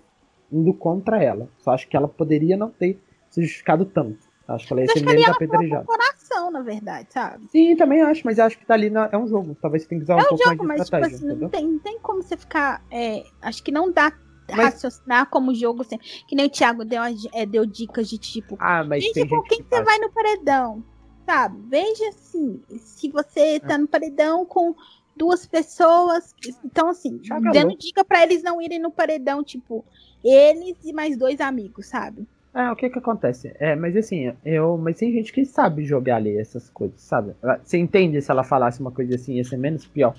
indo 0.50 0.72
contra 0.74 1.22
ela. 1.22 1.48
Só 1.58 1.72
acho 1.72 1.88
que 1.88 1.96
ela 1.96 2.08
poderia 2.08 2.56
não 2.56 2.70
ter 2.70 3.00
se 3.30 3.42
justificado 3.42 3.84
tanto. 3.84 4.18
Acho 4.46 4.66
que 4.66 4.72
ela 4.74 4.82
ia 4.82 4.88
ser 4.88 5.04
menos 5.04 5.28
apedrejada. 5.28 5.84
coração, 5.84 6.50
na 6.50 6.60
verdade, 6.60 7.08
sabe? 7.10 7.46
Sim, 7.48 7.74
também 7.76 8.02
acho, 8.02 8.22
mas 8.24 8.38
acho 8.38 8.58
que 8.58 8.66
tá 8.66 8.74
ali 8.74 8.90
na, 8.90 9.08
é 9.10 9.16
um 9.16 9.26
jogo. 9.26 9.56
Talvez 9.60 9.82
você 9.82 9.88
tenha 9.88 10.00
que 10.00 10.04
usar 10.04 10.14
é 10.14 10.16
um, 10.16 10.20
um 10.20 10.28
pouco 10.28 10.44
jogo, 10.44 10.64
mais 10.64 10.80
de 10.80 10.84
estratégia. 10.84 11.12
Mas, 11.12 11.20
tipo 11.20 11.32
assim, 11.32 11.42
não 11.42 11.48
tem, 11.48 11.66
não 11.66 11.78
tem 11.78 11.98
como 11.98 12.22
você 12.22 12.36
ficar. 12.36 12.84
É, 12.90 13.24
acho 13.40 13.62
que 13.62 13.72
não 13.72 13.90
dá 13.90 14.12
mas... 14.50 14.74
raciocinar 14.74 15.30
como 15.30 15.54
jogo 15.54 15.80
assim. 15.80 15.98
Que 16.28 16.36
nem 16.36 16.46
o 16.46 16.50
Thiago 16.50 16.84
deu, 16.84 17.00
é, 17.32 17.46
deu 17.46 17.64
dicas 17.64 18.08
de 18.08 18.18
tipo. 18.18 18.56
Ah, 18.60 18.84
mas 18.84 19.02
veja 19.02 19.26
com 19.26 19.42
quem 19.42 19.58
que 19.58 19.64
você 19.64 19.76
faz... 19.76 19.84
vai 19.84 19.98
no 19.98 20.10
paredão. 20.10 20.84
Sabe? 21.24 21.58
Veja 21.68 22.08
assim. 22.10 22.62
Se 22.78 23.10
você 23.10 23.58
tá 23.60 23.78
no 23.78 23.88
paredão 23.88 24.44
com 24.44 24.74
duas 25.16 25.46
pessoas. 25.46 26.34
Então, 26.64 26.88
assim, 26.88 27.20
Chaga 27.22 27.50
dando 27.50 27.68
louco. 27.68 27.80
dica 27.80 28.04
para 28.04 28.22
eles 28.22 28.42
não 28.42 28.60
irem 28.60 28.78
no 28.78 28.90
paredão, 28.90 29.42
tipo, 29.42 29.84
eles 30.24 30.76
e 30.84 30.92
mais 30.92 31.16
dois 31.16 31.40
amigos, 31.40 31.86
sabe? 31.86 32.26
É, 32.54 32.70
o 32.70 32.76
que 32.76 32.88
que 32.88 32.98
acontece? 32.98 33.52
É, 33.58 33.74
mas 33.74 33.96
assim, 33.96 34.32
eu. 34.44 34.78
Mas 34.78 34.96
tem 34.96 35.12
gente 35.12 35.32
que 35.32 35.44
sabe 35.44 35.84
jogar 35.84 36.16
ali 36.16 36.38
essas 36.38 36.70
coisas, 36.70 37.00
sabe? 37.00 37.34
Você 37.64 37.78
entende 37.78 38.22
se 38.22 38.30
ela 38.30 38.44
falasse 38.44 38.80
uma 38.80 38.92
coisa 38.92 39.16
assim, 39.16 39.34
ia 39.34 39.44
ser 39.44 39.56
menos 39.56 39.84
pior 39.86 40.14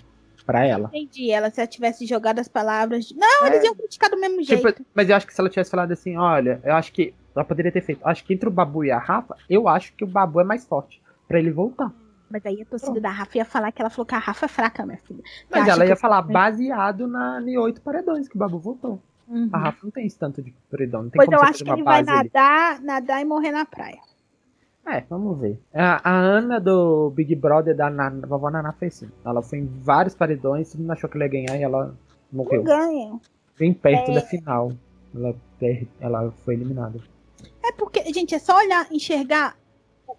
pra 0.46 0.66
ela? 0.66 0.90
Entendi. 0.94 1.32
Ela 1.32 1.50
se 1.50 1.62
ela 1.62 1.68
tivesse 1.68 2.06
jogado 2.06 2.40
as 2.40 2.50
palavras. 2.50 3.06
De... 3.06 3.16
Não, 3.16 3.46
é... 3.46 3.48
eles 3.48 3.64
iam 3.64 3.74
criticar 3.74 4.10
do 4.10 4.20
mesmo 4.20 4.42
tipo, 4.42 4.62
jeito. 4.62 4.86
Mas 4.94 5.10
eu 5.10 5.16
acho 5.16 5.26
que 5.26 5.34
se 5.34 5.40
ela 5.40 5.50
tivesse 5.50 5.72
falado 5.72 5.94
assim, 5.94 6.18
olha, 6.18 6.60
eu 6.64 6.74
acho 6.74 6.92
que. 6.92 7.14
Ela 7.34 7.46
poderia 7.46 7.72
ter 7.72 7.82
feito. 7.82 8.02
Acho 8.06 8.24
que 8.24 8.34
entre 8.34 8.48
o 8.48 8.52
Babu 8.52 8.84
e 8.84 8.92
a 8.92 9.00
Rafa, 9.00 9.36
eu 9.50 9.68
acho 9.68 9.94
que 9.94 10.04
o 10.04 10.08
Babu 10.08 10.42
é 10.42 10.44
mais 10.44 10.66
forte. 10.66 11.02
para 11.28 11.40
ele 11.40 11.52
voltar. 11.52 11.92
Mas 12.30 12.46
aí 12.46 12.62
a 12.62 12.66
torcida 12.66 13.00
da 13.00 13.10
Rafa 13.10 13.38
ia 13.38 13.46
falar 13.46 13.72
que 13.72 13.82
ela 13.82 13.90
falou 13.90 14.06
que 14.06 14.16
a 14.16 14.20
Rafa 14.20 14.46
é 14.46 14.50
fraca, 14.50 14.86
minha 14.86 14.98
filha. 14.98 15.24
Mas 15.50 15.68
ela 15.68 15.86
ia 15.86 15.92
eu- 15.94 15.98
falar 15.98 16.22
baseado 16.22 17.08
na, 17.08 17.42
em 17.42 17.58
oito 17.58 17.82
paredões 17.82 18.28
que 18.28 18.36
o 18.36 18.40
Babu 18.40 18.60
votou. 18.60 19.02
Uhum. 19.28 19.50
A 19.54 19.58
Rafa 19.58 19.80
não 19.84 19.92
tem 19.92 20.06
esse 20.06 20.18
tanto 20.18 20.42
de 20.42 20.54
paredão. 20.70 21.04
Não 21.04 21.10
tem 21.10 21.18
Pois 21.26 21.30
eu 21.32 21.44
acho 21.48 21.64
que 21.64 21.70
ele 21.72 21.84
vai 21.84 22.04
base 22.04 22.20
ali. 22.20 22.30
nadar, 22.34 22.82
nadar 22.82 23.22
e 23.22 23.26
morrer 23.26 23.52
na 23.52 23.66
praia. 23.66 24.00
É, 24.88 25.02
vamos 25.10 25.40
ver. 25.40 25.60
A, 25.74 26.10
a 26.12 26.14
Ana 26.14 26.60
do 26.60 27.10
Big 27.10 27.36
Brother 27.36 27.76
da 27.76 27.90
Nana, 27.90 28.28
vovó 28.28 28.52
Naná 28.52 28.72
fez 28.74 28.94
sim. 28.96 29.10
Ela 29.26 29.42
foi 29.42 29.60
em 29.60 29.66
vários 29.66 30.14
paredões, 30.14 30.72
todo 30.72 30.82
mundo 30.82 30.92
achou 30.92 31.10
que 31.10 31.18
ela 31.18 31.26
ia 31.26 31.32
ganhar 31.32 31.58
e 31.60 31.64
ela 31.64 31.96
morreu. 32.32 32.64
Não 32.64 32.66
ganha. 32.66 33.20
Bem 33.58 33.74
perto 33.74 34.12
É. 34.12 34.16
da 34.16 34.22
final. 34.22 34.72
Ela, 35.16 35.36
ela 36.00 36.32
foi 36.44 36.54
eliminada. 36.54 37.00
É 37.64 37.72
porque, 37.72 38.04
gente, 38.14 38.36
é 38.36 38.40
só 38.40 38.58
olhar, 38.58 38.86
enxergar 38.92 39.56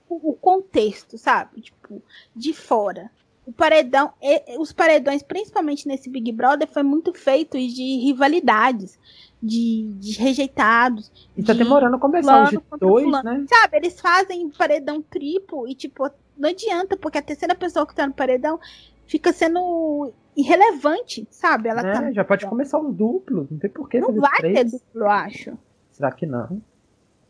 o, 0.08 0.30
o 0.30 0.32
contexto, 0.34 1.16
sabe? 1.18 1.60
Tipo, 1.60 2.02
de 2.34 2.52
fora. 2.52 3.10
O 3.46 3.52
paredão, 3.52 4.12
os 4.58 4.72
paredões, 4.72 5.22
principalmente 5.22 5.86
nesse 5.86 6.10
Big 6.10 6.32
Brother, 6.32 6.66
foi 6.66 6.82
muito 6.82 7.12
feito 7.14 7.56
de 7.56 8.00
rivalidades, 8.04 8.98
de, 9.40 9.92
de 10.00 10.18
rejeitados. 10.18 11.12
E 11.36 11.44
tá 11.44 11.52
de- 11.52 11.60
demorando 11.60 11.94
a 11.94 11.98
começar 12.00 12.50
contra 12.52 12.78
dois, 12.78 13.04
fulano. 13.04 13.30
né? 13.32 13.46
Sabe, 13.48 13.76
eles 13.76 14.00
fazem 14.00 14.50
paredão 14.50 15.00
triplo 15.00 15.68
e, 15.68 15.76
tipo, 15.76 16.10
não 16.36 16.48
adianta, 16.48 16.96
porque 16.96 17.18
a 17.18 17.22
terceira 17.22 17.54
pessoa 17.54 17.86
que 17.86 17.94
tá 17.94 18.04
no 18.04 18.12
paredão 18.14 18.58
fica 19.06 19.32
sendo 19.32 20.12
irrelevante, 20.36 21.24
sabe? 21.30 21.68
Ela 21.68 21.82
tá. 21.82 22.08
É, 22.08 22.12
já 22.12 22.24
pode 22.24 22.46
começar 22.46 22.78
um 22.80 22.92
duplo. 22.92 23.46
Não 23.48 23.58
tem 23.58 23.70
por 23.70 23.88
que 23.88 24.00
Não 24.00 24.12
vai 24.14 24.38
três. 24.38 24.54
ter 24.56 24.64
duplo, 24.64 25.02
eu 25.02 25.08
acho. 25.08 25.56
Será 25.92 26.10
que 26.10 26.26
não? 26.26 26.60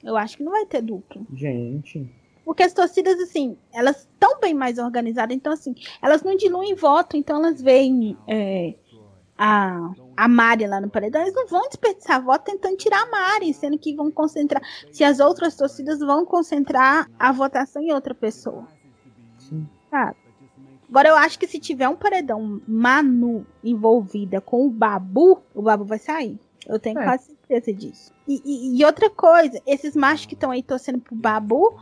Eu 0.03 0.17
acho 0.17 0.39
que 0.39 0.43
não 0.43 0.53
vai 0.53 0.65
ter 0.65 0.81
duplo. 0.81 1.27
Gente. 1.35 2.11
Porque 2.47 2.63
as 2.63 2.73
torcidas, 2.73 3.19
assim, 3.21 3.59
elas 3.75 3.99
estão 4.03 4.39
bem 4.41 4.55
mais 4.55 4.79
organizadas, 4.79 5.37
então, 5.37 5.53
assim, 5.53 5.75
elas 6.01 6.23
não 6.23 6.37
diluem 6.37 6.75
voto, 6.77 7.17
então 7.17 7.37
elas 7.39 7.61
veem 7.61 8.17
é, 8.27 8.77
a, 9.37 9.91
a 10.17 10.29
Mari 10.29 10.67
lá 10.67 10.81
no 10.81 10.89
paredão, 10.89 11.21
eles 11.23 11.35
não 11.35 11.47
vão 11.49 11.63
desperdiçar 11.67 12.23
voto 12.23 12.45
tentando 12.45 12.77
tirar 12.77 13.03
a 13.03 13.11
Mari, 13.11 13.53
sendo 13.53 13.77
que 13.77 13.95
vão 13.97 14.11
concentrar. 14.13 14.63
Se 14.93 15.03
as 15.03 15.19
outras 15.19 15.57
torcidas 15.57 15.99
vão 15.99 16.25
concentrar 16.25 17.11
a 17.19 17.33
votação 17.33 17.83
em 17.83 17.93
outra 17.93 18.15
pessoa. 18.15 18.65
Sim. 19.39 19.69
Sabe? 19.91 20.17
Agora, 20.89 21.09
eu 21.09 21.17
acho 21.17 21.39
que 21.41 21.49
se 21.49 21.59
tiver 21.59 21.89
um 21.89 21.97
paredão 21.97 22.63
Manu 22.67 23.45
envolvida 23.63 24.41
com 24.41 24.65
o 24.67 24.71
Babu, 24.71 25.43
o 25.53 25.61
Babu 25.63 25.85
vai 25.85 25.99
sair. 25.99 26.39
Eu 26.65 26.79
tenho 26.79 26.99
É. 27.01 27.05
quase 27.05 27.27
certeza 27.49 27.73
disso. 27.77 28.13
E, 28.27 28.41
e- 28.45 28.79
e 28.81 28.85
outra 28.85 29.11
coisa, 29.11 29.61
esses 29.67 29.97
machos 29.97 30.27
que 30.27 30.35
estão 30.35 30.53
aí 30.53 30.63
torcendo 30.63 31.01
pro 31.01 31.15
Babu, 31.15 31.77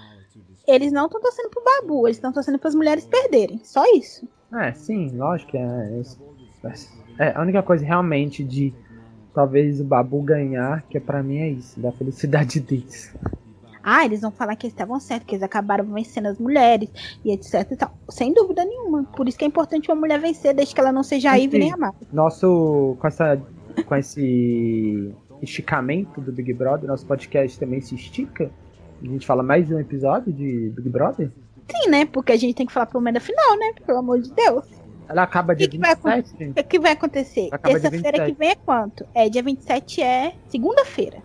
eles 0.66 0.92
não 0.92 1.06
estão 1.06 1.20
torcendo 1.20 1.50
pro 1.50 1.62
Babu, 1.62 2.06
eles 2.06 2.16
estão 2.16 2.32
torcendo 2.32 2.58
para 2.58 2.68
as 2.68 2.74
mulheres 2.74 3.04
perderem. 3.04 3.60
Só 3.64 3.84
isso. 3.94 4.26
É, 4.52 4.72
sim, 4.72 5.10
lógico 5.16 5.52
que 5.52 5.58
é. 5.58 6.02
É, 7.18 7.36
a 7.36 7.42
única 7.42 7.62
coisa 7.62 7.84
realmente 7.84 8.42
de 8.42 8.72
talvez 9.34 9.80
o 9.80 9.84
Babu 9.84 10.22
ganhar, 10.22 10.82
que 10.88 10.96
é 10.96 11.00
pra 11.00 11.22
mim 11.22 11.38
é 11.38 11.48
isso, 11.50 11.78
da 11.80 11.92
felicidade 11.92 12.60
deles. 12.60 13.14
Ah, 13.82 14.06
eles 14.06 14.22
vão 14.22 14.30
falar 14.30 14.56
que 14.56 14.66
eles 14.66 14.72
estavam 14.72 14.98
certos, 14.98 15.26
que 15.26 15.34
eles 15.34 15.42
acabaram 15.42 15.84
vencendo 15.84 16.26
as 16.26 16.38
mulheres 16.38 16.88
e 17.22 17.32
etc 17.32 17.70
e 17.70 17.76
tal. 17.76 17.94
Sem 18.08 18.32
dúvida 18.32 18.64
nenhuma. 18.64 19.04
Por 19.04 19.28
isso 19.28 19.36
que 19.36 19.44
é 19.44 19.48
importante 19.48 19.90
uma 19.90 20.00
mulher 20.00 20.18
vencer, 20.18 20.54
desde 20.54 20.74
que 20.74 20.80
ela 20.80 20.90
não 20.90 21.02
seja 21.02 21.32
a 21.32 21.34
Ivy 21.34 21.58
nem 21.58 21.72
a 21.72 21.76
Mari. 21.76 21.94
Nosso. 22.10 22.96
Com, 22.98 23.06
essa, 23.06 23.38
com 23.84 23.94
esse 23.94 25.14
esticamento 25.42 26.18
do 26.18 26.32
Big 26.32 26.54
Brother, 26.54 26.88
nosso 26.88 27.04
podcast 27.04 27.58
também 27.58 27.82
se 27.82 27.94
estica. 27.94 28.50
A 29.04 29.06
gente 29.06 29.26
fala 29.26 29.42
mais 29.42 29.66
de 29.66 29.74
um 29.74 29.78
episódio 29.78 30.32
de 30.32 30.72
Big 30.74 30.88
Brother. 30.88 31.30
Sim, 31.70 31.90
né? 31.90 32.06
Porque 32.06 32.32
a 32.32 32.36
gente 32.36 32.54
tem 32.54 32.66
que 32.66 32.72
falar 32.72 32.88
meio 33.00 33.14
da 33.14 33.20
final, 33.20 33.58
né? 33.58 33.74
Pelo 33.86 33.98
amor 33.98 34.20
de 34.20 34.32
Deus. 34.32 34.64
Ela 35.08 35.22
acaba 35.24 35.54
dia 35.54 35.68
que 35.68 35.76
que 35.76 35.82
vai 35.82 35.94
27, 36.22 36.60
O 36.60 36.64
que, 36.64 36.78
vai 36.78 36.92
acontecer? 36.92 37.50
Terça-feira 37.50 38.12
que 38.12 38.32
27. 38.32 38.38
vem 38.38 38.48
é 38.50 38.54
quanto? 38.54 39.06
É, 39.14 39.28
dia 39.28 39.42
27 39.42 40.02
é 40.02 40.34
segunda-feira. 40.48 41.18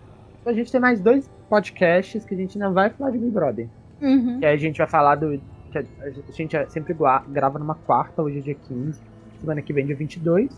A 0.44 0.52
gente 0.52 0.70
tem 0.70 0.80
mais 0.80 1.00
dois 1.00 1.28
podcasts 1.48 2.24
que 2.24 2.34
a 2.34 2.36
gente 2.36 2.58
não 2.58 2.74
vai 2.74 2.90
falar 2.90 3.10
de 3.10 3.18
Big 3.18 3.30
Brother. 3.30 3.68
Uhum. 4.02 4.38
Que 4.40 4.46
a 4.46 4.56
gente 4.56 4.78
vai 4.78 4.86
falar 4.86 5.14
do. 5.14 5.40
que 5.72 5.78
a 5.78 6.10
gente 6.32 6.56
sempre 6.70 6.92
gua- 6.92 7.24
grava 7.28 7.58
numa 7.58 7.74
quarta, 7.74 8.22
hoje 8.22 8.38
é 8.38 8.42
dia 8.42 8.54
15. 8.54 9.00
Semana 9.40 9.62
que 9.62 9.72
vem, 9.72 9.86
dia 9.86 9.96
22. 9.96 10.50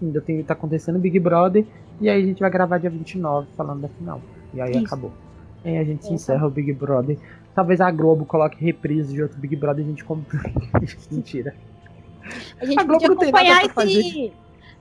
Ainda 0.00 0.20
tem, 0.22 0.42
tá 0.42 0.54
acontecendo 0.54 0.98
Big 0.98 1.18
Brother. 1.18 1.64
E 2.00 2.08
aí 2.08 2.22
a 2.22 2.24
gente 2.24 2.40
vai 2.40 2.50
gravar 2.50 2.78
dia 2.78 2.88
29, 2.88 3.46
falando 3.56 3.82
da 3.82 3.88
final. 3.88 4.20
E 4.54 4.60
aí 4.60 4.70
Isso. 4.70 4.86
acabou. 4.86 5.12
Aí 5.64 5.76
a 5.78 5.84
gente 5.84 6.04
se 6.04 6.10
É, 6.10 6.14
encerra 6.14 6.46
o 6.46 6.50
Big 6.50 6.72
Brother. 6.72 7.18
Talvez 7.54 7.80
a 7.80 7.90
Globo 7.90 8.24
coloque 8.24 8.62
reprise 8.64 9.12
de 9.12 9.22
outro 9.22 9.38
Big 9.38 9.56
Brother 9.56 9.82
e 9.84 9.86
a 9.86 9.90
gente 9.90 10.04
compre. 10.04 10.38
Mentira. 11.10 11.54
A 12.60 12.64
gente 12.64 12.78
A 12.78 12.84
Globo 12.84 12.92
podia 13.00 13.08
não 13.08 13.16
tem 13.16 13.32
nada 13.32 13.56
acompanhar 13.64 13.88
esse, 13.90 14.32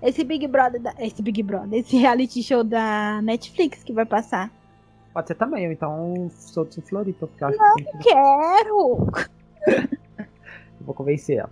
esse 0.02 0.24
Big 0.24 0.48
Brother, 0.48 0.82
da- 0.82 0.94
esse 1.00 1.22
Big 1.22 1.42
Brother, 1.44 1.80
esse 1.80 1.98
reality 1.98 2.42
show 2.44 2.64
da 2.64 3.22
Netflix 3.22 3.84
que 3.84 3.92
vai 3.92 4.06
passar. 4.06 4.52
Pode 5.14 5.28
ser 5.28 5.36
também, 5.36 5.66
ou 5.66 5.74
então 5.74 6.30
soltos 6.32 6.78
em 6.78 6.82
Floripa, 6.82 7.26
porque 7.28 7.44
eu 7.44 7.48
acho 7.48 7.58
que 7.58 7.84
tem 7.84 7.94
que. 8.00 8.10
Quero! 8.10 9.08
Eu 10.80 10.86
vou 10.86 10.94
convencer 10.94 11.38
ela. 11.40 11.50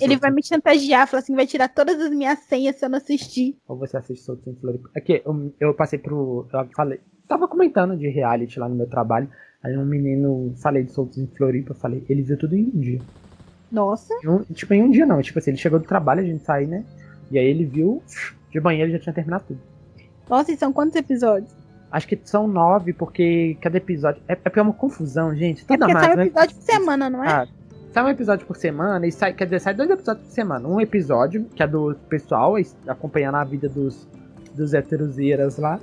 Ele 0.00 0.16
vai 0.16 0.30
me 0.30 0.42
chantagear, 0.44 1.06
falar 1.06 1.20
assim, 1.22 1.34
vai 1.34 1.46
tirar 1.46 1.68
todas 1.68 2.00
as 2.00 2.10
minhas 2.10 2.38
senhas 2.40 2.76
se 2.76 2.84
eu 2.84 2.88
não 2.88 2.98
assistir. 2.98 3.56
Ou 3.68 3.76
você 3.76 3.96
assiste 3.96 4.24
Soltos 4.24 4.46
em 4.46 4.54
Floripa. 4.56 4.88
É 4.94 5.00
que 5.00 5.22
eu, 5.24 5.52
eu 5.60 5.74
passei 5.74 5.98
pro. 5.98 6.46
Eu 6.52 6.68
falei. 6.74 7.00
Tava 7.28 7.48
comentando 7.48 7.96
de 7.96 8.08
reality 8.08 8.58
lá 8.58 8.68
no 8.68 8.74
meu 8.74 8.86
trabalho. 8.86 9.28
Aí 9.62 9.76
um 9.76 9.84
menino, 9.84 10.52
falei 10.62 10.84
de 10.84 10.92
Soltos 10.92 11.18
em 11.18 11.26
Floripa, 11.26 11.72
eu 11.72 11.76
falei, 11.76 12.04
ele 12.08 12.22
viu 12.22 12.36
tudo 12.38 12.54
em 12.54 12.64
um 12.72 12.78
dia. 12.80 13.00
Nossa, 13.70 14.14
um- 14.24 14.42
tipo, 14.54 14.72
em 14.74 14.82
um 14.82 14.90
dia 14.90 15.04
não. 15.06 15.20
Tipo 15.20 15.38
assim, 15.38 15.50
ele 15.50 15.58
chegou 15.58 15.78
do 15.78 15.86
trabalho, 15.86 16.20
a 16.20 16.24
gente 16.24 16.42
saiu, 16.44 16.68
né? 16.68 16.84
E 17.30 17.38
aí 17.38 17.46
ele 17.46 17.64
viu, 17.64 18.00
de 18.50 18.60
manhã 18.60 18.84
ele 18.84 18.92
já 18.92 18.98
tinha 19.00 19.12
terminado 19.12 19.44
tudo. 19.48 19.60
nossa, 20.28 20.52
e 20.52 20.56
são 20.56 20.72
quantos 20.72 20.94
episódios? 20.96 21.50
Acho 21.90 22.06
que 22.08 22.18
são 22.24 22.46
nove, 22.46 22.92
porque 22.92 23.56
cada 23.60 23.76
episódio. 23.78 24.20
É, 24.28 24.34
é 24.34 24.38
é 24.54 24.62
uma 24.62 24.72
confusão, 24.72 25.34
gente. 25.34 25.62
É 25.62 25.66
Toda 25.66 25.78
porque 25.86 25.92
mais, 25.94 26.06
sai 26.06 26.14
um 26.14 26.16
né? 26.18 26.26
episódio 26.26 26.56
por 26.56 26.62
semana, 26.62 27.10
não 27.10 27.24
é? 27.24 27.28
Ah, 27.28 27.48
sai 27.92 28.04
um 28.04 28.08
episódio 28.08 28.46
por 28.46 28.56
semana 28.56 29.06
e 29.06 29.12
sai, 29.12 29.32
quer 29.32 29.44
dizer, 29.44 29.60
sai 29.60 29.74
dois 29.74 29.88
episódios 29.90 30.26
por 30.26 30.32
semana. 30.32 30.68
Um 30.68 30.80
episódio, 30.80 31.44
que 31.54 31.62
é 31.62 31.66
do 31.66 31.94
pessoal, 32.08 32.58
es- 32.58 32.76
acompanhando 32.86 33.36
a 33.36 33.44
vida 33.44 33.68
dos, 33.68 34.06
dos 34.54 34.74
heteroseiras 34.74 35.58
lá. 35.58 35.80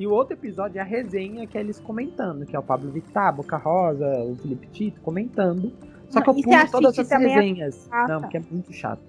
E 0.00 0.06
o 0.06 0.12
outro 0.12 0.32
episódio 0.32 0.78
é 0.78 0.80
a 0.80 0.84
resenha, 0.84 1.46
que 1.46 1.58
é 1.58 1.60
eles 1.60 1.78
comentando, 1.78 2.46
que 2.46 2.56
é 2.56 2.58
o 2.58 2.62
Pablo 2.62 2.90
Vittar, 2.90 3.36
Boca 3.36 3.58
Rosa, 3.58 4.06
o 4.24 4.34
Felipe 4.36 4.66
Tito 4.68 4.98
comentando. 5.02 5.70
Só 6.08 6.22
que 6.22 6.30
eu 6.30 6.34
pulo 6.34 6.46
todas 6.72 6.98
assiste 6.98 7.00
as 7.00 7.08
também 7.10 7.34
a- 7.36 7.40
resenhas. 7.42 7.86
Ah, 7.92 8.08
Não, 8.08 8.20
porque 8.22 8.38
é 8.38 8.42
muito 8.50 8.72
chato. 8.72 9.02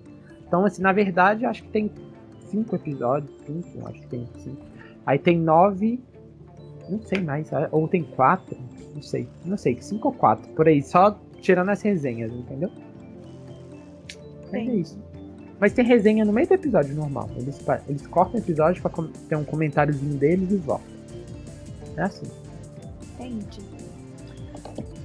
Então, 0.46 0.66
assim, 0.66 0.82
na 0.82 0.92
verdade, 0.92 1.46
eu 1.46 1.50
acho 1.50 1.64
que 1.64 1.70
tem 1.70 1.90
cinco 2.42 2.76
episódios. 2.76 3.32
Cinco, 3.46 3.88
acho 3.88 4.02
que 4.02 4.08
tem 4.08 4.28
cinco. 4.40 4.62
Aí 5.06 5.18
tem 5.18 5.40
nove. 5.40 5.98
Não 6.90 7.02
sei 7.04 7.22
mais. 7.24 7.50
é, 7.54 7.70
Ou 7.72 7.88
tem 7.88 8.04
quatro. 8.04 8.58
Não 8.94 9.02
sei. 9.02 9.30
Não 9.46 9.56
sei. 9.56 9.82
Cinco 9.82 10.10
ou 10.10 10.14
quatro. 10.14 10.50
Por 10.54 10.68
aí. 10.68 10.84
Só 10.84 11.18
tirando 11.40 11.70
as 11.70 11.82
resenhas, 11.82 12.34
entendeu? 12.34 12.70
Mas 14.52 14.54
é 14.54 14.64
isso. 14.74 15.00
Mas 15.62 15.74
tem 15.74 15.86
resenha 15.86 16.26
no 16.26 16.34
meio 16.34 16.48
do 16.48 16.56
episódio 16.56 16.96
normal. 16.96 17.30
Eles, 17.38 17.62
eles 17.88 18.08
cortam 18.08 18.40
o 18.40 18.44
episódio 18.44 18.82
pra 18.82 18.92
ter 19.30 19.36
um 19.36 19.44
comentáriozinho 19.44 20.18
deles 20.18 20.52
e 20.52 20.56
voltam. 20.58 20.88
É 21.96 22.02
assim. 22.02 22.26
Entendi. 23.20 23.62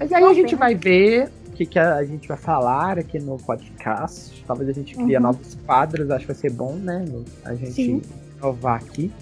Mas 0.01 0.11
aí 0.11 0.25
a 0.25 0.33
gente 0.33 0.51
vendo. 0.53 0.59
vai 0.59 0.75
ver 0.75 1.31
o 1.49 1.53
que, 1.53 1.67
que 1.67 1.79
a 1.79 2.03
gente 2.05 2.27
vai 2.27 2.39
falar 2.39 2.99
aqui 2.99 3.19
no 3.19 3.37
podcast. 3.37 4.43
Talvez 4.47 4.71
a 4.71 4.73
gente 4.73 4.95
crie 4.95 5.17
Uhum. 5.17 5.23
novos 5.25 5.59
quadros, 5.67 6.11
acho 6.11 6.21
que 6.27 6.33
vai 6.33 6.41
ser 6.41 6.51
bom, 6.53 6.73
né? 6.73 7.05
A 7.45 7.55
gente 7.55 7.73
Sim. 7.73 8.03
inovar 8.39 8.77
aqui. 8.77 9.13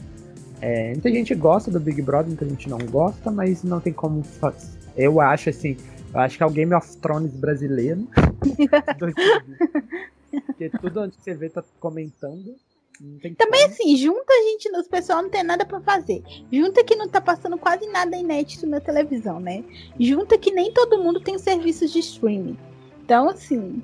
É, 0.61 0.93
muita 0.93 1.11
gente 1.11 1.35
gosta 1.35 1.69
do 1.69 1.81
Big 1.81 2.01
Brother, 2.01 2.29
muita 2.29 2.49
gente 2.49 2.71
não 2.71 2.79
gosta, 2.79 3.33
mas 3.33 3.65
não 3.65 3.81
tem 3.81 3.93
como 3.93 4.23
fazer. 4.23 4.69
Eu 4.97 5.21
acho 5.21 5.51
assim, 5.51 5.77
eu 6.13 6.21
acho 6.21 6.37
que 6.37 6.45
é 6.45 6.47
o 6.47 6.51
Game 6.51 6.73
of 6.73 6.97
Thrones 6.99 7.33
brasileiro. 7.33 8.07
Porque 10.47 10.71
tudo 10.71 11.01
onde 11.03 11.17
você 11.17 11.35
vê 11.35 11.49
tá 11.49 11.63
comentando. 11.81 12.55
Também 12.97 13.35
como. 13.37 13.73
assim, 13.73 13.97
junta 13.97 14.33
a 14.33 14.43
gente, 14.51 14.71
os 14.77 14.87
pessoal 14.87 15.21
não 15.23 15.29
tem 15.29 15.43
nada 15.43 15.65
pra 15.67 15.81
fazer. 15.81 16.23
Junta 16.53 16.85
que 16.85 16.95
não 16.95 17.09
tá 17.09 17.21
passando 17.21 17.59
quase 17.59 17.87
nada 17.89 18.17
inédito 18.17 18.67
na 18.69 18.79
televisão, 18.81 19.41
né? 19.41 19.65
Junta 19.99 20.39
que 20.39 20.53
nem 20.53 20.73
todo 20.73 21.03
mundo 21.03 21.19
tem 21.21 21.37
serviços 21.37 21.93
de 21.93 21.99
streaming. 21.99 22.57
Então, 23.05 23.29
assim, 23.29 23.83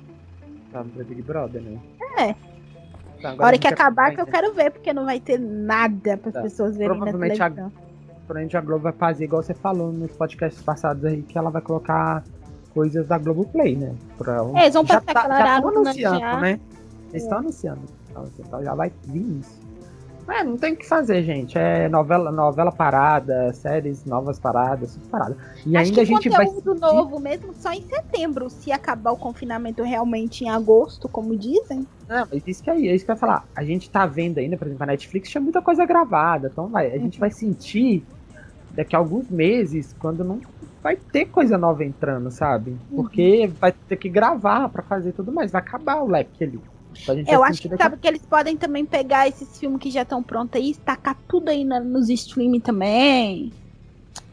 Tá 0.71 0.81
no 0.83 1.03
Big 1.03 1.21
Brother, 1.21 1.61
né? 1.61 1.77
É. 2.17 2.35
A 3.25 3.31
agora 3.31 3.47
hora 3.47 3.55
a 3.57 3.59
que 3.59 3.67
acabar 3.67 4.15
que 4.15 4.21
eu 4.21 4.25
quero 4.25 4.53
ver, 4.53 4.71
porque 4.71 4.93
não 4.93 5.03
vai 5.03 5.19
ter 5.19 5.37
nada 5.37 6.15
para 6.17 6.29
as 6.29 6.33
Tá. 6.33 6.41
pessoas 6.41 6.77
verem 6.77 6.97
na 6.97 7.03
Provavelmente 7.03 7.41
a- 7.41 7.49
televisão. 7.49 7.71
Provavelmente 8.25 8.55
a 8.57 8.61
Globo 8.61 8.83
vai 8.83 8.93
fazer 8.93 9.25
igual 9.25 9.43
você 9.43 9.53
falou 9.53 9.91
nos 9.91 10.13
podcasts 10.13 10.63
passados 10.63 11.03
aí, 11.03 11.21
que 11.21 11.37
ela 11.37 11.49
vai 11.49 11.61
colocar 11.61 12.23
coisas 12.73 13.07
da 13.07 13.17
Globoplay, 13.17 13.75
né? 13.75 13.93
Pra, 14.17 14.37
É, 14.55 14.63
eles 14.63 14.73
vão 14.73 14.85
já 14.85 15.01
passar 15.01 15.13
tá, 15.13 15.21
já 15.21 15.27
tão 15.27 15.35
Aragona 15.35 15.79
anunciando, 15.79 16.41
né? 16.41 16.59
Eles 17.09 17.23
estão 17.23 17.37
anunciando. 17.39 17.81
Então, 18.09 18.23
assim, 18.23 18.43
então 18.45 18.63
já 18.63 18.75
vai 18.75 18.91
vir 19.05 19.39
isso. 19.39 19.61
É, 20.27 20.43
não 20.43 20.55
tem 20.55 20.73
o 20.73 20.77
que 20.77 20.87
fazer, 20.87 21.23
gente. 21.23 21.57
É 21.57 21.89
novela, 21.89 22.31
novela 22.31 22.71
parada, 22.71 23.51
séries 23.53 24.05
novas 24.05 24.39
paradas, 24.39 24.93
tudo 24.93 25.09
parada. 25.09 25.35
E 25.65 25.75
Acho 25.75 25.89
ainda 25.89 26.01
a 26.01 26.05
gente 26.05 26.29
vai. 26.29 26.45
conteúdo 26.45 26.79
novo 26.79 27.19
mesmo 27.19 27.53
só 27.53 27.73
em 27.73 27.81
setembro, 27.81 28.49
se 28.49 28.71
acabar 28.71 29.11
o 29.11 29.17
confinamento 29.17 29.83
realmente 29.83 30.45
em 30.45 30.49
agosto, 30.49 31.09
como 31.09 31.35
dizem. 31.35 31.85
Não, 32.07 32.27
mas 32.31 32.43
isso 32.45 32.63
que 32.63 32.69
aí, 32.69 32.87
é 32.87 32.95
isso 32.95 33.03
que 33.03 33.11
eu 33.11 33.15
ia 33.15 33.19
falar. 33.19 33.45
A 33.55 33.63
gente 33.63 33.89
tá 33.89 34.05
vendo 34.05 34.37
ainda, 34.37 34.57
por 34.57 34.67
exemplo, 34.67 34.83
a 34.83 34.87
Netflix 34.87 35.29
tinha 35.29 35.41
muita 35.41 35.61
coisa 35.61 35.85
gravada. 35.85 36.49
Então 36.51 36.67
vai, 36.67 36.93
a 36.93 36.97
gente 36.97 37.19
vai 37.19 37.31
sentir 37.31 38.05
daqui 38.71 38.95
a 38.95 38.99
alguns 38.99 39.29
meses, 39.29 39.93
quando 39.99 40.23
não 40.23 40.39
vai 40.81 40.95
ter 40.95 41.25
coisa 41.25 41.57
nova 41.57 41.83
entrando, 41.85 42.29
sabe? 42.31 42.75
Porque 42.93 43.47
vai 43.59 43.71
ter 43.71 43.95
que 43.97 44.09
gravar 44.09 44.69
pra 44.69 44.81
fazer 44.83 45.11
tudo 45.13 45.31
mais. 45.31 45.51
Vai 45.51 45.61
acabar 45.61 46.01
o 46.01 46.07
leque 46.07 46.43
ali. 46.43 46.59
Eu 47.27 47.43
acho 47.43 47.61
que 47.61 47.69
daqui 47.69 47.81
sabe 47.83 47.97
que 47.97 48.07
eles 48.07 48.21
podem 48.25 48.57
também 48.57 48.85
pegar 48.85 49.27
esses 49.27 49.57
filmes 49.59 49.79
que 49.79 49.89
já 49.89 50.01
estão 50.01 50.21
prontos 50.21 50.59
aí 50.59 50.67
e 50.67 50.71
estacar 50.71 51.15
tudo 51.27 51.49
aí 51.49 51.63
na- 51.63 51.79
nos 51.79 52.09
streaming 52.09 52.59
também. 52.59 53.51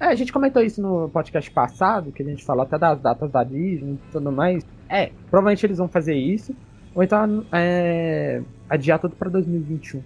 É, 0.01 0.07
a 0.07 0.15
gente 0.17 0.33
comentou 0.33 0.61
isso 0.63 0.83
no 0.83 1.09
podcast 1.09 1.49
passado, 1.53 2.11
que 2.11 2.23
a 2.23 2.27
gente 2.27 2.45
falou 2.45 2.63
até 2.65 2.77
das 2.77 3.01
datas 3.01 3.31
da 3.31 3.45
Disney 3.45 3.93
e 3.95 3.99
tudo 4.13 4.33
mais. 4.33 4.65
É, 4.89 5.13
provavelmente 5.31 5.65
eles 5.67 5.79
vão 5.79 5.87
fazer 5.87 6.15
isso. 6.15 6.53
Ou 6.95 7.03
então 7.03 7.45
é, 7.53 8.43
adiar 8.69 8.99
tudo 8.99 9.15
pra 9.15 9.29
2021. 9.31 10.03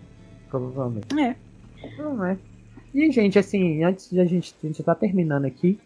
Provavelmente. 0.50 1.06
É. 1.18 1.34
Não 1.98 2.24
é. 2.24 2.36
E, 2.94 3.10
gente, 3.10 3.38
assim, 3.38 3.82
antes 3.82 4.10
de 4.10 4.20
a 4.20 4.24
gente, 4.26 4.54
a 4.62 4.66
gente 4.66 4.82
tá 4.82 4.94
terminando 4.94 5.46
aqui, 5.46 5.78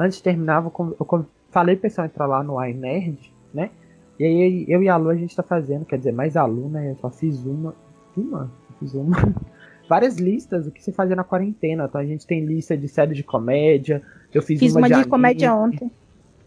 antes 0.00 0.18
de 0.18 0.24
terminar, 0.24 0.64
eu, 0.64 0.70
com- 0.70 0.94
eu 0.98 1.26
falei 1.50 1.76
pro 1.76 1.82
pessoal 1.82 2.06
entrar 2.06 2.26
lá 2.26 2.42
no 2.42 2.62
iNerd, 2.64 3.32
né? 3.54 3.70
E 4.18 4.24
aí 4.24 4.64
eu 4.68 4.82
e 4.82 4.88
a 4.88 4.96
Lu 4.96 5.08
a 5.10 5.14
gente 5.14 5.34
tá 5.34 5.42
fazendo, 5.42 5.84
quer 5.84 5.96
dizer, 5.98 6.12
mais 6.12 6.36
a 6.36 6.44
Lu, 6.44 6.68
né? 6.68 6.90
Eu 6.90 6.96
só 6.96 7.10
fiz 7.10 7.44
uma. 7.44 7.74
Uma? 8.16 8.50
Fiz 8.78 8.92
uma. 8.94 9.16
Várias 9.88 10.16
listas 10.18 10.66
do 10.66 10.70
que 10.70 10.82
se 10.82 10.92
fazia 10.92 11.16
na 11.16 11.24
quarentena. 11.24 11.86
Então 11.88 12.00
a 12.00 12.04
gente 12.04 12.26
tem 12.26 12.44
lista 12.44 12.76
de 12.76 12.86
séries 12.86 13.16
de 13.16 13.24
comédia. 13.24 14.02
Eu 14.32 14.42
fiz, 14.42 14.58
Fiz 14.60 14.74
uma 14.76 14.86
de 14.86 14.94
anime, 14.94 15.08
comédia 15.10 15.54
ontem. 15.54 15.90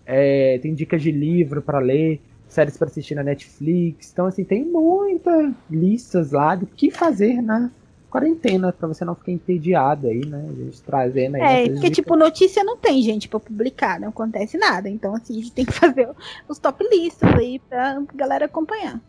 é, 0.06 0.58
tem 0.60 0.74
dicas 0.74 1.02
de 1.02 1.12
livro 1.12 1.62
pra 1.62 1.80
ler, 1.80 2.22
séries 2.48 2.78
pra 2.78 2.88
assistir 2.88 3.16
na 3.16 3.24
Netflix. 3.24 4.12
Então, 4.14 4.28
assim, 4.28 4.44
tem 4.46 4.64
muitas 4.64 5.52
listas 5.70 6.32
lá 6.32 6.56
do 6.56 6.66
que 6.66 6.90
fazer 6.92 7.42
na 7.42 7.70
quarentena, 8.14 8.72
pra 8.72 8.88
você 8.88 9.04
não 9.04 9.16
ficar 9.16 9.32
entediado 9.32 10.06
aí, 10.06 10.24
né? 10.24 10.46
A 10.48 10.54
gente 10.54 10.84
trazendo 10.84 11.36
aí. 11.36 11.42
É, 11.42 11.64
porque, 11.64 11.90
dicas. 11.90 11.96
tipo, 11.96 12.16
notícia 12.16 12.64
não 12.64 12.78
tem, 12.78 13.02
gente, 13.02 13.28
pra 13.28 13.40
publicar, 13.40 14.00
não 14.00 14.10
acontece 14.10 14.56
nada. 14.56 14.88
Então, 14.88 15.16
assim, 15.16 15.34
a 15.34 15.38
gente 15.38 15.52
tem 15.52 15.66
que 15.66 15.72
fazer 15.74 16.08
os 16.48 16.60
top 16.60 16.88
listas 16.92 17.34
aí 17.34 17.58
pra 17.58 18.04
galera 18.14 18.46
acompanhar. 18.46 19.02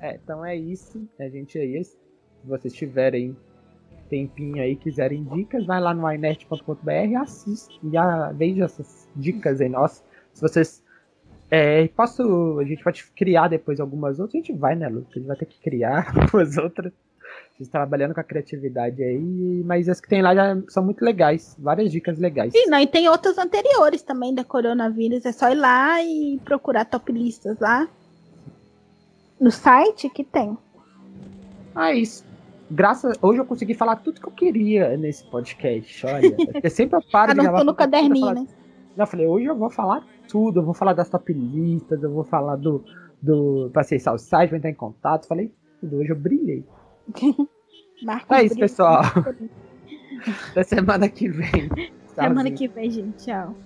É, 0.00 0.14
então 0.14 0.42
é 0.42 0.56
isso. 0.56 1.06
A 1.20 1.28
gente 1.28 1.58
aí, 1.58 1.84
se 1.84 1.98
vocês 2.42 2.72
tiverem 2.72 3.36
tempinho 4.08 4.62
aí, 4.62 4.76
quiserem 4.76 5.24
dicas, 5.24 5.66
vai 5.66 5.78
lá 5.78 5.92
no 5.92 6.10
inert.com.br 6.10 6.90
e 6.90 7.16
assiste. 7.16 7.78
Já 7.92 8.32
veja 8.32 8.64
essas 8.64 9.06
dicas 9.14 9.60
aí, 9.60 9.68
nossa. 9.68 10.02
Se 10.32 10.40
vocês. 10.40 10.82
É, 11.50 11.86
posso. 11.88 12.58
A 12.58 12.64
gente 12.64 12.82
pode 12.82 13.04
criar 13.14 13.48
depois 13.48 13.78
algumas 13.78 14.18
outras. 14.18 14.36
A 14.36 14.38
gente 14.38 14.58
vai, 14.58 14.74
né, 14.74 14.88
Lu? 14.88 15.06
A 15.10 15.18
gente 15.18 15.26
vai 15.26 15.36
ter 15.36 15.44
que 15.44 15.60
criar 15.60 16.10
algumas 16.16 16.56
outras. 16.56 16.94
Vocês 17.58 17.68
trabalhando 17.68 18.14
com 18.14 18.20
a 18.20 18.24
criatividade 18.24 19.02
aí. 19.02 19.64
Mas 19.66 19.88
as 19.88 20.00
que 20.00 20.08
tem 20.08 20.22
lá 20.22 20.32
já 20.32 20.56
são 20.68 20.84
muito 20.84 21.04
legais. 21.04 21.56
Várias 21.58 21.90
dicas 21.90 22.16
legais. 22.16 22.52
Sim, 22.52 22.66
não, 22.66 22.78
e 22.78 22.86
tem 22.86 23.08
outras 23.08 23.36
anteriores 23.36 24.00
também 24.00 24.32
da 24.32 24.44
coronavírus. 24.44 25.26
É 25.26 25.32
só 25.32 25.50
ir 25.50 25.56
lá 25.56 26.00
e 26.00 26.40
procurar 26.44 26.84
top 26.84 27.10
listas 27.10 27.58
lá. 27.58 27.88
No 29.40 29.50
site 29.50 30.08
que 30.08 30.22
tem. 30.22 30.56
Ah, 31.74 31.92
isso. 31.92 32.24
Graças. 32.70 33.18
Hoje 33.20 33.40
eu 33.40 33.44
consegui 33.44 33.74
falar 33.74 33.96
tudo 33.96 34.20
que 34.20 34.28
eu 34.28 34.32
queria 34.32 34.96
nesse 34.96 35.24
podcast. 35.24 36.06
Olha. 36.06 36.30
Porque 36.52 36.70
sempre 36.70 36.96
eu 36.96 37.02
paro 37.10 37.34
de 37.34 37.40
gravar 37.40 37.64
no 37.64 37.74
caderninho, 37.74 38.26
falar 38.26 38.40
né? 38.40 38.46
Não, 38.96 39.02
eu 39.02 39.06
falei, 39.08 39.26
hoje 39.26 39.46
eu 39.46 39.56
vou 39.56 39.70
falar 39.70 40.06
tudo, 40.28 40.60
eu 40.60 40.64
vou 40.64 40.74
falar 40.74 40.92
das 40.92 41.08
top 41.08 41.32
listas, 41.32 42.00
eu 42.04 42.12
vou 42.12 42.22
falar 42.22 42.54
do. 42.54 42.84
do 43.20 43.68
pra 43.72 43.82
acessar 43.82 44.14
o 44.14 44.18
site, 44.18 44.50
vou 44.50 44.58
entrar 44.58 44.70
em 44.70 44.74
contato. 44.74 45.26
Falei 45.26 45.52
tudo, 45.80 45.96
hoje 45.96 46.10
eu 46.10 46.16
brilhei. 46.16 46.64
Marcos 48.02 48.36
É 48.36 48.44
isso, 48.44 48.54
Brito. 48.54 48.60
pessoal. 48.60 49.02
Até 50.50 50.62
semana 50.62 51.08
que 51.08 51.28
vem. 51.28 51.68
Semana 52.14 52.50
que 52.50 52.68
vem, 52.68 52.90
gente. 52.90 53.24
Tchau. 53.24 53.56